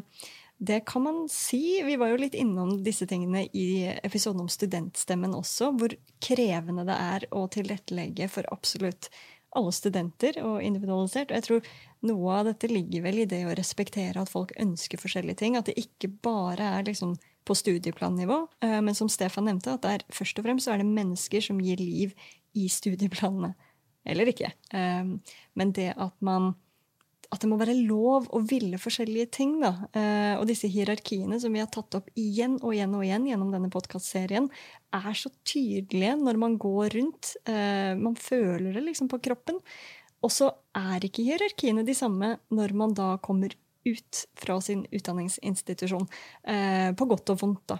det 0.57 0.81
kan 0.87 1.03
man 1.03 1.23
si. 1.31 1.81
Vi 1.83 1.97
var 1.99 2.13
jo 2.13 2.21
litt 2.21 2.37
innom 2.39 2.77
disse 2.85 3.07
tingene 3.09 3.45
i 3.51 3.87
episoden 3.99 4.45
om 4.45 4.51
studentstemmen 4.51 5.35
også, 5.35 5.73
hvor 5.75 5.97
krevende 6.23 6.87
det 6.87 6.97
er 6.97 7.27
å 7.35 7.47
tilrettelegge 7.51 8.29
for 8.31 8.47
absolutt 8.53 9.11
alle 9.57 9.73
studenter 9.75 10.39
og 10.43 10.61
individualisert. 10.63 11.31
Og 11.31 11.39
jeg 11.39 11.47
tror 11.47 11.71
noe 12.07 12.39
av 12.39 12.47
dette 12.47 12.71
ligger 12.71 13.03
vel 13.09 13.23
i 13.23 13.29
det 13.29 13.43
å 13.47 13.55
respektere 13.57 14.21
at 14.21 14.31
folk 14.31 14.53
ønsker 14.61 15.01
forskjellige 15.01 15.41
ting. 15.43 15.59
At 15.59 15.67
det 15.67 15.79
ikke 15.81 16.13
bare 16.23 16.77
er 16.77 16.87
liksom 16.87 17.17
på 17.47 17.55
studieplannivå, 17.55 18.41
eh, 18.63 18.79
men 18.83 18.95
som 18.97 19.09
Stefan 19.11 19.47
nevnte, 19.49 19.77
at 19.77 19.85
det 19.85 19.95
er 19.95 20.05
først 20.13 20.39
og 20.39 20.47
fremst 20.47 20.69
er 20.71 20.81
det 20.81 20.89
mennesker 20.89 21.43
som 21.43 21.61
gir 21.63 21.81
liv 21.81 22.13
i 22.57 22.67
studieplanene. 22.71 23.53
Eller 24.07 24.31
ikke. 24.31 24.53
Eh, 24.75 25.35
men 25.57 25.75
det 25.75 25.93
at 25.95 26.15
man 26.23 26.55
at 27.27 27.41
det 27.43 27.49
må 27.51 27.57
være 27.59 27.73
lov 27.75 28.29
å 28.31 28.39
ville 28.47 28.77
forskjellige 28.79 29.27
ting. 29.35 29.57
Da. 29.59 29.73
Eh, 29.91 30.37
og 30.39 30.45
disse 30.47 30.69
hierarkiene 30.71 31.35
som 31.43 31.51
vi 31.51 31.59
har 31.59 31.67
tatt 31.67 31.97
opp 31.99 32.07
igjen 32.15 32.55
og 32.61 32.71
igjen 32.71 32.93
og 32.95 33.03
igjen 33.03 33.25
gjennom 33.27 33.49
denne 33.51 33.67
podkastserien, 33.73 34.47
er 34.95 35.17
så 35.19 35.27
tydelige 35.43 36.13
når 36.21 36.39
man 36.39 36.55
går 36.55 36.95
rundt. 36.95 37.33
Man 37.99 38.15
føler 38.15 38.79
det 38.79 38.85
liksom 38.85 39.11
på 39.11 39.19
kroppen. 39.27 39.59
Og 40.23 40.31
så 40.31 40.47
er 40.71 41.03
ikke 41.03 41.25
hierarkiene 41.27 41.83
de 41.83 41.97
samme 41.97 42.37
når 42.47 42.73
man 42.79 42.95
da 42.95 43.09
kommer 43.19 43.51
ut 43.87 44.25
fra 44.39 44.59
sin 44.63 44.85
utdanningsinstitusjon. 44.91 46.07
Eh, 46.47 46.91
på 46.97 47.09
godt 47.09 47.33
og 47.33 47.41
vondt, 47.43 47.73
da. 47.73 47.77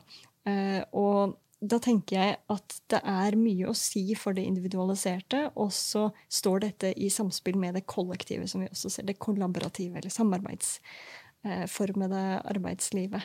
og 0.96 1.36
da 1.58 1.80
tenker 1.82 2.14
jeg 2.16 2.36
at 2.54 2.76
det 2.94 3.00
er 3.02 3.34
mye 3.40 3.70
å 3.72 3.74
si 3.78 4.16
for 4.16 4.34
det 4.38 4.44
individualiserte, 4.46 5.52
og 5.58 5.72
så 5.74 6.12
står 6.30 6.60
dette 6.68 6.94
i 6.94 7.10
samspill 7.12 7.58
med 7.60 7.74
det 7.80 7.86
kollektive, 7.90 8.48
som 8.48 8.62
vi 8.62 8.68
også 8.70 8.90
ser, 8.94 9.04
det 9.10 9.24
kollaborative 9.24 9.98
eller 9.98 10.10
samarbeidsformede 10.14 12.22
arbeidslivet. 12.54 13.22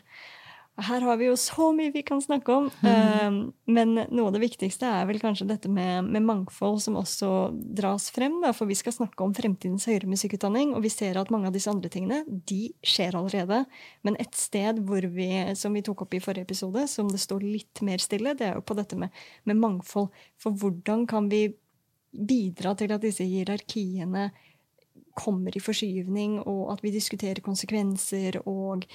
Her 0.81 1.05
har 1.05 1.19
vi 1.21 1.27
jo 1.27 1.35
så 1.37 1.67
mye 1.77 1.93
vi 1.93 2.03
kan 2.07 2.23
snakke 2.23 2.53
om. 2.53 2.71
Mm. 3.23 3.53
Men 3.71 3.95
noe 3.95 4.29
av 4.29 4.35
det 4.35 4.41
viktigste 4.43 4.89
er 4.89 5.05
vel 5.07 5.21
kanskje 5.23 5.47
dette 5.47 5.69
med, 5.71 6.09
med 6.11 6.25
mangfold, 6.27 6.81
som 6.83 6.97
også 6.99 7.29
dras 7.79 8.09
frem. 8.13 8.41
Da, 8.43 8.51
for 8.57 8.69
vi 8.69 8.75
skal 8.77 8.95
snakke 8.97 9.23
om 9.25 9.35
fremtidens 9.37 9.87
høyere 9.87 10.11
musikkutdanning, 10.11 10.73
og 10.75 10.83
vi 10.85 10.91
ser 10.93 11.21
at 11.21 11.31
mange 11.33 11.49
av 11.49 11.55
disse 11.55 11.71
andre 11.71 11.91
tingene 11.93 12.23
de 12.27 12.73
skjer 12.85 13.17
allerede. 13.19 13.63
Men 14.03 14.19
et 14.23 14.35
sted 14.37 14.83
vi, 14.83 15.29
som 15.59 15.77
vi 15.77 15.85
tok 15.87 16.05
opp 16.05 16.17
i 16.19 16.23
forrige 16.25 16.49
episode, 16.49 16.85
som 16.91 17.11
det 17.13 17.23
står 17.23 17.47
litt 17.47 17.85
mer 17.87 18.03
stille, 18.03 18.35
det 18.39 18.51
er 18.51 18.59
jo 18.59 18.67
på 18.67 18.77
dette 18.79 18.99
med, 18.99 19.15
med 19.49 19.61
mangfold. 19.63 20.11
For 20.43 20.57
hvordan 20.59 21.07
kan 21.11 21.31
vi 21.33 21.47
bidra 22.13 22.75
til 22.77 22.93
at 22.93 23.05
disse 23.05 23.25
hierarkiene 23.25 24.31
kommer 25.19 25.55
i 25.55 25.63
forskyvning, 25.63 26.41
og 26.41 26.73
at 26.75 26.83
vi 26.85 26.93
diskuterer 26.95 27.45
konsekvenser 27.45 28.43
og 28.43 28.87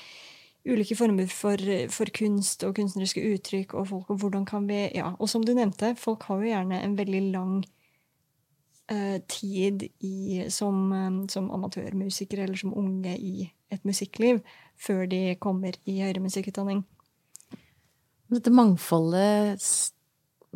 ulike 0.68 0.98
former 0.98 1.30
for, 1.32 1.62
for, 1.94 2.12
kunst 2.16 2.64
og 2.68 2.76
kunstneriske 2.78 3.24
uttrykk 3.34 3.74
og 3.80 3.88
folk, 3.92 4.12
og 4.14 4.22
hvordan 4.22 4.46
kan 4.48 4.68
vi 4.70 4.86
Ja, 4.96 5.14
og 5.20 5.30
som 5.30 5.46
du 5.46 5.54
nevnte, 5.56 5.96
folk 6.00 6.28
har 6.30 6.42
jo 6.42 6.52
gjerne 6.52 6.82
en 6.84 6.98
veldig 6.98 7.22
lang 7.32 7.56
uh, 8.92 9.18
tid 9.28 9.88
i, 10.00 10.46
som, 10.54 10.92
som 11.30 11.52
amatørmusikere 11.52 12.48
eller 12.48 12.60
som 12.60 12.76
unge 12.78 13.18
i 13.18 13.50
et 13.74 13.84
musikkliv 13.86 14.40
før 14.80 15.06
de 15.10 15.36
kommer 15.42 15.76
i 15.86 16.00
høyere 16.02 16.24
musikkutdanning. 16.24 16.84
Dette 18.28 18.52
mangfoldet 18.52 19.64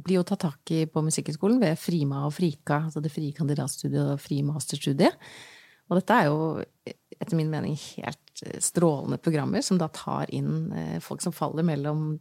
blir 0.01 0.19
jo 0.19 0.25
tatt 0.27 0.43
tak 0.43 0.73
i 0.73 0.85
på 0.89 1.03
Musikkhøgskolen 1.05 1.59
ved 1.61 1.79
Frima 1.79 2.25
og 2.27 2.33
Frika, 2.35 2.85
altså 2.87 3.03
det 3.03 3.11
frie 3.13 3.35
kandidatstudiet 3.35 4.15
og 4.15 4.21
frie 4.21 4.43
masterstudiet. 4.45 5.17
Og 5.91 5.99
dette 5.99 6.15
er 6.15 6.29
jo 6.29 6.63
etter 7.21 7.37
min 7.37 7.51
mening 7.51 7.75
helt 7.75 8.17
eh, 8.17 8.30
strålende 8.59 9.19
programmer 9.21 9.61
som 9.61 9.77
da 9.77 9.87
tar 9.93 10.31
inn 10.33 10.71
eh, 10.71 10.97
folk 11.03 11.21
som 11.23 11.33
faller 11.35 11.65
mellom 11.65 12.15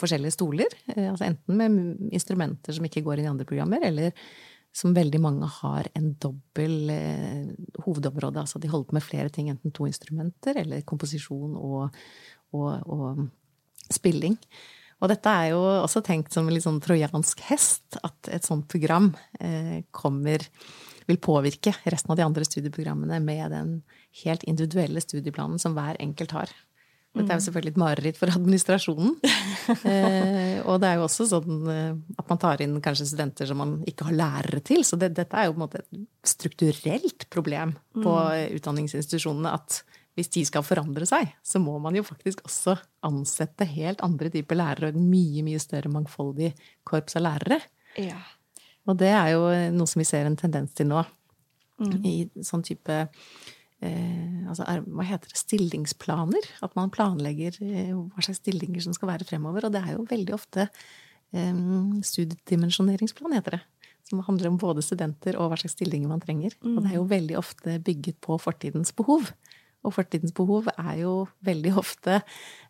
forskjellige 0.00 0.36
stoler. 0.36 0.76
Eh, 0.94 1.08
altså 1.10 1.28
enten 1.28 1.56
med 1.60 2.12
instrumenter 2.14 2.76
som 2.76 2.86
ikke 2.86 3.04
går 3.06 3.20
inn 3.20 3.28
i 3.28 3.32
andre 3.32 3.48
programmer, 3.48 3.84
eller 3.86 4.12
som 4.76 4.92
veldig 4.96 5.20
mange 5.24 5.48
har 5.62 5.88
en 5.96 6.10
dobbel 6.20 6.92
eh, 6.92 7.50
hovedområde. 7.86 8.42
Altså 8.42 8.60
de 8.60 8.70
holder 8.72 8.90
på 8.90 8.98
med 8.98 9.06
flere 9.06 9.32
ting, 9.32 9.50
enten 9.52 9.74
to 9.74 9.88
instrumenter 9.88 10.60
eller 10.60 10.84
komposisjon 10.88 11.56
og, 11.56 12.00
og, 12.56 12.72
og 12.84 13.92
spilling. 13.92 14.36
Og 15.00 15.10
dette 15.12 15.28
er 15.28 15.50
jo 15.52 15.60
også 15.60 16.00
tenkt 16.04 16.32
som 16.32 16.46
en 16.48 16.54
litt 16.56 16.64
sånn 16.64 16.80
trojansk 16.84 17.40
hest, 17.50 17.98
at 18.04 18.30
et 18.32 18.46
sånt 18.48 18.64
program 18.72 19.10
kommer 19.92 20.40
vil 21.06 21.18
påvirke 21.22 21.74
resten 21.86 22.12
av 22.12 22.18
de 22.18 22.24
andre 22.26 22.46
studieprogrammene 22.46 23.20
med 23.22 23.52
den 23.54 23.74
helt 24.24 24.46
individuelle 24.48 25.02
studieplanen 25.02 25.60
som 25.62 25.76
hver 25.76 25.98
enkelt 26.02 26.34
har. 26.36 26.54
Dette 27.16 27.32
er 27.32 27.38
jo 27.38 27.40
mm. 27.40 27.44
selvfølgelig 27.46 27.72
et 27.72 27.80
mareritt 27.80 28.18
for 28.20 28.32
administrasjonen. 28.32 29.14
eh, 29.90 30.58
og 30.68 30.80
det 30.82 30.88
er 30.90 30.98
jo 30.98 31.06
også 31.06 31.26
sånn 31.30 31.68
eh, 31.72 32.18
at 32.20 32.26
man 32.28 32.40
tar 32.42 32.64
inn 32.64 32.76
kanskje 32.84 33.08
studenter 33.08 33.48
som 33.48 33.60
man 33.62 33.76
ikke 33.88 34.10
har 34.10 34.18
lærere 34.18 34.60
til. 34.66 34.84
Så 34.84 34.98
det, 35.00 35.14
dette 35.16 35.38
er 35.38 35.48
jo 35.48 35.54
på 35.54 35.60
en 35.60 35.64
måte 35.64 35.80
et 35.80 36.02
strukturelt 36.28 37.28
problem 37.32 37.72
på 37.96 38.12
mm. 38.12 38.58
utdanningsinstitusjonene. 38.58 39.54
At 39.56 39.80
hvis 40.16 40.32
de 40.32 40.44
skal 40.48 40.64
forandre 40.64 41.08
seg, 41.08 41.32
så 41.44 41.60
må 41.60 41.78
man 41.82 41.96
jo 41.96 42.04
faktisk 42.04 42.44
også 42.48 42.76
ansette 43.04 43.68
helt 43.68 44.04
andre 44.04 44.32
typer 44.32 44.60
lærere 44.60 44.90
og 44.90 44.96
et 44.96 45.08
mye, 45.16 45.44
mye 45.44 45.60
større 45.62 45.92
mangfoldig 45.92 46.52
korps 46.88 47.16
av 47.16 47.26
lærere. 47.28 47.60
Ja. 48.00 48.20
Og 48.86 48.98
det 49.00 49.12
er 49.12 49.34
jo 49.34 49.44
noe 49.74 49.90
som 49.90 50.00
vi 50.02 50.08
ser 50.08 50.28
en 50.28 50.38
tendens 50.38 50.74
til 50.76 50.90
nå. 50.90 51.02
Mm. 51.82 51.96
I 52.08 52.14
sånn 52.46 52.64
type 52.64 52.94
eh, 52.96 54.36
altså, 54.48 54.66
hva 54.86 55.06
heter 55.06 55.32
det, 55.32 55.40
stillingsplaner. 55.40 56.50
At 56.64 56.76
man 56.78 56.92
planlegger 56.94 57.58
eh, 57.64 57.92
hva 57.92 58.24
slags 58.24 58.40
stillinger 58.42 58.84
som 58.84 58.96
skal 58.96 59.12
være 59.12 59.28
fremover. 59.28 59.68
Og 59.68 59.74
det 59.74 59.82
er 59.82 59.96
jo 59.96 60.06
veldig 60.08 60.36
ofte 60.36 60.68
eh, 60.68 61.64
studiedimensjoneringsplan, 62.12 63.36
heter 63.36 63.58
det. 63.58 63.64
Som 64.06 64.22
handler 64.22 64.52
om 64.52 64.60
både 64.62 64.84
studenter 64.86 65.34
og 65.40 65.50
hva 65.50 65.58
slags 65.58 65.74
stillinger 65.74 66.10
man 66.10 66.22
trenger. 66.22 66.54
Mm. 66.62 66.76
Og 66.76 66.80
det 66.84 66.92
er 66.92 67.00
jo 67.00 67.10
veldig 67.10 67.40
ofte 67.42 67.80
bygget 67.82 68.20
på 68.24 68.38
fortidens 68.42 68.94
behov. 68.96 69.32
Og 69.86 69.94
fortidens 69.94 70.34
behov 70.34 70.70
er 70.76 70.94
jo 71.02 71.18
veldig 71.46 71.74
ofte 71.82 72.20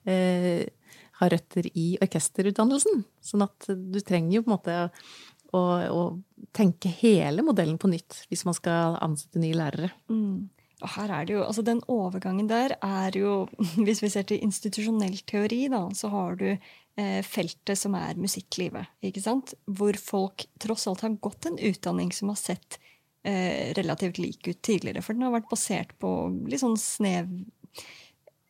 eh, 0.08 0.66
har 1.20 1.32
røtter 1.32 1.68
i 1.72 1.86
orkesterutdannelsen. 2.04 3.04
Sånn 3.24 3.44
at 3.46 3.68
du 3.68 3.98
trenger 4.04 4.36
jo 4.36 4.44
på 4.44 4.50
en 4.50 4.56
måte 4.56 4.76
og, 5.54 5.86
og 5.92 6.46
tenke 6.56 6.90
hele 7.02 7.44
modellen 7.46 7.78
på 7.78 7.90
nytt 7.90 8.24
hvis 8.30 8.44
man 8.48 8.56
skal 8.56 8.98
ansette 9.04 9.40
nye 9.42 9.56
lærere. 9.56 9.90
Mm. 10.10 10.48
Og 10.84 10.90
her 10.92 11.12
er 11.12 11.28
det 11.28 11.32
jo, 11.32 11.44
altså 11.46 11.62
Den 11.64 11.80
overgangen 11.88 12.50
der 12.50 12.74
er 12.84 13.14
jo 13.16 13.46
Hvis 13.86 14.02
vi 14.04 14.10
ser 14.12 14.26
til 14.28 14.42
institusjonell 14.44 15.16
teori, 15.28 15.66
da, 15.72 15.86
så 15.96 16.10
har 16.12 16.36
du 16.40 16.48
eh, 16.52 17.22
feltet 17.24 17.80
som 17.80 17.96
er 17.96 18.20
musikklivet. 18.20 18.92
ikke 19.04 19.24
sant? 19.24 19.54
Hvor 19.64 19.96
folk 20.00 20.46
tross 20.62 20.86
alt 20.90 21.06
har 21.06 21.16
gått 21.24 21.48
en 21.48 21.58
utdanning 21.58 22.12
som 22.12 22.32
har 22.32 22.40
sett 22.40 22.78
eh, 23.24 23.72
relativt 23.78 24.20
lik 24.20 24.48
ut 24.48 24.60
tidligere. 24.60 25.04
For 25.04 25.16
den 25.16 25.26
har 25.26 25.36
vært 25.38 25.50
basert 25.52 25.96
på 26.02 26.12
litt 26.48 26.62
sånn 26.64 26.78
snev 26.80 27.30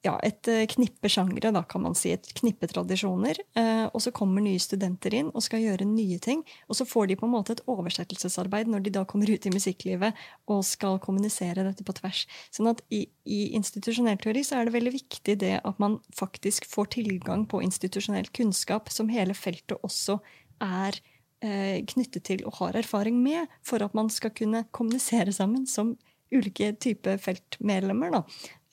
ja, 0.07 0.15
et 0.25 0.47
eh, 0.51 0.65
knippe 0.71 1.11
sjangre, 1.11 1.51
da 1.55 1.63
kan 1.67 1.83
man 1.83 1.97
si. 1.99 2.13
Et 2.15 2.29
knippe 2.39 2.69
tradisjoner. 2.71 3.41
Eh, 3.59 3.85
og 3.87 4.03
så 4.03 4.13
kommer 4.15 4.45
nye 4.45 4.61
studenter 4.63 5.15
inn 5.19 5.33
og 5.33 5.45
skal 5.45 5.65
gjøre 5.65 5.89
nye 5.89 6.19
ting. 6.23 6.45
Og 6.71 6.79
så 6.79 6.87
får 6.89 7.11
de 7.11 7.19
på 7.19 7.27
en 7.27 7.35
måte 7.35 7.57
et 7.57 7.65
oversettelsesarbeid 7.71 8.71
når 8.71 8.87
de 8.87 8.95
da 8.99 9.05
kommer 9.09 9.31
ut 9.31 9.49
i 9.49 9.53
musikklivet 9.55 10.17
og 10.53 10.63
skal 10.67 11.01
kommunisere 11.03 11.67
dette 11.67 11.87
på 11.87 11.97
tvers. 11.99 12.25
Sånn 12.55 12.71
at 12.71 12.83
i, 12.95 13.07
i 13.25 13.41
institusjonell 13.59 14.21
teori 14.23 14.45
så 14.47 14.61
er 14.61 14.69
det 14.69 14.77
veldig 14.77 14.95
viktig 14.95 15.39
det 15.43 15.55
at 15.59 15.83
man 15.83 15.99
faktisk 16.17 16.69
får 16.71 16.93
tilgang 16.99 17.47
på 17.51 17.65
institusjonell 17.67 18.31
kunnskap, 18.37 18.93
som 18.93 19.11
hele 19.13 19.37
feltet 19.37 19.79
også 19.87 20.21
er 20.63 20.99
eh, 21.45 21.83
knyttet 21.89 22.29
til 22.31 22.45
og 22.47 22.61
har 22.61 22.79
erfaring 22.79 23.19
med, 23.25 23.51
for 23.67 23.83
at 23.85 23.97
man 23.97 24.13
skal 24.13 24.35
kunne 24.37 24.67
kommunisere 24.77 25.35
sammen 25.35 25.67
som 25.71 25.97
ulike 26.33 26.73
typer 26.83 27.19
feltmedlemmer. 27.23 28.11
da. 28.11 28.23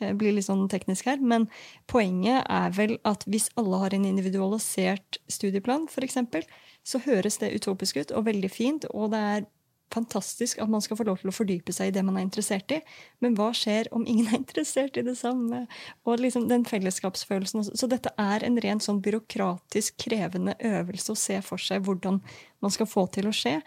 Eh, 0.04 0.14
blir 0.18 0.36
litt 0.36 0.47
sånn 0.49 0.68
teknisk 0.72 1.08
her, 1.10 1.22
Men 1.22 1.47
poenget 1.88 2.45
er 2.49 2.70
vel 2.76 2.97
at 3.08 3.26
hvis 3.28 3.49
alle 3.60 3.80
har 3.84 3.93
en 3.95 4.06
individualisert 4.06 5.20
studieplan, 5.32 5.88
f.eks., 5.88 6.18
så 6.84 6.99
høres 7.06 7.39
det 7.39 7.54
utopisk 7.56 7.97
ut 8.01 8.12
og 8.12 8.26
veldig 8.28 8.51
fint, 8.51 8.86
og 8.91 9.14
det 9.14 9.20
er 9.20 9.45
fantastisk 9.93 10.60
at 10.62 10.72
man 10.74 10.82
skal 10.82 10.97
få 10.97 11.06
lov 11.06 11.20
til 11.22 11.30
å 11.30 11.36
fordype 11.36 11.74
seg 11.76 11.91
i 11.91 11.93
det 11.95 12.01
man 12.06 12.18
er 12.18 12.26
interessert 12.26 12.72
i. 12.74 12.80
Men 13.22 13.38
hva 13.38 13.51
skjer 13.56 13.91
om 13.93 14.08
ingen 14.10 14.32
er 14.32 14.39
interessert 14.41 14.97
i 14.97 15.06
det 15.06 15.16
samme? 15.20 15.68
Og 16.08 16.24
liksom 16.24 16.47
den 16.49 16.66
fellesskapsfølelsen. 16.66 17.70
Så 17.78 17.89
dette 17.91 18.14
er 18.20 18.43
en 18.43 18.58
rent 18.64 18.86
sånn 18.86 19.04
byråkratisk 19.06 19.99
krevende 20.08 20.58
øvelse 20.66 21.14
å 21.14 21.20
se 21.20 21.39
for 21.45 21.62
seg 21.62 21.86
hvordan 21.86 22.24
man 22.64 22.74
skal 22.74 22.89
få 22.89 23.06
til 23.14 23.30
å 23.30 23.36
skje. 23.36 23.60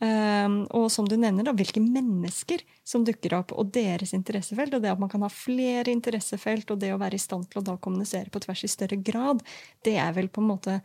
Um, 0.00 0.62
og 0.72 0.86
som 0.88 1.04
du 1.04 1.12
nevner, 1.20 1.44
da, 1.44 1.52
hvilke 1.52 1.80
mennesker 1.84 2.62
som 2.88 3.02
dukker 3.04 3.34
opp, 3.36 3.52
og 3.52 3.68
deres 3.74 4.14
interessefelt. 4.16 4.72
Og 4.72 4.80
det 4.80 4.94
at 4.94 5.02
man 5.02 5.10
kan 5.12 5.24
ha 5.26 5.28
flere 5.32 5.92
interessefelt, 5.92 6.72
og 6.72 6.80
det 6.80 6.94
å 6.94 7.00
være 7.00 7.18
i 7.18 7.20
stand 7.20 7.50
til 7.50 7.60
å 7.60 7.66
da 7.66 7.76
kommunisere 7.76 8.32
på 8.32 8.40
tvers 8.40 8.64
i 8.64 8.72
større 8.72 8.96
grad, 8.96 9.44
det 9.84 9.98
er 10.00 10.14
vel 10.16 10.32
på 10.32 10.40
en 10.40 10.48
måte 10.54 10.78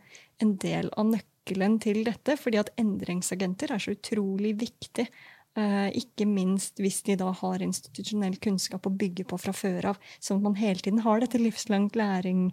en 0.44 0.52
del 0.60 0.92
av 1.00 1.08
nøkkelen 1.14 1.78
til 1.80 2.02
dette. 2.04 2.36
Fordi 2.36 2.60
at 2.60 2.74
endringsagenter 2.76 3.72
er 3.72 3.80
så 3.80 3.96
utrolig 3.96 4.52
viktig. 4.60 5.08
Uh, 5.56 5.88
ikke 5.96 6.28
minst 6.28 6.76
hvis 6.84 7.00
de 7.06 7.16
da 7.16 7.30
har 7.32 7.64
institusjonell 7.64 8.36
kunnskap 8.44 8.84
å 8.84 8.92
bygge 8.92 9.24
på 9.30 9.40
fra 9.40 9.56
før 9.56 9.94
av. 9.94 10.08
Sånn 10.20 10.42
at 10.42 10.50
man 10.50 10.60
hele 10.60 10.84
tiden 10.84 11.00
har 11.06 11.24
dette 11.24 11.40
livslangt 11.40 11.96
læring 11.96 12.50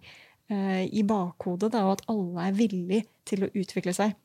uh, 0.48 0.84
i 0.88 1.04
bakhodet, 1.04 1.74
da, 1.76 1.84
og 1.90 1.98
at 1.98 2.08
alle 2.14 2.48
er 2.48 2.62
villig 2.64 3.04
til 3.28 3.44
å 3.44 3.52
utvikle 3.52 4.00
seg. 4.00 4.16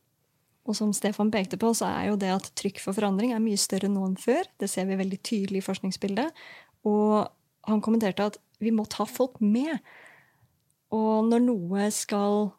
Og 0.69 0.77
som 0.77 0.93
Stefan 0.93 1.31
pekte 1.33 1.57
på, 1.61 1.71
så 1.77 1.89
er 1.89 2.11
jo 2.11 2.19
det 2.21 2.29
at 2.35 2.51
trykk 2.59 2.83
for 2.83 2.97
forandring 2.97 3.33
er 3.33 3.41
mye 3.41 3.59
større 3.61 3.89
nå 3.89 4.05
enn 4.05 4.19
før. 4.21 4.45
Det 4.61 4.69
ser 4.69 4.89
vi 4.91 4.99
veldig 5.01 5.19
tydelig 5.25 5.62
i 5.62 5.64
forskningsbildet. 5.64 6.45
Og 6.89 7.25
han 7.69 7.83
kommenterte 7.85 8.27
at 8.29 8.39
vi 8.61 8.73
må 8.75 8.85
ta 8.91 9.07
folk 9.09 9.41
med. 9.41 9.81
Og 10.93 11.29
når 11.29 11.45
noe 11.47 11.89
skal 11.95 12.51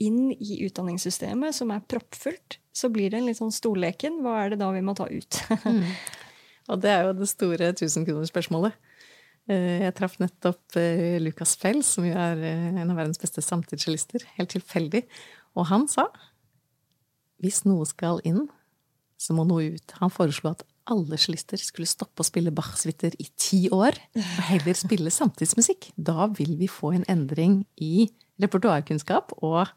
inn 0.00 0.30
i 0.32 0.60
utdanningssystemet 0.66 1.56
som 1.56 1.72
er 1.72 1.84
proppfullt, 1.88 2.58
så 2.76 2.88
blir 2.92 3.12
det 3.12 3.20
en 3.20 3.28
litt 3.28 3.40
sånn 3.40 3.52
stolleken. 3.54 4.20
Hva 4.24 4.36
er 4.44 4.54
det 4.54 4.60
da 4.62 4.70
vi 4.76 4.84
må 4.84 4.96
ta 4.96 5.08
ut? 5.08 5.42
mm. 5.64 5.84
Og 6.70 6.78
det 6.78 6.90
er 6.92 7.08
jo 7.08 7.16
det 7.18 7.26
store 7.26 7.72
tusenkronerspørsmålet. 7.80 8.76
Eh, 9.50 9.80
jeg 9.86 9.94
traff 9.98 10.18
nettopp 10.20 10.76
Lukas 10.76 11.24
Lucas 11.24 11.54
Fell, 11.58 11.80
som 11.82 12.06
jo 12.06 12.14
er 12.14 12.44
eh, 12.46 12.66
en 12.70 12.92
av 12.92 13.00
verdens 13.00 13.18
beste 13.18 13.42
samtidsjalister, 13.42 14.22
helt 14.36 14.52
tilfeldig. 14.54 15.02
Og 15.58 15.66
han 15.72 15.88
sa 15.90 16.06
hvis 17.40 17.62
noe 17.68 17.86
skal 17.88 18.20
inn, 18.28 18.46
så 19.20 19.36
må 19.36 19.44
noe 19.48 19.74
ut. 19.76 19.96
Han 20.00 20.12
foreslo 20.12 20.54
at 20.54 20.64
alle 20.90 21.18
cellister 21.20 21.60
skulle 21.60 21.88
stoppe 21.88 22.24
å 22.24 22.26
spille 22.26 22.52
Bach-suiter 22.54 23.14
i 23.20 23.28
ti 23.38 23.66
år, 23.72 23.96
og 24.16 24.44
heller 24.48 24.78
spille 24.78 25.12
samtidsmusikk. 25.12 25.90
Da 25.96 26.28
vil 26.34 26.56
vi 26.60 26.70
få 26.70 26.94
en 26.96 27.06
endring 27.10 27.62
i 27.80 28.08
repertoarkunnskap 28.40 29.36
og 29.44 29.68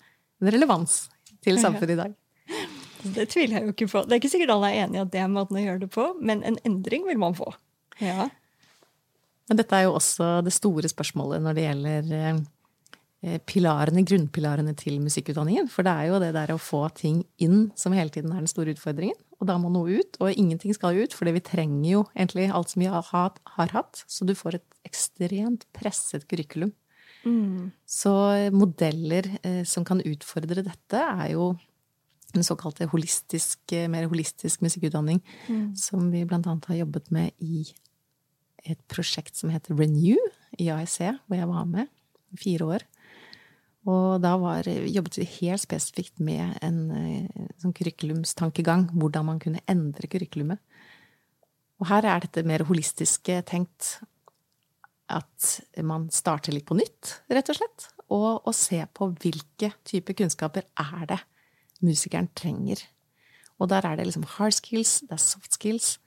relevans 0.44 1.06
til 1.44 1.60
samfunnet 1.62 1.96
i 1.96 2.00
dag. 2.00 2.16
Det 3.04 3.28
tviler 3.34 3.58
jeg 3.58 3.68
jo 3.68 3.74
ikke 3.74 3.90
på. 3.92 4.06
Det 4.08 4.16
er 4.16 4.22
ikke 4.22 4.32
sikkert 4.32 4.54
alle 4.56 4.72
er 4.72 4.86
enig 4.86 5.00
i 5.00 5.04
at 5.04 5.12
det 5.12 5.20
er 5.20 5.32
måten 5.32 5.60
å 5.60 5.64
gjøre 5.64 5.84
det 5.84 5.92
på, 5.92 6.08
men 6.24 6.44
en 6.48 6.58
endring 6.64 7.04
vil 7.10 7.20
man 7.20 7.36
få. 7.36 7.50
Ja. 8.00 8.30
Men 9.52 9.60
dette 9.60 9.76
er 9.76 9.90
jo 9.90 9.98
også 9.98 10.38
det 10.46 10.54
store 10.56 10.90
spørsmålet 10.90 11.44
når 11.44 11.58
det 11.58 11.66
gjelder 11.68 12.14
Eh, 12.16 12.44
pilarene, 13.48 14.04
grunnpilarene 14.04 14.74
til 14.76 14.98
musikkutdanningen. 15.04 15.70
For 15.72 15.86
det 15.88 15.94
er 15.94 16.10
jo 16.10 16.20
det 16.20 16.34
der 16.36 16.52
å 16.52 16.60
få 16.62 16.86
ting 16.98 17.22
inn 17.42 17.70
som 17.80 17.96
hele 17.96 18.12
tiden 18.12 18.34
er 18.34 18.44
den 18.44 18.52
store 18.52 18.76
utfordringen. 18.76 19.18
Og 19.40 19.48
da 19.48 19.58
må 19.60 19.72
noe 19.72 20.00
ut. 20.02 20.20
Og 20.20 20.36
ingenting 20.36 20.76
skal 20.76 21.00
ut, 21.00 21.16
for 21.16 21.32
vi 21.32 21.44
trenger 21.44 21.90
jo 21.90 22.06
egentlig 22.14 22.50
alt 22.52 22.74
som 22.74 22.84
vi 22.84 22.92
har, 22.92 23.08
har 23.10 23.76
hatt. 23.76 24.04
Så 24.12 24.28
du 24.28 24.36
får 24.36 24.60
et 24.60 24.88
ekstremt 24.88 25.68
presset 25.76 26.28
curriculum. 26.28 26.74
Mm. 27.24 27.72
Så 27.88 28.12
modeller 28.52 29.30
eh, 29.44 29.64
som 29.68 29.86
kan 29.88 30.04
utfordre 30.04 30.66
dette, 30.66 31.00
er 31.00 31.34
jo 31.38 31.54
den 32.34 32.46
såkalte 32.46 32.90
holistisk, 32.90 33.60
mer 33.94 34.08
holistisk 34.10 34.64
musikkutdanning, 34.66 35.22
mm. 35.48 35.66
som 35.78 36.10
vi 36.12 36.26
blant 36.26 36.48
annet 36.50 36.66
har 36.72 36.82
jobbet 36.82 37.12
med 37.14 37.32
i 37.44 37.68
et 38.66 38.80
prosjekt 38.92 39.38
som 39.38 39.52
heter 39.54 39.78
Renew 39.78 40.18
i 40.58 40.72
AEC, 40.74 41.14
hvor 41.28 41.38
jeg 41.38 41.50
var 41.50 41.68
med 41.70 41.92
i 42.34 42.40
fire 42.42 42.70
år. 42.78 42.86
Og 43.90 44.22
da 44.24 44.38
var, 44.40 44.68
jobbet 44.68 45.18
vi 45.20 45.28
helt 45.42 45.64
spesifikt 45.64 46.22
med 46.24 46.56
en 46.64 46.78
eh, 46.96 47.48
sånn 47.60 47.76
curriculumstankegang. 47.76 48.88
Hvordan 48.96 49.28
man 49.28 49.42
kunne 49.44 49.64
endre 49.68 50.08
kurrikulumet. 50.08 50.62
Og 51.82 51.90
her 51.90 52.08
er 52.08 52.24
dette 52.24 52.46
mer 52.48 52.64
holistiske 52.70 53.42
tenkt. 53.50 53.98
At 55.12 55.60
man 55.84 56.08
starter 56.16 56.56
litt 56.56 56.66
på 56.70 56.78
nytt, 56.80 57.18
rett 57.34 57.52
og 57.52 57.60
slett. 57.60 57.90
Og, 58.08 58.30
og 58.48 58.56
ser 58.56 58.88
på 58.96 59.10
hvilke 59.20 59.74
typer 59.84 60.16
kunnskaper 60.16 60.70
er 60.80 61.04
det 61.10 61.20
musikeren 61.84 62.30
trenger. 62.38 62.80
Og 63.60 63.68
der 63.72 63.84
er 63.86 64.00
det 64.00 64.08
liksom 64.08 64.26
hard 64.38 64.56
skills, 64.56 65.02
det 65.04 65.18
er 65.18 65.22
soft 65.22 65.60
skills. 65.60 65.98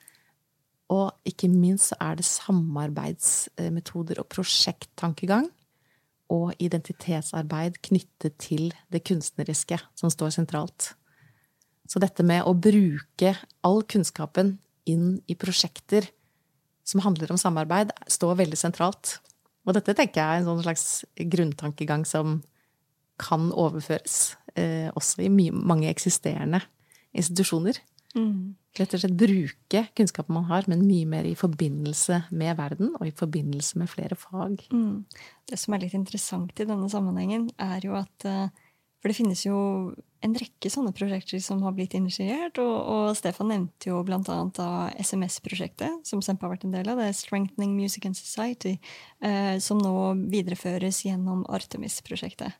Og 0.92 1.10
ikke 1.28 1.50
minst 1.50 1.90
så 1.92 2.00
er 2.00 2.16
det 2.16 2.24
samarbeidsmetoder 2.28 4.22
og 4.22 4.28
prosjekttankegang 4.32 5.50
og 6.32 6.54
identitetsarbeid 6.62 7.78
knyttet 7.86 8.36
til 8.42 8.70
det 8.92 9.04
kunstneriske 9.06 9.78
som 9.98 10.12
står 10.12 10.34
sentralt. 10.34 10.92
Så 11.86 12.02
dette 12.02 12.24
med 12.26 12.46
å 12.46 12.54
bruke 12.58 13.36
all 13.66 13.82
kunnskapen 13.86 14.56
inn 14.90 15.20
i 15.30 15.36
prosjekter 15.38 16.08
som 16.86 17.02
handler 17.02 17.32
om 17.34 17.38
samarbeid, 17.40 17.90
står 18.10 18.38
veldig 18.42 18.58
sentralt. 18.58 19.18
Og 19.66 19.74
dette 19.74 19.94
tenker 19.98 20.20
jeg 20.20 20.26
er 20.26 20.42
en 20.42 20.48
sånn 20.50 20.62
slags 20.62 20.86
grunntankegang 21.34 22.04
som 22.06 22.40
kan 23.18 23.48
overføres 23.50 24.36
eh, 24.54 24.92
også 24.94 25.24
i 25.26 25.30
mange 25.50 25.88
eksisterende 25.90 26.60
institusjoner. 27.16 27.80
Mm. 28.16 28.56
Rett 28.76 28.92
og 28.92 29.00
slett 29.00 29.16
bruke 29.16 29.82
kunnskapen 29.96 30.36
man 30.36 30.48
har, 30.50 30.66
men 30.68 30.84
mye 30.84 31.06
mer 31.08 31.28
i 31.28 31.36
forbindelse 31.38 32.26
med 32.36 32.58
verden 32.58 32.92
og 32.98 33.06
i 33.08 33.14
forbindelse 33.16 33.80
med 33.80 33.88
flere 33.92 34.18
fag. 34.20 34.66
Mm. 34.72 35.06
Det 35.48 35.58
som 35.60 35.74
er 35.74 35.84
litt 35.86 35.96
interessant 35.96 36.60
i 36.60 36.68
denne 36.68 36.88
sammenhengen, 36.92 37.48
er 37.56 37.84
jo 37.84 37.96
at 37.98 38.28
eh, 38.28 38.48
For 39.00 39.12
det 39.12 39.18
finnes 39.20 39.42
jo 39.44 39.56
en 40.24 40.34
rekke 40.34 40.70
sånne 40.72 40.90
prosjekter 40.96 41.38
som 41.44 41.60
har 41.62 41.74
blitt 41.76 41.94
initiert, 41.94 42.58
og, 42.58 42.74
og 42.90 43.04
Stefan 43.14 43.52
nevnte 43.52 43.90
jo 43.92 44.00
blant 44.02 44.28
annet 44.32 44.58
SMS-prosjektet, 44.98 46.00
som 46.08 46.22
Sempa 46.24 46.48
har 46.48 46.56
vært 46.56 46.64
en 46.66 46.74
del 46.74 46.88
av. 46.90 46.98
Det 46.98 47.06
er 47.06 47.14
Strengthening 47.14 47.76
Music 47.76 48.08
and 48.08 48.18
Society, 48.18 48.76
eh, 49.22 49.56
som 49.62 49.78
nå 49.78 49.94
videreføres 50.32 51.04
gjennom 51.06 51.44
Artemis-prosjektet. 51.46 52.56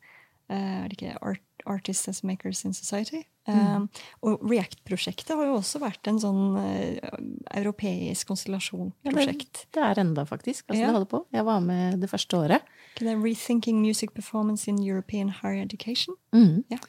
Eh, 0.53 0.85
er 0.85 0.87
det 0.87 1.01
ikke 1.01 1.17
Art, 1.19 1.43
Artists 1.67 2.13
as 2.13 2.23
Makers 2.23 2.63
in 2.69 2.77
Society? 2.77 3.25
Mm. 3.47 3.87
Uh, 3.87 4.05
og 4.27 4.43
React-prosjektet 4.51 5.37
har 5.39 5.49
jo 5.49 5.59
også 5.61 5.81
vært 5.83 6.09
en 6.11 6.19
sånn 6.23 6.57
uh, 6.59 7.13
europeisk 7.55 8.33
konstellasjonprosjekt. 8.33 9.63
Ja, 9.63 9.69
det, 9.69 9.77
det, 9.77 9.85
er 9.87 10.03
enda, 10.03 10.27
faktisk. 10.29 10.67
Altså, 10.67 10.81
ja. 10.81 10.91
det 10.91 10.99
holder 10.99 11.13
på. 11.13 11.23
Jeg 11.37 11.47
var 11.47 11.63
med 11.65 12.01
det 12.03 12.11
første 12.11 12.41
året. 12.41 12.75
Det 12.99 13.09
er 13.13 13.23
Rethinking 13.23 13.81
Music 13.85 14.15
Performance 14.17 14.71
in 14.71 14.81
European 14.83 15.31
Higher 15.31 15.63
Education. 15.63 16.19
Mm. 16.35 16.65
Ja. 16.73 16.81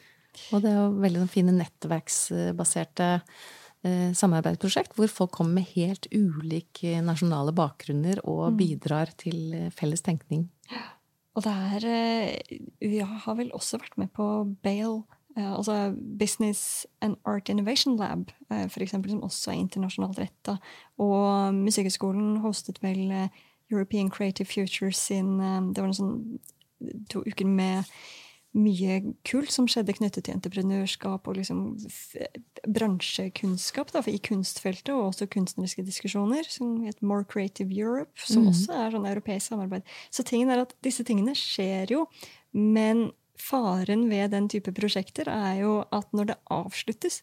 Og 0.54 0.62
det 0.64 0.72
er 0.72 0.80
jo 0.80 0.90
veldig 1.02 1.24
sånn 1.24 1.34
fine 1.34 1.56
nettverksbaserte 1.58 3.10
uh, 3.22 4.10
samarbeidsprosjekt 4.18 4.98
hvor 4.98 5.12
folk 5.14 5.34
kommer 5.38 5.60
med 5.60 5.72
helt 5.76 6.10
ulike 6.14 6.98
nasjonale 7.06 7.54
bakgrunner 7.58 8.22
og 8.26 8.48
mm. 8.50 8.58
bidrar 8.60 9.14
til 9.20 9.70
felles 9.78 10.06
tenkning. 10.06 10.48
Og 11.38 11.44
det 11.46 11.52
er 11.54 11.84
Vi 12.82 12.98
har 12.98 13.36
vel 13.38 13.52
også 13.54 13.78
vært 13.78 13.94
med 14.02 14.10
på 14.16 14.26
Bale 14.66 15.06
Eh, 15.06 15.17
altså 15.46 15.96
Business 16.20 16.86
and 17.02 17.18
Art 17.26 17.50
Innovation 17.50 17.98
Lab, 17.98 18.32
eh, 18.52 18.68
for 18.70 18.84
eksempel, 18.84 19.12
som 19.12 19.24
også 19.24 19.52
er 19.52 19.62
internasjonalt 19.62 20.20
retta. 20.20 20.58
Og 20.98 21.54
Musikkhøgskolen 21.54 22.38
hostet 22.42 22.82
vel 22.84 23.12
eh, 23.12 23.28
European 23.72 24.10
Creative 24.10 24.48
Futures 24.48 24.98
sin 24.98 25.38
Det 25.74 25.82
var 25.82 25.90
en 25.90 25.94
sånn 25.94 26.40
to 27.10 27.24
uker 27.26 27.46
med 27.46 27.84
mye 28.58 29.02
kult 29.28 29.52
som 29.54 29.68
skjedde 29.70 29.96
knyttet 29.98 30.26
til 30.26 30.36
entreprenørskap 30.38 31.28
og 31.28 31.38
liksom 31.38 31.60
bransjekunnskap 32.74 33.92
da, 33.94 34.02
i 34.10 34.18
kunstfeltet, 34.24 34.94
og 34.96 35.12
også 35.12 35.28
kunstneriske 35.34 35.86
diskusjoner, 35.86 36.48
som 36.50 36.80
het 36.86 37.04
More 37.06 37.28
Creative 37.28 37.70
Europe, 37.74 38.16
som 38.24 38.46
mm. 38.46 38.52
også 38.54 38.80
er 38.80 38.96
sånn 38.96 39.10
europeisk 39.12 39.52
samarbeid. 39.52 39.86
Så 40.10 40.26
tingen 40.28 40.52
er 40.54 40.64
at 40.64 40.74
disse 40.86 41.06
tingene 41.08 41.36
skjer 41.38 41.94
jo, 41.94 42.06
men 42.56 43.10
faren 43.38 44.08
ved 44.12 44.34
den 44.34 44.48
type 44.52 44.74
prosjekter 44.76 45.30
er 45.32 45.62
jo 45.62 45.82
at 45.94 46.10
når 46.16 46.32
det 46.32 46.40
avsluttes, 46.54 47.22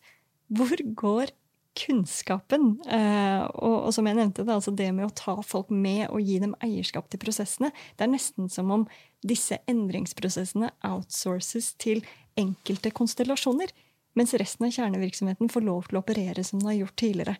hvor 0.54 0.78
går 0.94 1.32
kunnskapen? 1.74 2.76
Eh, 2.86 3.42
og, 3.58 3.90
som 3.94 4.06
jeg 4.06 4.18
nevnte, 4.18 4.44
det, 4.46 4.54
altså 4.54 4.74
det 4.74 4.90
med 4.94 5.08
å 5.08 5.14
ta 5.16 5.36
folk 5.42 5.72
med 5.74 6.06
og 6.08 6.22
gi 6.22 6.38
dem 6.42 6.54
eierskap 6.64 7.08
til 7.10 7.22
prosessene, 7.22 7.72
det 7.98 8.06
er 8.06 8.12
nesten 8.12 8.50
som 8.52 8.70
om 8.74 8.86
disse 9.26 9.58
endringsprosessene 9.70 10.70
outsources 10.86 11.72
til 11.82 12.04
enkelte 12.40 12.92
konstellasjoner, 12.94 13.72
mens 14.14 14.34
resten 14.38 14.68
av 14.68 14.74
kjernevirksomheten 14.74 15.50
får 15.50 15.66
lov 15.66 15.88
til 15.88 15.98
å 15.98 16.04
operere 16.04 16.44
som 16.46 16.60
den 16.60 16.70
har 16.70 16.82
gjort 16.84 16.98
tidligere. 17.00 17.38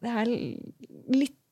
Det 0.00 0.12
er 0.12 0.30
litt 1.12 1.42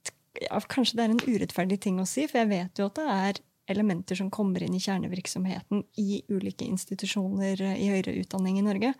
ja, 0.42 0.58
Kanskje 0.66 0.98
det 0.98 1.04
er 1.04 1.12
en 1.12 1.26
urettferdig 1.28 1.76
ting 1.84 2.00
å 2.02 2.08
si, 2.08 2.24
for 2.26 2.40
jeg 2.40 2.50
vet 2.50 2.80
jo 2.80 2.88
at 2.88 2.96
det 2.98 3.04
er 3.12 3.38
elementer 3.70 4.18
som 4.18 4.30
kommer 4.32 4.62
inn 4.62 4.74
i 4.76 4.82
kjernevirksomheten 4.82 5.84
i 6.00 6.22
ulike 6.28 6.66
institusjoner 6.66 7.62
i 7.74 7.88
høyere 7.92 8.16
utdanning 8.20 8.58
i 8.60 8.66
Norge. 8.66 8.94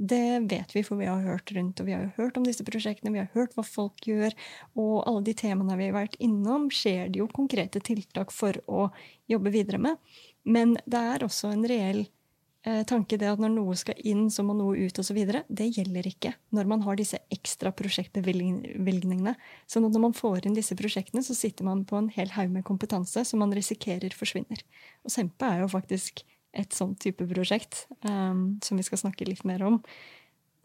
Det 0.00 0.40
vet 0.48 0.70
vi, 0.72 0.80
for 0.80 0.96
vi 0.96 1.10
har 1.10 1.20
hørt 1.20 1.52
rundt, 1.52 1.80
og 1.80 1.86
vi 1.86 1.92
har 1.92 2.06
jo 2.06 2.12
hørt 2.22 2.38
om 2.40 2.44
disse 2.46 2.64
prosjektene, 2.64 3.12
vi 3.12 3.20
har 3.20 3.28
hørt 3.34 3.52
hva 3.52 3.64
folk 3.66 4.06
gjør, 4.08 4.32
og 4.80 4.94
alle 5.04 5.26
de 5.26 5.34
temaene 5.36 5.76
vi 5.76 5.90
har 5.90 5.98
vært 5.98 6.16
innom, 6.24 6.70
skjer 6.72 7.10
det 7.12 7.20
jo 7.20 7.26
konkrete 7.28 7.82
tiltak 7.84 8.32
for 8.32 8.56
å 8.64 8.86
jobbe 9.28 9.52
videre 9.52 9.82
med. 9.82 10.00
Men 10.48 10.78
det 10.88 11.02
er 11.12 11.26
også 11.26 11.52
en 11.52 11.66
reell 11.68 12.00
eh, 12.06 12.14
tanke 12.60 13.16
det 13.16 13.24
at 13.24 13.40
når 13.40 13.54
noe 13.54 13.74
skal 13.78 13.96
inn, 14.04 14.26
så 14.28 14.42
må 14.44 14.52
noe 14.52 14.76
ut, 14.76 14.98
osv. 15.00 15.16
Det 15.48 15.68
gjelder 15.72 16.08
ikke 16.10 16.34
når 16.56 16.66
man 16.68 16.82
har 16.84 16.98
disse 16.98 17.16
ekstra 17.32 17.72
prosjektbevilgningene. 17.72 19.32
Så 19.64 19.80
når 19.80 20.02
man 20.02 20.16
får 20.16 20.44
inn 20.44 20.58
disse 20.58 20.76
prosjektene, 20.76 21.24
så 21.24 21.36
sitter 21.36 21.64
man 21.64 21.86
på 21.88 21.96
en 21.96 22.10
hel 22.12 22.34
haug 22.36 22.52
med 22.52 22.66
kompetanse 22.68 23.24
som 23.24 23.40
man 23.40 23.54
risikerer 23.56 24.12
forsvinner. 24.12 24.60
Og 25.06 25.14
Sempe 25.14 25.48
er 25.48 25.64
jo 25.64 25.70
faktisk 25.72 26.20
et 26.56 26.74
sånn 26.74 26.96
type 27.00 27.24
prosjekt, 27.30 27.86
um, 28.04 28.58
som 28.64 28.78
vi 28.80 28.86
skal 28.86 29.00
snakke 29.04 29.28
litt 29.28 29.44
mer 29.48 29.62
om 29.66 29.80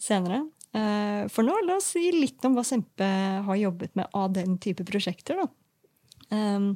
senere. 0.02 0.43
Uh, 0.76 1.26
for 1.32 1.48
nå, 1.48 1.56
la 1.64 1.78
oss 1.80 1.93
si 1.93 2.10
litt 2.12 2.43
om 2.48 2.58
hva 2.58 2.66
Sempe 2.68 3.08
har 3.48 3.60
jobbet 3.60 3.96
med 3.96 4.10
av 4.18 4.34
den 4.36 4.58
type 4.62 4.86
prosjekter. 4.88 5.46
Da. 5.46 6.36
Um, 6.36 6.74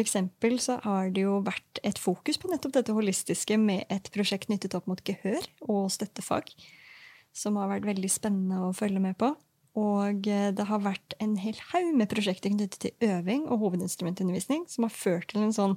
eksempel 0.00 0.56
så 0.62 0.78
har 0.84 1.10
det 1.12 1.26
jo 1.26 1.40
vært 1.44 1.80
et 1.84 1.98
fokus 2.00 2.38
på 2.40 2.48
nettopp 2.48 2.76
dette 2.78 2.94
holistiske 2.96 3.58
med 3.60 3.84
et 3.92 4.08
prosjekt 4.14 4.48
knyttet 4.48 4.76
opp 4.78 4.86
mot 4.88 5.02
gehør 5.04 5.44
og 5.66 5.90
støttefag, 5.92 6.48
som 7.36 7.58
har 7.60 7.68
vært 7.74 7.88
veldig 7.90 8.10
spennende 8.12 8.62
å 8.64 8.76
følge 8.76 9.02
med 9.02 9.18
på. 9.20 9.34
Og 9.78 10.28
eh, 10.28 10.50
det 10.52 10.66
har 10.68 10.82
vært 10.84 11.16
en 11.22 11.34
hel 11.40 11.56
haug 11.70 11.92
med 11.96 12.10
prosjekter 12.10 12.52
knyttet 12.52 12.80
til 12.82 13.08
øving 13.08 13.46
og 13.48 13.62
hovedinstrumentundervisning, 13.64 14.66
som 14.68 14.84
har 14.88 14.92
ført 14.92 15.30
til 15.32 15.46
en 15.46 15.54
sånn 15.56 15.76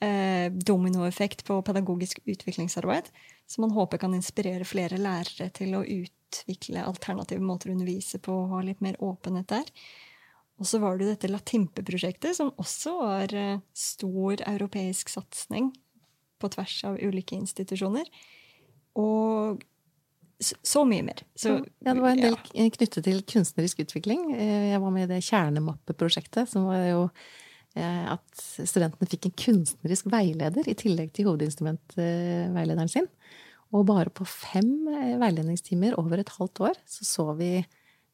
eh, 0.00 0.48
dominoeffekt 0.52 1.44
på 1.48 1.58
pedagogisk 1.66 2.22
utviklingsarbeid, 2.24 3.10
som 3.46 3.66
man 3.66 3.76
håper 3.76 4.00
kan 4.00 4.16
inspirere 4.16 4.68
flere 4.68 5.00
lærere 5.00 5.50
til 5.56 5.76
å 5.76 5.84
utvikle 5.84 6.86
alternative 6.88 7.44
måter 7.44 7.70
å 7.70 7.76
undervise 7.76 8.20
på 8.24 8.32
og 8.32 8.56
ha 8.56 8.64
litt 8.64 8.80
mer 8.84 8.96
åpenhet 9.04 9.52
der. 9.52 9.68
Og 10.62 10.68
så 10.70 10.78
var 10.82 10.98
det 10.98 11.10
dette 11.10 11.30
Latimpe-prosjektet, 11.32 12.36
som 12.38 12.52
også 12.62 12.94
var 13.00 13.34
eh, 13.34 13.60
stor 13.74 14.42
europeisk 14.46 15.10
satsing 15.10 15.72
på 16.38 16.50
tvers 16.54 16.76
av 16.86 16.98
ulike 17.02 17.36
institusjoner. 17.36 18.10
Og 19.00 19.64
så 20.38 20.82
mye 20.86 21.04
mer. 21.06 21.24
Så, 21.38 21.56
ja, 21.82 21.94
det 21.94 22.02
var 22.02 22.12
en 22.12 22.22
del 22.22 22.36
ja. 22.36 22.68
knyttet 22.76 23.02
til 23.06 23.22
kunstnerisk 23.34 23.82
utvikling. 23.86 24.28
Eh, 24.36 24.70
jeg 24.74 24.82
var 24.82 24.94
med 24.94 25.08
i 25.08 25.14
det 25.16 25.24
kjernemappeprosjektet, 25.26 26.50
som 26.50 26.68
var 26.70 26.86
jo 26.90 27.08
Eh, 27.74 28.06
at 28.06 28.42
studentene 28.68 29.08
fikk 29.10 29.26
en 29.28 29.38
kunstnerisk 29.40 30.06
veileder 30.12 30.68
i 30.70 30.76
tillegg 30.78 31.10
til 31.14 31.26
hovedinstrumentveilederen 31.26 32.90
sin. 32.90 33.08
Og 33.74 33.88
bare 33.88 34.12
på 34.14 34.26
fem 34.28 34.86
veiledningstimer 35.18 35.96
over 35.98 36.22
et 36.22 36.30
halvt 36.36 36.62
år 36.68 36.78
så 36.86 37.06
så 37.08 37.26
vi 37.38 37.56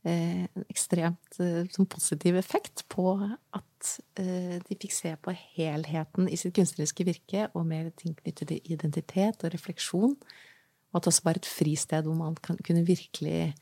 en 0.09 0.65
ekstremt 0.71 1.37
sånn 1.37 1.89
positiv 1.93 2.39
effekt 2.41 2.87
på 2.89 3.13
at 3.21 3.91
de 4.17 4.77
fikk 4.81 4.95
se 4.97 5.11
på 5.21 5.35
helheten 5.57 6.29
i 6.29 6.39
sitt 6.41 6.55
kunstneriske 6.57 7.05
virke, 7.05 7.49
og 7.53 7.67
mer 7.69 7.91
ting 7.97 8.15
knyttet 8.17 8.49
til 8.49 8.73
identitet 8.73 9.45
og 9.45 9.53
refleksjon. 9.53 10.17
Og 10.17 10.97
at 10.97 11.05
det 11.05 11.13
også 11.13 11.27
var 11.29 11.41
et 11.41 11.49
fristed 11.49 12.09
hvor 12.09 12.17
man 12.17 12.37
kunne 12.41 12.87
virkelig 12.89 13.53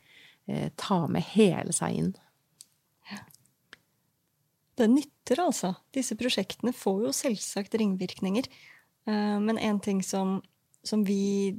ta 0.79 1.01
med 1.11 1.27
hele 1.35 1.75
seg 1.75 1.99
inn. 1.99 2.13
Det 4.79 4.87
nytter, 4.91 5.41
altså. 5.43 5.73
Disse 5.95 6.15
prosjektene 6.19 6.73
får 6.77 7.07
jo 7.09 7.15
selvsagt 7.17 7.75
ringvirkninger. 7.81 8.47
Eh, 9.11 9.39
men 9.43 9.59
en 9.59 9.81
ting 9.83 10.05
som, 10.07 10.39
som 10.87 11.03
vi 11.05 11.55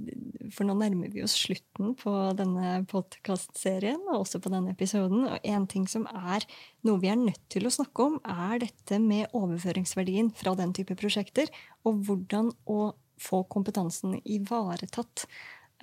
For 0.55 0.65
nå 0.65 0.73
nærmer 0.79 1.11
vi 1.13 1.21
oss 1.21 1.35
slutten 1.37 1.91
på 1.99 2.11
denne 2.37 2.79
podkastserien, 2.89 3.99
og 4.09 4.23
også 4.23 4.39
på 4.41 4.49
denne 4.49 4.73
episoden. 4.73 5.27
Og 5.29 5.45
en 5.45 5.67
ting 5.69 5.85
som 5.91 6.07
er 6.09 6.45
noe 6.87 7.01
vi 7.03 7.11
er 7.11 7.19
nødt 7.19 7.43
til 7.53 7.67
å 7.67 7.73
snakke 7.73 8.07
om, 8.07 8.17
er 8.23 8.63
dette 8.63 8.97
med 9.03 9.29
overføringsverdien 9.37 10.31
fra 10.39 10.55
den 10.57 10.73
type 10.73 10.97
prosjekter, 10.97 11.51
og 11.85 12.01
hvordan 12.07 12.49
å 12.65 12.93
få 13.21 13.43
kompetansen 13.51 14.17
ivaretatt. 14.23 15.27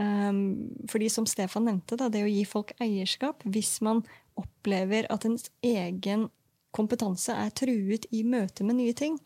Um, 0.00 0.72
fordi 0.90 1.08
som 1.12 1.28
Stefan 1.28 1.68
nevnte, 1.68 1.96
det 1.96 2.24
å 2.24 2.28
gi 2.28 2.42
folk 2.44 2.74
eierskap 2.84 3.40
Hvis 3.48 3.78
man 3.80 4.02
opplever 4.36 5.06
at 5.08 5.24
ens 5.24 5.46
egen 5.64 6.26
kompetanse 6.76 7.32
er 7.32 7.54
truet 7.56 8.04
i 8.12 8.20
møte 8.26 8.66
med 8.66 8.76
nye 8.82 8.96
ting, 8.96 9.16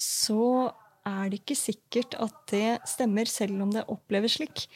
så 0.00 0.72
er 1.06 1.30
det 1.30 1.42
ikke 1.42 1.58
sikkert 1.58 2.16
at 2.22 2.36
det 2.50 2.78
stemmer, 2.88 3.28
selv 3.30 3.62
om 3.64 3.72
det 3.74 3.86
oppleves 3.92 4.38
slik. 4.38 4.66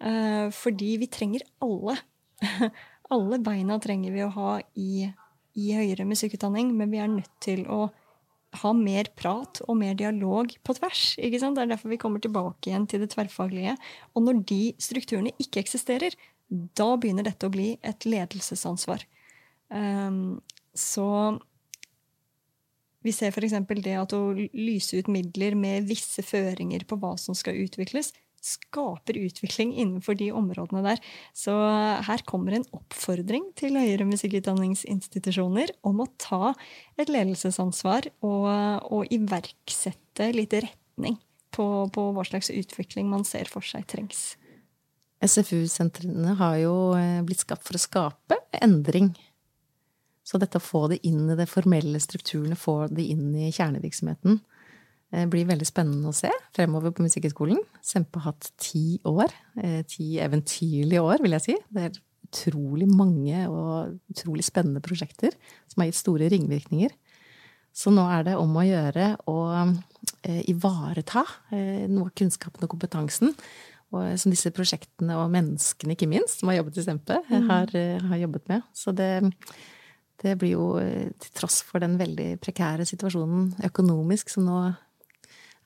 Eh, 0.00 0.48
fordi 0.54 0.94
vi 1.02 1.10
trenger 1.10 1.44
alle. 1.64 1.98
alle 3.14 3.40
beina 3.42 3.78
trenger 3.82 4.14
vi 4.14 4.24
å 4.24 4.34
ha 4.36 4.52
i, 4.78 5.08
i 5.58 5.72
høyere 5.76 6.06
musikkutdanning, 6.08 6.72
men 6.78 6.92
vi 6.92 7.02
er 7.02 7.10
nødt 7.10 7.34
til 7.42 7.66
å 7.68 7.88
ha 8.60 8.72
mer 8.74 9.06
prat 9.18 9.60
og 9.68 9.76
mer 9.78 9.94
dialog 9.98 10.50
på 10.66 10.74
tvers. 10.74 11.14
Det 11.20 11.38
er 11.38 11.70
derfor 11.70 11.92
vi 11.92 12.00
kommer 12.00 12.22
tilbake 12.22 12.70
igjen 12.70 12.88
til 12.90 13.04
det 13.04 13.12
tverrfaglige. 13.12 13.76
Og 14.14 14.26
når 14.26 14.42
de 14.50 14.62
strukturene 14.82 15.34
ikke 15.38 15.62
eksisterer, 15.62 16.16
da 16.50 16.88
begynner 16.98 17.28
dette 17.28 17.46
å 17.46 17.52
bli 17.54 17.76
et 17.86 18.06
ledelsesansvar. 18.08 19.04
Um, 19.70 20.40
så 20.74 21.38
vi 23.04 23.12
ser 23.16 23.32
f.eks. 23.32 23.56
det 23.82 23.96
at 23.96 24.14
å 24.16 24.32
lyse 24.36 24.98
ut 24.98 25.08
midler 25.12 25.56
med 25.58 25.88
visse 25.88 26.24
føringer 26.26 26.84
på 26.88 26.98
hva 27.00 27.14
som 27.20 27.36
skal 27.36 27.58
utvikles, 27.62 28.12
skaper 28.40 29.18
utvikling 29.20 29.74
innenfor 29.76 30.16
de 30.16 30.30
områdene 30.32 30.82
der. 30.84 31.00
Så 31.36 31.52
her 32.06 32.24
kommer 32.28 32.56
en 32.56 32.66
oppfordring 32.76 33.50
til 33.58 33.76
høyere 33.76 34.08
musikkutdanningsinstitusjoner 34.08 35.74
om 35.86 36.00
å 36.04 36.08
ta 36.20 36.54
et 37.00 37.12
ledelsesansvar 37.12 38.08
og, 38.24 38.48
og 38.88 39.12
iverksette 39.12 40.30
litt 40.36 40.56
retning 40.56 41.20
på, 41.52 41.66
på 41.92 42.06
hva 42.16 42.24
slags 42.26 42.52
utvikling 42.54 43.10
man 43.12 43.26
ser 43.28 43.50
for 43.50 43.64
seg 43.66 43.84
trengs. 43.90 44.34
SFU-sentrene 45.20 46.32
har 46.38 46.56
jo 46.62 46.74
eh, 46.96 47.20
blitt 47.26 47.42
skapt 47.44 47.66
for 47.66 47.76
å 47.76 47.82
skape 47.82 48.38
endring 48.64 49.10
så 50.30 50.38
dette 50.38 50.60
å 50.60 50.62
få 50.62 50.84
det 50.92 51.00
inn 51.08 51.24
i 51.32 51.36
de 51.38 51.46
formelle 51.50 51.98
strukturene, 52.02 52.58
få 52.58 52.84
det 52.92 53.08
inn 53.10 53.32
i 53.34 53.48
kjernevirksomheten, 53.50 54.38
eh, 55.10 55.26
blir 55.26 55.48
veldig 55.48 55.66
spennende 55.66 56.12
å 56.12 56.14
se 56.14 56.30
fremover 56.54 56.94
på 56.94 57.02
Musikkhøgskolen. 57.02 57.58
Sempe 57.82 58.20
har 58.20 58.30
hatt 58.30 58.52
ti 58.62 59.00
år. 59.10 59.34
Eh, 59.58 59.82
ti 59.90 60.20
eventyrlige 60.22 61.02
år, 61.02 61.18
vil 61.24 61.34
jeg 61.34 61.46
si. 61.48 61.56
Det 61.72 61.82
er 61.88 61.98
utrolig 62.30 62.86
mange 62.86 63.42
og 63.50 63.98
utrolig 64.12 64.46
spennende 64.46 64.80
prosjekter 64.84 65.34
som 65.66 65.82
har 65.82 65.90
gitt 65.90 65.98
store 65.98 66.30
ringvirkninger. 66.30 66.94
Så 67.74 67.90
nå 67.90 68.06
er 68.06 68.22
det 68.28 68.36
om 68.38 68.54
å 68.54 68.66
gjøre 68.66 69.16
å 69.26 69.40
eh, 70.22 70.44
ivareta 70.50 71.24
noe 71.90 72.06
av 72.06 72.14
kunnskapen 72.14 72.62
og 72.66 72.70
kompetansen 72.70 73.34
og 73.90 74.14
som 74.22 74.30
disse 74.30 74.52
prosjektene 74.54 75.16
og 75.18 75.32
menneskene, 75.34 75.96
ikke 75.96 76.06
minst, 76.06 76.38
som 76.38 76.50
har 76.50 76.60
jobbet 76.60 76.78
i 76.78 76.84
Sempe, 76.86 77.16
mm. 77.26 77.48
har, 77.48 77.72
har 78.06 78.20
jobbet 78.22 78.44
med. 78.46 78.62
Så 78.70 78.94
det 78.94 79.08
det 80.20 80.36
blir 80.40 80.54
jo, 80.54 80.66
eh, 80.82 81.10
til 81.20 81.34
tross 81.36 81.60
for 81.66 81.82
den 81.82 81.96
veldig 82.00 82.34
prekære 82.42 82.86
situasjonen 82.88 83.54
økonomisk 83.70 84.32
som 84.32 84.46
nå 84.48 84.60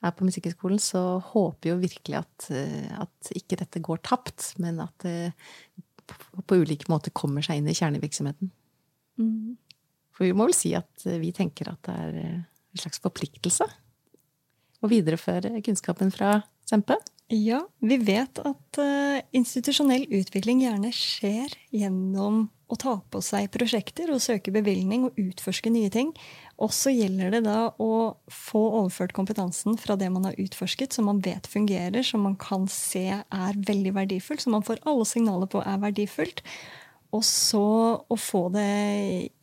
er 0.05 0.13
på 0.15 0.27
Musikkhøgskolen, 0.27 0.79
så 0.79 1.19
håper 1.33 1.71
jo 1.71 1.81
virkelig 1.81 2.19
at, 2.21 2.49
eh, 2.55 2.89
at, 3.01 3.31
ikke 3.35 3.59
dette 3.61 3.83
går 3.83 4.03
tapt, 4.05 4.53
men 4.61 4.79
at 4.83 4.95
det 5.03 5.33
på 6.05 6.59
ulike 6.61 6.89
måter 6.91 7.13
kommer 7.15 7.41
seg 7.41 7.59
inn 7.59 7.69
i 7.71 7.75
kjernevirksomheten. 7.75 8.51
Mm. 9.17 9.55
For 10.13 10.27
vi 10.27 10.35
må 10.37 10.45
vel 10.45 10.55
si 10.57 10.75
at 10.77 11.03
vi 11.03 11.31
tenker 11.35 11.71
at 11.71 11.81
det 11.87 11.95
er 11.95 12.19
en 12.21 12.79
slags 12.79 13.01
forpliktelse 13.01 13.65
å 14.85 14.91
videreføre 14.91 15.63
kunnskapen 15.65 16.13
fra 16.13 16.37
Sempe. 16.69 16.97
Ja, 17.33 17.63
vi 17.81 17.97
vet 17.97 18.37
at 18.45 18.77
uh, 18.77 19.17
institusjonell 19.33 20.03
utvikling 20.13 20.59
gjerne 20.61 20.91
skjer 20.93 21.55
gjennom 21.73 22.43
å 22.69 22.77
ta 22.77 22.99
på 23.09 23.21
seg 23.25 23.47
prosjekter 23.53 24.11
og 24.13 24.21
søke 24.21 24.53
bevilgning 24.53 25.07
og 25.07 25.17
utforske 25.17 25.71
nye 25.73 25.89
ting. 25.93 26.11
Og 26.61 26.69
så 26.73 26.93
gjelder 26.93 27.33
det 27.33 27.41
da 27.47 27.71
å 27.81 27.89
få 28.29 28.61
overført 28.81 29.15
kompetansen 29.17 29.77
fra 29.81 29.97
det 29.97 30.11
man 30.13 30.27
har 30.29 30.37
utforsket, 30.41 30.93
som 30.93 31.09
man 31.09 31.23
vet 31.25 31.49
fungerer, 31.49 32.05
som 32.05 32.21
man 32.25 32.37
kan 32.41 32.69
se 32.69 33.07
er 33.09 33.59
veldig 33.69 33.95
verdifullt, 33.97 34.45
som 34.45 34.53
man 34.57 34.65
får 34.65 34.83
alle 34.85 35.09
signaler 35.09 35.49
på 35.49 35.63
er 35.65 35.81
verdifullt. 35.81 36.45
Og 37.13 37.25
så 37.25 37.65
å 38.05 38.19
få 38.21 38.43
det 38.53 38.69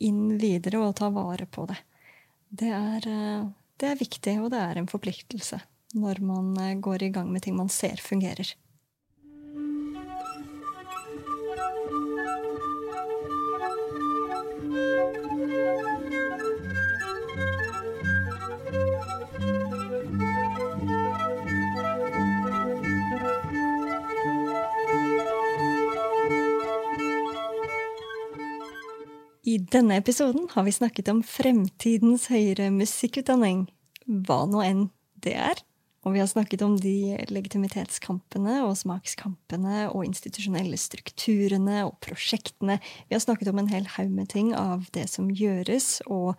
inn 0.03 0.37
videre 0.39 0.85
og 0.85 0.95
ta 0.99 1.11
vare 1.11 1.49
på 1.51 1.67
det. 1.67 1.79
Det 2.47 2.71
er, 2.79 3.11
uh, 3.11 3.45
det 3.75 3.91
er 3.91 4.03
viktig, 4.07 4.39
og 4.39 4.51
det 4.55 4.63
er 4.63 4.79
en 4.79 4.91
forpliktelse 4.91 5.59
når 5.93 6.21
man 6.25 6.53
eh, 6.57 6.75
går 6.75 7.03
i 7.03 7.09
gang 7.13 7.31
med 7.31 7.45
ting 7.45 7.57
man 7.57 7.69
ser 7.69 8.01
fungerer. 8.01 8.55
I 29.43 29.57
denne 29.57 29.97
episoden 29.99 30.47
har 30.51 30.63
vi 30.63 30.71
snakket 30.71 31.09
om 31.11 31.19
fremtidens 31.21 32.25
høyere 32.31 32.71
musikkutdanning, 32.73 33.67
hva 34.07 34.39
nå 34.49 34.63
enn 34.65 34.87
det 35.21 35.35
er. 35.37 35.61
Og 36.03 36.15
vi 36.15 36.19
har 36.19 36.27
snakket 36.27 36.61
om 36.65 36.75
de 36.79 37.15
legitimitetskampene 37.31 38.57
og 38.65 38.75
smakskampene 38.79 39.85
og 39.93 40.03
institusjonelle 40.03 40.77
strukturene 40.79 41.83
og 41.87 41.95
prosjektene. 42.03 42.79
Vi 43.07 43.15
har 43.15 43.23
snakket 43.23 43.51
om 43.53 43.61
en 43.61 43.71
hel 43.71 43.87
haug 43.95 44.11
med 44.11 44.27
ting 44.33 44.51
av 44.57 44.89
det 44.95 45.07
som 45.11 45.31
gjøres 45.31 46.01
og 46.11 46.35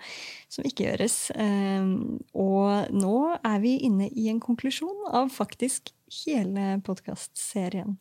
som 0.52 0.68
ikke 0.68 0.88
gjøres. 0.88 1.16
Ehm, 1.40 2.20
og 2.36 2.92
nå 2.92 3.16
er 3.40 3.58
vi 3.64 3.78
inne 3.88 4.10
i 4.12 4.28
en 4.32 4.42
konklusjon 4.44 5.08
av 5.16 5.32
faktisk 5.32 5.94
hele 6.24 6.74
podkastserien. 6.84 7.96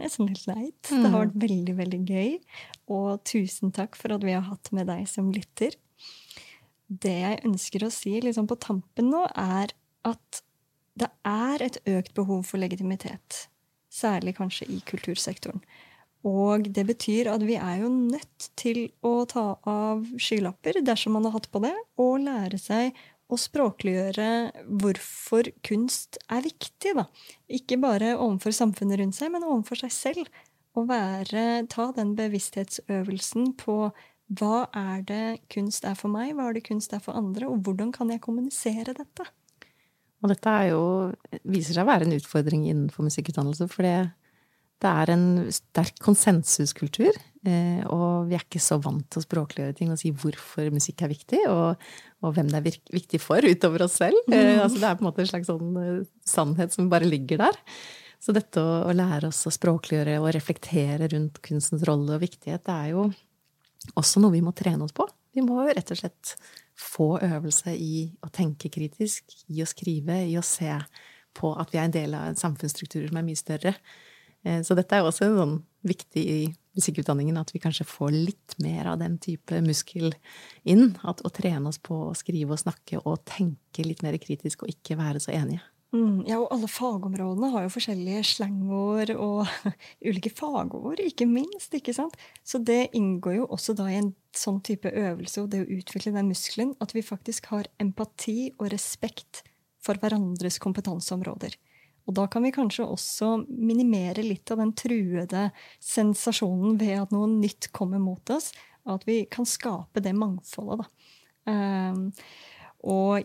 Nesten 0.00 0.30
litt 0.30 0.46
leit. 0.48 0.80
Det 0.88 1.04
har 1.04 1.18
vært 1.26 1.36
mm. 1.36 1.42
veldig, 1.44 1.74
veldig 1.82 2.00
gøy. 2.08 2.30
Og 2.96 3.20
tusen 3.28 3.74
takk 3.76 3.98
for 4.00 4.14
at 4.16 4.24
vi 4.24 4.32
har 4.32 4.46
hatt 4.48 4.72
med 4.72 4.88
deg 4.88 5.04
som 5.10 5.28
lytter. 5.34 5.76
Det 6.88 7.18
jeg 7.20 7.42
ønsker 7.48 7.84
å 7.84 7.92
si 7.92 8.16
liksom 8.24 8.48
på 8.48 8.56
tampen 8.60 9.12
nå, 9.12 9.26
er 9.36 9.76
at 10.08 10.42
det 10.98 11.08
er 11.26 11.64
et 11.64 11.78
økt 11.88 12.12
behov 12.16 12.44
for 12.48 12.60
legitimitet. 12.60 13.46
Særlig 13.92 14.36
kanskje 14.38 14.68
i 14.72 14.80
kultursektoren. 14.88 15.62
Og 16.28 16.68
det 16.70 16.84
betyr 16.86 17.32
at 17.32 17.42
vi 17.42 17.56
er 17.58 17.80
jo 17.82 17.88
nødt 17.90 18.50
til 18.58 18.84
å 19.02 19.24
ta 19.26 19.56
av 19.68 20.04
skylapper 20.22 20.78
dersom 20.86 21.16
man 21.16 21.26
har 21.26 21.34
hatt 21.34 21.50
på 21.50 21.62
det, 21.64 21.74
og 21.98 22.22
lære 22.22 22.60
seg 22.62 22.94
å 23.32 23.38
språkliggjøre 23.40 24.28
hvorfor 24.82 25.50
kunst 25.66 26.20
er 26.30 26.44
viktig. 26.44 26.94
da. 26.94 27.06
Ikke 27.50 27.80
bare 27.80 28.14
overfor 28.14 28.54
samfunnet 28.54 29.00
rundt 29.00 29.18
seg, 29.18 29.32
men 29.34 29.46
overfor 29.48 29.82
seg 29.82 29.94
selv. 29.96 30.32
Å 30.72 30.86
ta 31.68 31.90
den 31.96 32.14
bevissthetsøvelsen 32.16 33.52
på 33.60 33.90
hva 34.32 34.58
er 34.72 35.02
det 35.04 35.26
kunst 35.52 35.84
er 35.84 35.96
for 35.98 36.12
meg, 36.12 36.32
hva 36.36 36.48
er 36.48 36.56
det 36.56 36.64
kunst 36.64 36.94
er 36.96 37.02
for 37.04 37.18
andre, 37.18 37.48
og 37.50 37.66
hvordan 37.66 37.90
kan 37.92 38.08
jeg 38.08 38.22
kommunisere 38.24 38.94
dette? 38.96 39.26
Og 40.22 40.30
dette 40.30 40.56
jo, 40.70 40.82
viser 41.50 41.74
seg 41.76 41.84
å 41.84 41.90
være 41.90 42.06
en 42.06 42.16
utfordring 42.16 42.66
innenfor 42.70 43.06
musikkutdannelse, 43.08 43.66
for 43.72 43.86
det, 43.86 43.96
det 44.82 44.92
er 45.02 45.12
en 45.14 45.26
sterk 45.54 45.98
konsensuskultur. 46.04 47.18
Eh, 47.42 47.80
og 47.90 48.28
vi 48.28 48.36
er 48.38 48.44
ikke 48.44 48.62
så 48.62 48.78
vant 48.82 49.02
til 49.10 49.18
å 49.18 49.24
språkliggjøre 49.24 49.74
ting 49.80 49.90
og 49.90 49.98
si 49.98 50.12
hvorfor 50.14 50.68
musikk 50.74 51.02
er 51.02 51.10
viktig, 51.10 51.40
og, 51.50 51.82
og 52.22 52.36
hvem 52.36 52.52
det 52.52 52.60
er 52.60 52.78
viktig 52.94 53.18
for, 53.22 53.42
utover 53.42 53.88
oss 53.88 53.98
selv. 53.98 54.20
Eh, 54.30 54.54
mm. 54.54 54.62
altså 54.62 54.78
det 54.78 54.88
er 54.88 55.00
på 55.00 55.02
en 55.02 55.08
måte 55.10 55.24
en 55.24 55.32
slags 55.32 55.50
sånn 55.50 55.74
eh, 55.82 56.06
sannhet 56.28 56.76
som 56.76 56.90
bare 56.92 57.10
ligger 57.10 57.42
der. 57.42 57.58
Så 58.22 58.34
dette 58.36 58.62
å, 58.62 58.84
å 58.86 58.94
lære 58.94 59.32
oss 59.32 59.42
å 59.50 59.54
språkliggjøre 59.54 60.20
og 60.22 60.30
reflektere 60.36 61.10
rundt 61.10 61.42
kunstens 61.42 61.82
rolle 61.88 62.14
og 62.14 62.22
viktighet, 62.22 62.62
det 62.68 62.78
er 62.78 62.92
jo 62.94 63.08
også 63.98 64.22
noe 64.22 64.36
vi 64.36 64.44
må 64.46 64.54
trene 64.54 64.86
oss 64.86 64.94
på. 64.94 65.08
Vi 65.34 65.42
må 65.42 65.64
rett 65.66 65.90
og 65.90 65.98
slett 65.98 66.36
få 66.78 67.16
øvelse 67.22 67.74
i 67.76 68.06
å 68.24 68.30
tenke 68.32 68.70
kritisk, 68.72 69.34
i 69.52 69.62
å 69.62 69.68
skrive, 69.68 70.22
i 70.28 70.38
å 70.38 70.44
se 70.46 70.72
på 71.36 71.52
at 71.58 71.72
vi 71.72 71.80
er 71.80 71.88
en 71.88 71.94
del 71.94 72.16
av 72.16 72.38
samfunnsstrukturer 72.40 73.10
som 73.10 73.20
er 73.20 73.26
mye 73.26 73.40
større. 73.40 73.74
Eh, 74.44 74.60
så 74.66 74.76
dette 74.78 74.98
er 74.98 75.06
også 75.06 75.30
sånn 75.32 75.58
viktig 75.86 76.22
i 76.22 76.40
musikkutdanningen, 76.76 77.36
at 77.40 77.52
vi 77.52 77.60
kanskje 77.62 77.88
får 77.88 78.14
litt 78.14 78.56
mer 78.62 78.88
av 78.92 79.00
den 79.02 79.18
type 79.22 79.60
muskel 79.64 80.12
inn. 80.64 80.94
At, 81.04 81.24
å 81.24 81.32
trene 81.32 81.68
oss 81.68 81.80
på 81.82 81.98
å 82.08 82.16
skrive 82.18 82.56
og 82.56 82.62
snakke 82.62 83.02
og 83.02 83.24
tenke 83.28 83.84
litt 83.86 84.02
mer 84.04 84.16
kritisk, 84.22 84.64
og 84.64 84.72
ikke 84.72 84.98
være 85.00 85.22
så 85.22 85.34
enige. 85.36 85.64
Mm, 85.92 86.22
ja, 86.24 86.38
og 86.40 86.48
alle 86.54 86.68
fagområdene 86.72 87.50
har 87.52 87.66
jo 87.66 87.72
forskjellige 87.74 88.22
slangord 88.24 89.10
og 89.12 89.42
ulike 90.08 90.30
fagord, 90.32 91.02
ikke 91.04 91.26
minst. 91.28 91.74
ikke 91.76 91.92
sant? 91.96 92.16
Så 92.44 92.62
det 92.64 92.94
inngår 92.96 93.42
jo 93.42 93.48
også 93.52 93.74
da 93.76 93.90
i 93.90 93.98
en 94.00 94.14
sånn 94.32 94.62
type 94.64 94.88
øvelse 94.88 95.42
og 95.42 95.50
det 95.52 95.60
å 95.66 95.68
utvikle 95.76 96.14
den 96.14 96.30
muskelen 96.32 96.72
at 96.80 96.94
vi 96.96 97.04
faktisk 97.04 97.50
har 97.52 97.68
empati 97.82 98.54
og 98.56 98.70
respekt 98.72 99.42
for 99.84 100.00
hverandres 100.00 100.56
kompetanseområder. 100.62 101.58
Og 102.08 102.16
da 102.16 102.24
kan 102.30 102.42
vi 102.46 102.54
kanskje 102.54 102.88
også 102.88 103.34
minimere 103.46 104.24
litt 104.24 104.50
av 104.50 104.62
den 104.62 104.72
truede 104.78 105.50
sensasjonen 105.76 106.78
ved 106.80 107.02
at 107.02 107.12
noe 107.14 107.28
nytt 107.30 107.68
kommer 107.76 108.00
mot 108.02 108.32
oss, 108.32 108.50
og 108.88 108.96
at 108.96 109.04
vi 109.06 109.20
kan 109.30 109.46
skape 109.46 110.02
det 110.02 110.14
mangfoldet. 110.16 110.82
da. 110.82 110.88
Um, 111.52 112.08
og 112.82 113.22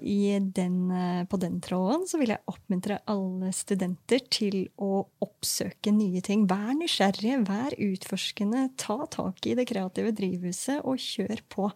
den, 0.53 0.91
eh, 0.91 1.23
på 1.25 1.37
den 1.41 1.59
tråden 1.61 2.05
så 2.07 2.19
vil 2.21 2.29
jeg 2.29 2.45
oppmuntre 2.45 2.99
alle 3.09 3.49
studenter 3.55 4.21
til 4.29 4.67
å 4.77 5.07
oppsøke 5.23 5.89
nye 5.91 6.21
ting. 6.21 6.45
Vær 6.45 6.75
nysgjerrige, 6.77 7.39
vær 7.47 7.73
utforskende, 7.73 8.69
ta 8.77 8.99
tak 9.09 9.41
i 9.47 9.55
det 9.57 9.67
kreative 9.67 10.13
drivhuset 10.13 10.85
og 10.85 11.01
kjør 11.01 11.41
på. 11.49 11.71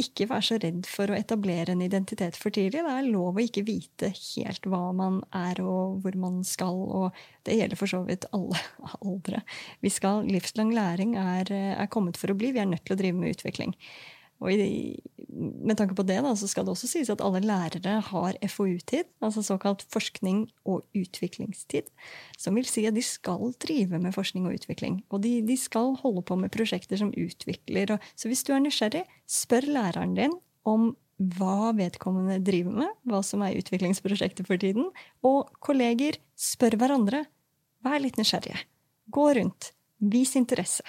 Ikke 0.00 0.26
vær 0.26 0.42
så 0.42 0.58
redd 0.58 0.88
for 0.90 1.06
å 1.06 1.18
etablere 1.18 1.70
en 1.70 1.86
identitet 1.86 2.34
for 2.34 2.50
tidlig. 2.50 2.82
Det 2.82 2.98
er 2.98 3.10
lov 3.12 3.38
å 3.38 3.46
ikke 3.46 3.66
vite 3.68 4.10
helt 4.10 4.66
hva 4.66 4.90
man 4.96 5.22
er 5.30 5.62
og 5.62 6.02
hvor 6.02 6.18
man 6.18 6.42
skal, 6.42 6.74
og 6.74 7.12
det 7.46 7.60
gjelder 7.60 7.78
for 7.78 7.94
så 7.94 8.02
vidt 8.08 8.26
alle 8.34 8.58
aldre. 9.04 9.44
Vi 9.86 9.92
skal, 9.94 10.26
livslang 10.26 10.74
læring 10.74 11.14
er, 11.14 11.46
er 11.52 11.92
kommet 11.94 12.18
for 12.18 12.34
å 12.34 12.38
bli. 12.38 12.50
Vi 12.56 12.64
er 12.64 12.72
nødt 12.74 12.88
til 12.88 12.98
å 12.98 13.04
drive 13.04 13.22
med 13.22 13.38
utvikling. 13.38 13.76
Og 14.40 14.52
i, 14.52 14.96
med 15.28 15.76
tanke 15.76 15.94
på 15.96 16.04
det 16.08 16.16
da, 16.24 16.32
så 16.36 16.48
skal 16.48 16.64
det 16.64 16.72
også 16.72 16.88
sies 16.88 17.10
at 17.12 17.20
alle 17.24 17.42
lærere 17.44 17.98
har 18.06 18.38
FoU-tid, 18.48 19.08
altså 19.20 19.44
såkalt 19.44 19.84
forskning 19.92 20.46
og 20.64 20.86
utviklingstid. 20.96 21.90
Som 22.40 22.56
vil 22.56 22.68
si 22.68 22.86
at 22.88 22.96
de 22.96 23.04
skal 23.04 23.52
drive 23.60 24.00
med 24.00 24.16
forskning 24.16 24.48
og 24.48 24.56
utvikling. 24.56 25.02
Og 25.12 25.22
de, 25.26 25.36
de 25.44 25.56
skal 25.60 25.92
holde 26.00 26.24
på 26.24 26.38
med 26.40 26.52
prosjekter 26.54 27.00
som 27.00 27.12
utvikler. 27.12 27.96
Og, 27.96 28.08
så 28.16 28.32
hvis 28.32 28.44
du 28.48 28.54
er 28.56 28.64
nysgjerrig, 28.64 29.04
spør 29.28 29.68
læreren 29.68 30.16
din 30.16 30.36
om 30.68 30.94
hva 31.36 31.74
vedkommende 31.76 32.38
driver 32.40 32.78
med, 32.80 32.94
hva 33.04 33.20
som 33.26 33.44
er 33.44 33.58
utviklingsprosjektet 33.60 34.48
for 34.48 34.60
tiden. 34.60 34.88
Og 35.26 35.52
kolleger, 35.60 36.16
spør 36.32 36.78
hverandre. 36.80 37.26
Vær 37.84 38.00
litt 38.00 38.16
nysgjerrige. 38.20 38.64
Gå 39.12 39.28
rundt. 39.36 39.74
Vis 40.00 40.32
interesse. 40.40 40.84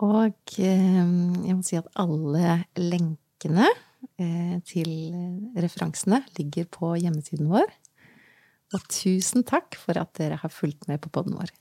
Og 0.00 0.56
eh, 0.64 0.98
jeg 1.44 1.54
må 1.56 1.62
si 1.66 1.76
at 1.76 1.90
alle 2.00 2.62
lenkene 2.80 3.68
eh, 4.16 4.56
til 4.64 4.90
referansene 5.60 6.22
ligger 6.38 6.68
på 6.72 6.94
hjemmesiden 6.96 7.50
vår. 7.52 7.68
Og 8.72 8.86
tusen 8.88 9.44
takk 9.44 9.76
for 9.76 9.98
at 10.00 10.14
dere 10.16 10.38
har 10.40 10.52
fulgt 10.54 10.88
med 10.88 11.02
på 11.02 11.12
poden 11.12 11.36
vår. 11.36 11.52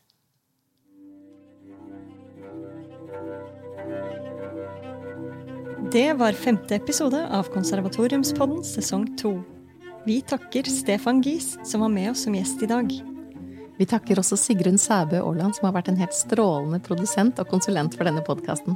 Det 5.89 6.11
var 6.19 6.37
femte 6.37 6.77
episode 6.77 7.19
av 7.33 7.47
Konservatoriumspodden 7.49 8.61
sesong 8.67 9.07
to. 9.17 9.39
Vi 10.05 10.19
takker 10.21 10.69
Stefan 10.69 11.23
Gies, 11.25 11.55
som 11.65 11.81
var 11.81 11.89
med 11.91 12.11
oss 12.11 12.27
som 12.27 12.35
gjest 12.37 12.61
i 12.61 12.69
dag. 12.69 12.93
Vi 13.79 13.87
takker 13.87 14.19
også 14.19 14.35
Sigrun 14.35 14.77
Sæbø 14.77 15.21
Aaland, 15.23 15.55
som 15.55 15.69
har 15.69 15.77
vært 15.77 15.87
en 15.87 15.99
helt 16.01 16.15
strålende 16.15 16.81
produsent 16.83 17.39
og 17.39 17.47
konsulent 17.47 17.93
for 17.95 18.09
denne 18.09 18.23
podkasten. 18.27 18.75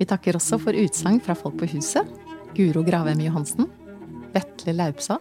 Vi 0.00 0.08
takker 0.10 0.34
også 0.34 0.58
for 0.58 0.74
utsagn 0.74 1.20
fra 1.22 1.36
folk 1.38 1.54
på 1.60 1.68
huset, 1.70 2.08
Guro 2.56 2.82
Gravem 2.82 3.22
Johansen, 3.22 3.68
Vetle 4.34 4.74
Laupsa 4.74 5.20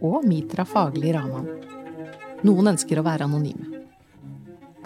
og 0.00 0.24
Mitra 0.24 0.64
Fagli 0.64 1.12
Raman. 1.12 1.50
Noen 2.48 2.72
ønsker 2.72 2.96
å 2.96 3.04
være 3.04 3.28
anonyme. 3.28 3.84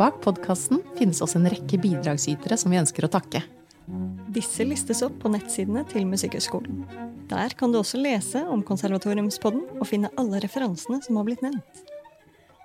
Bak 0.00 0.18
podkasten 0.24 0.82
finnes 0.98 1.22
også 1.22 1.38
en 1.38 1.50
rekke 1.52 1.78
bidragsytere 1.78 2.58
som 2.58 2.74
vi 2.74 2.80
ønsker 2.80 3.06
å 3.06 3.12
takke. 3.12 3.44
Disse 4.34 4.66
listes 4.66 5.04
opp 5.06 5.20
på 5.22 5.30
nettsidene 5.30 5.86
til 5.92 6.10
Musikkhøgskolen. 6.10 6.82
Der 7.30 7.54
kan 7.54 7.70
du 7.70 7.78
også 7.78 8.02
lese 8.02 8.42
om 8.50 8.66
Konservatoriumspodden 8.66 9.78
og 9.78 9.86
finne 9.86 10.10
alle 10.18 10.42
referansene 10.42 10.98
som 11.06 11.20
har 11.20 11.28
blitt 11.28 11.44
nevnt. 11.44 11.91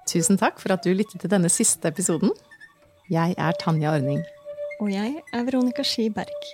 Tusen 0.07 0.39
takk 0.39 0.61
for 0.61 0.71
at 0.71 0.85
du 0.85 0.93
lyttet 0.95 1.19
til 1.19 1.31
denne 1.31 1.49
siste 1.51 1.89
episoden. 1.91 2.31
Jeg 3.11 3.35
er 3.37 3.57
Tanja 3.59 3.91
Ordning. 3.91 4.21
Og 4.79 4.91
jeg 4.93 5.19
er 5.33 5.43
Veronica 5.43 5.83
Ski 5.83 6.07
Berg. 6.15 6.47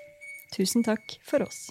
Tusen 0.55 0.85
takk 0.85 1.17
for 1.29 1.45
oss. 1.45 1.67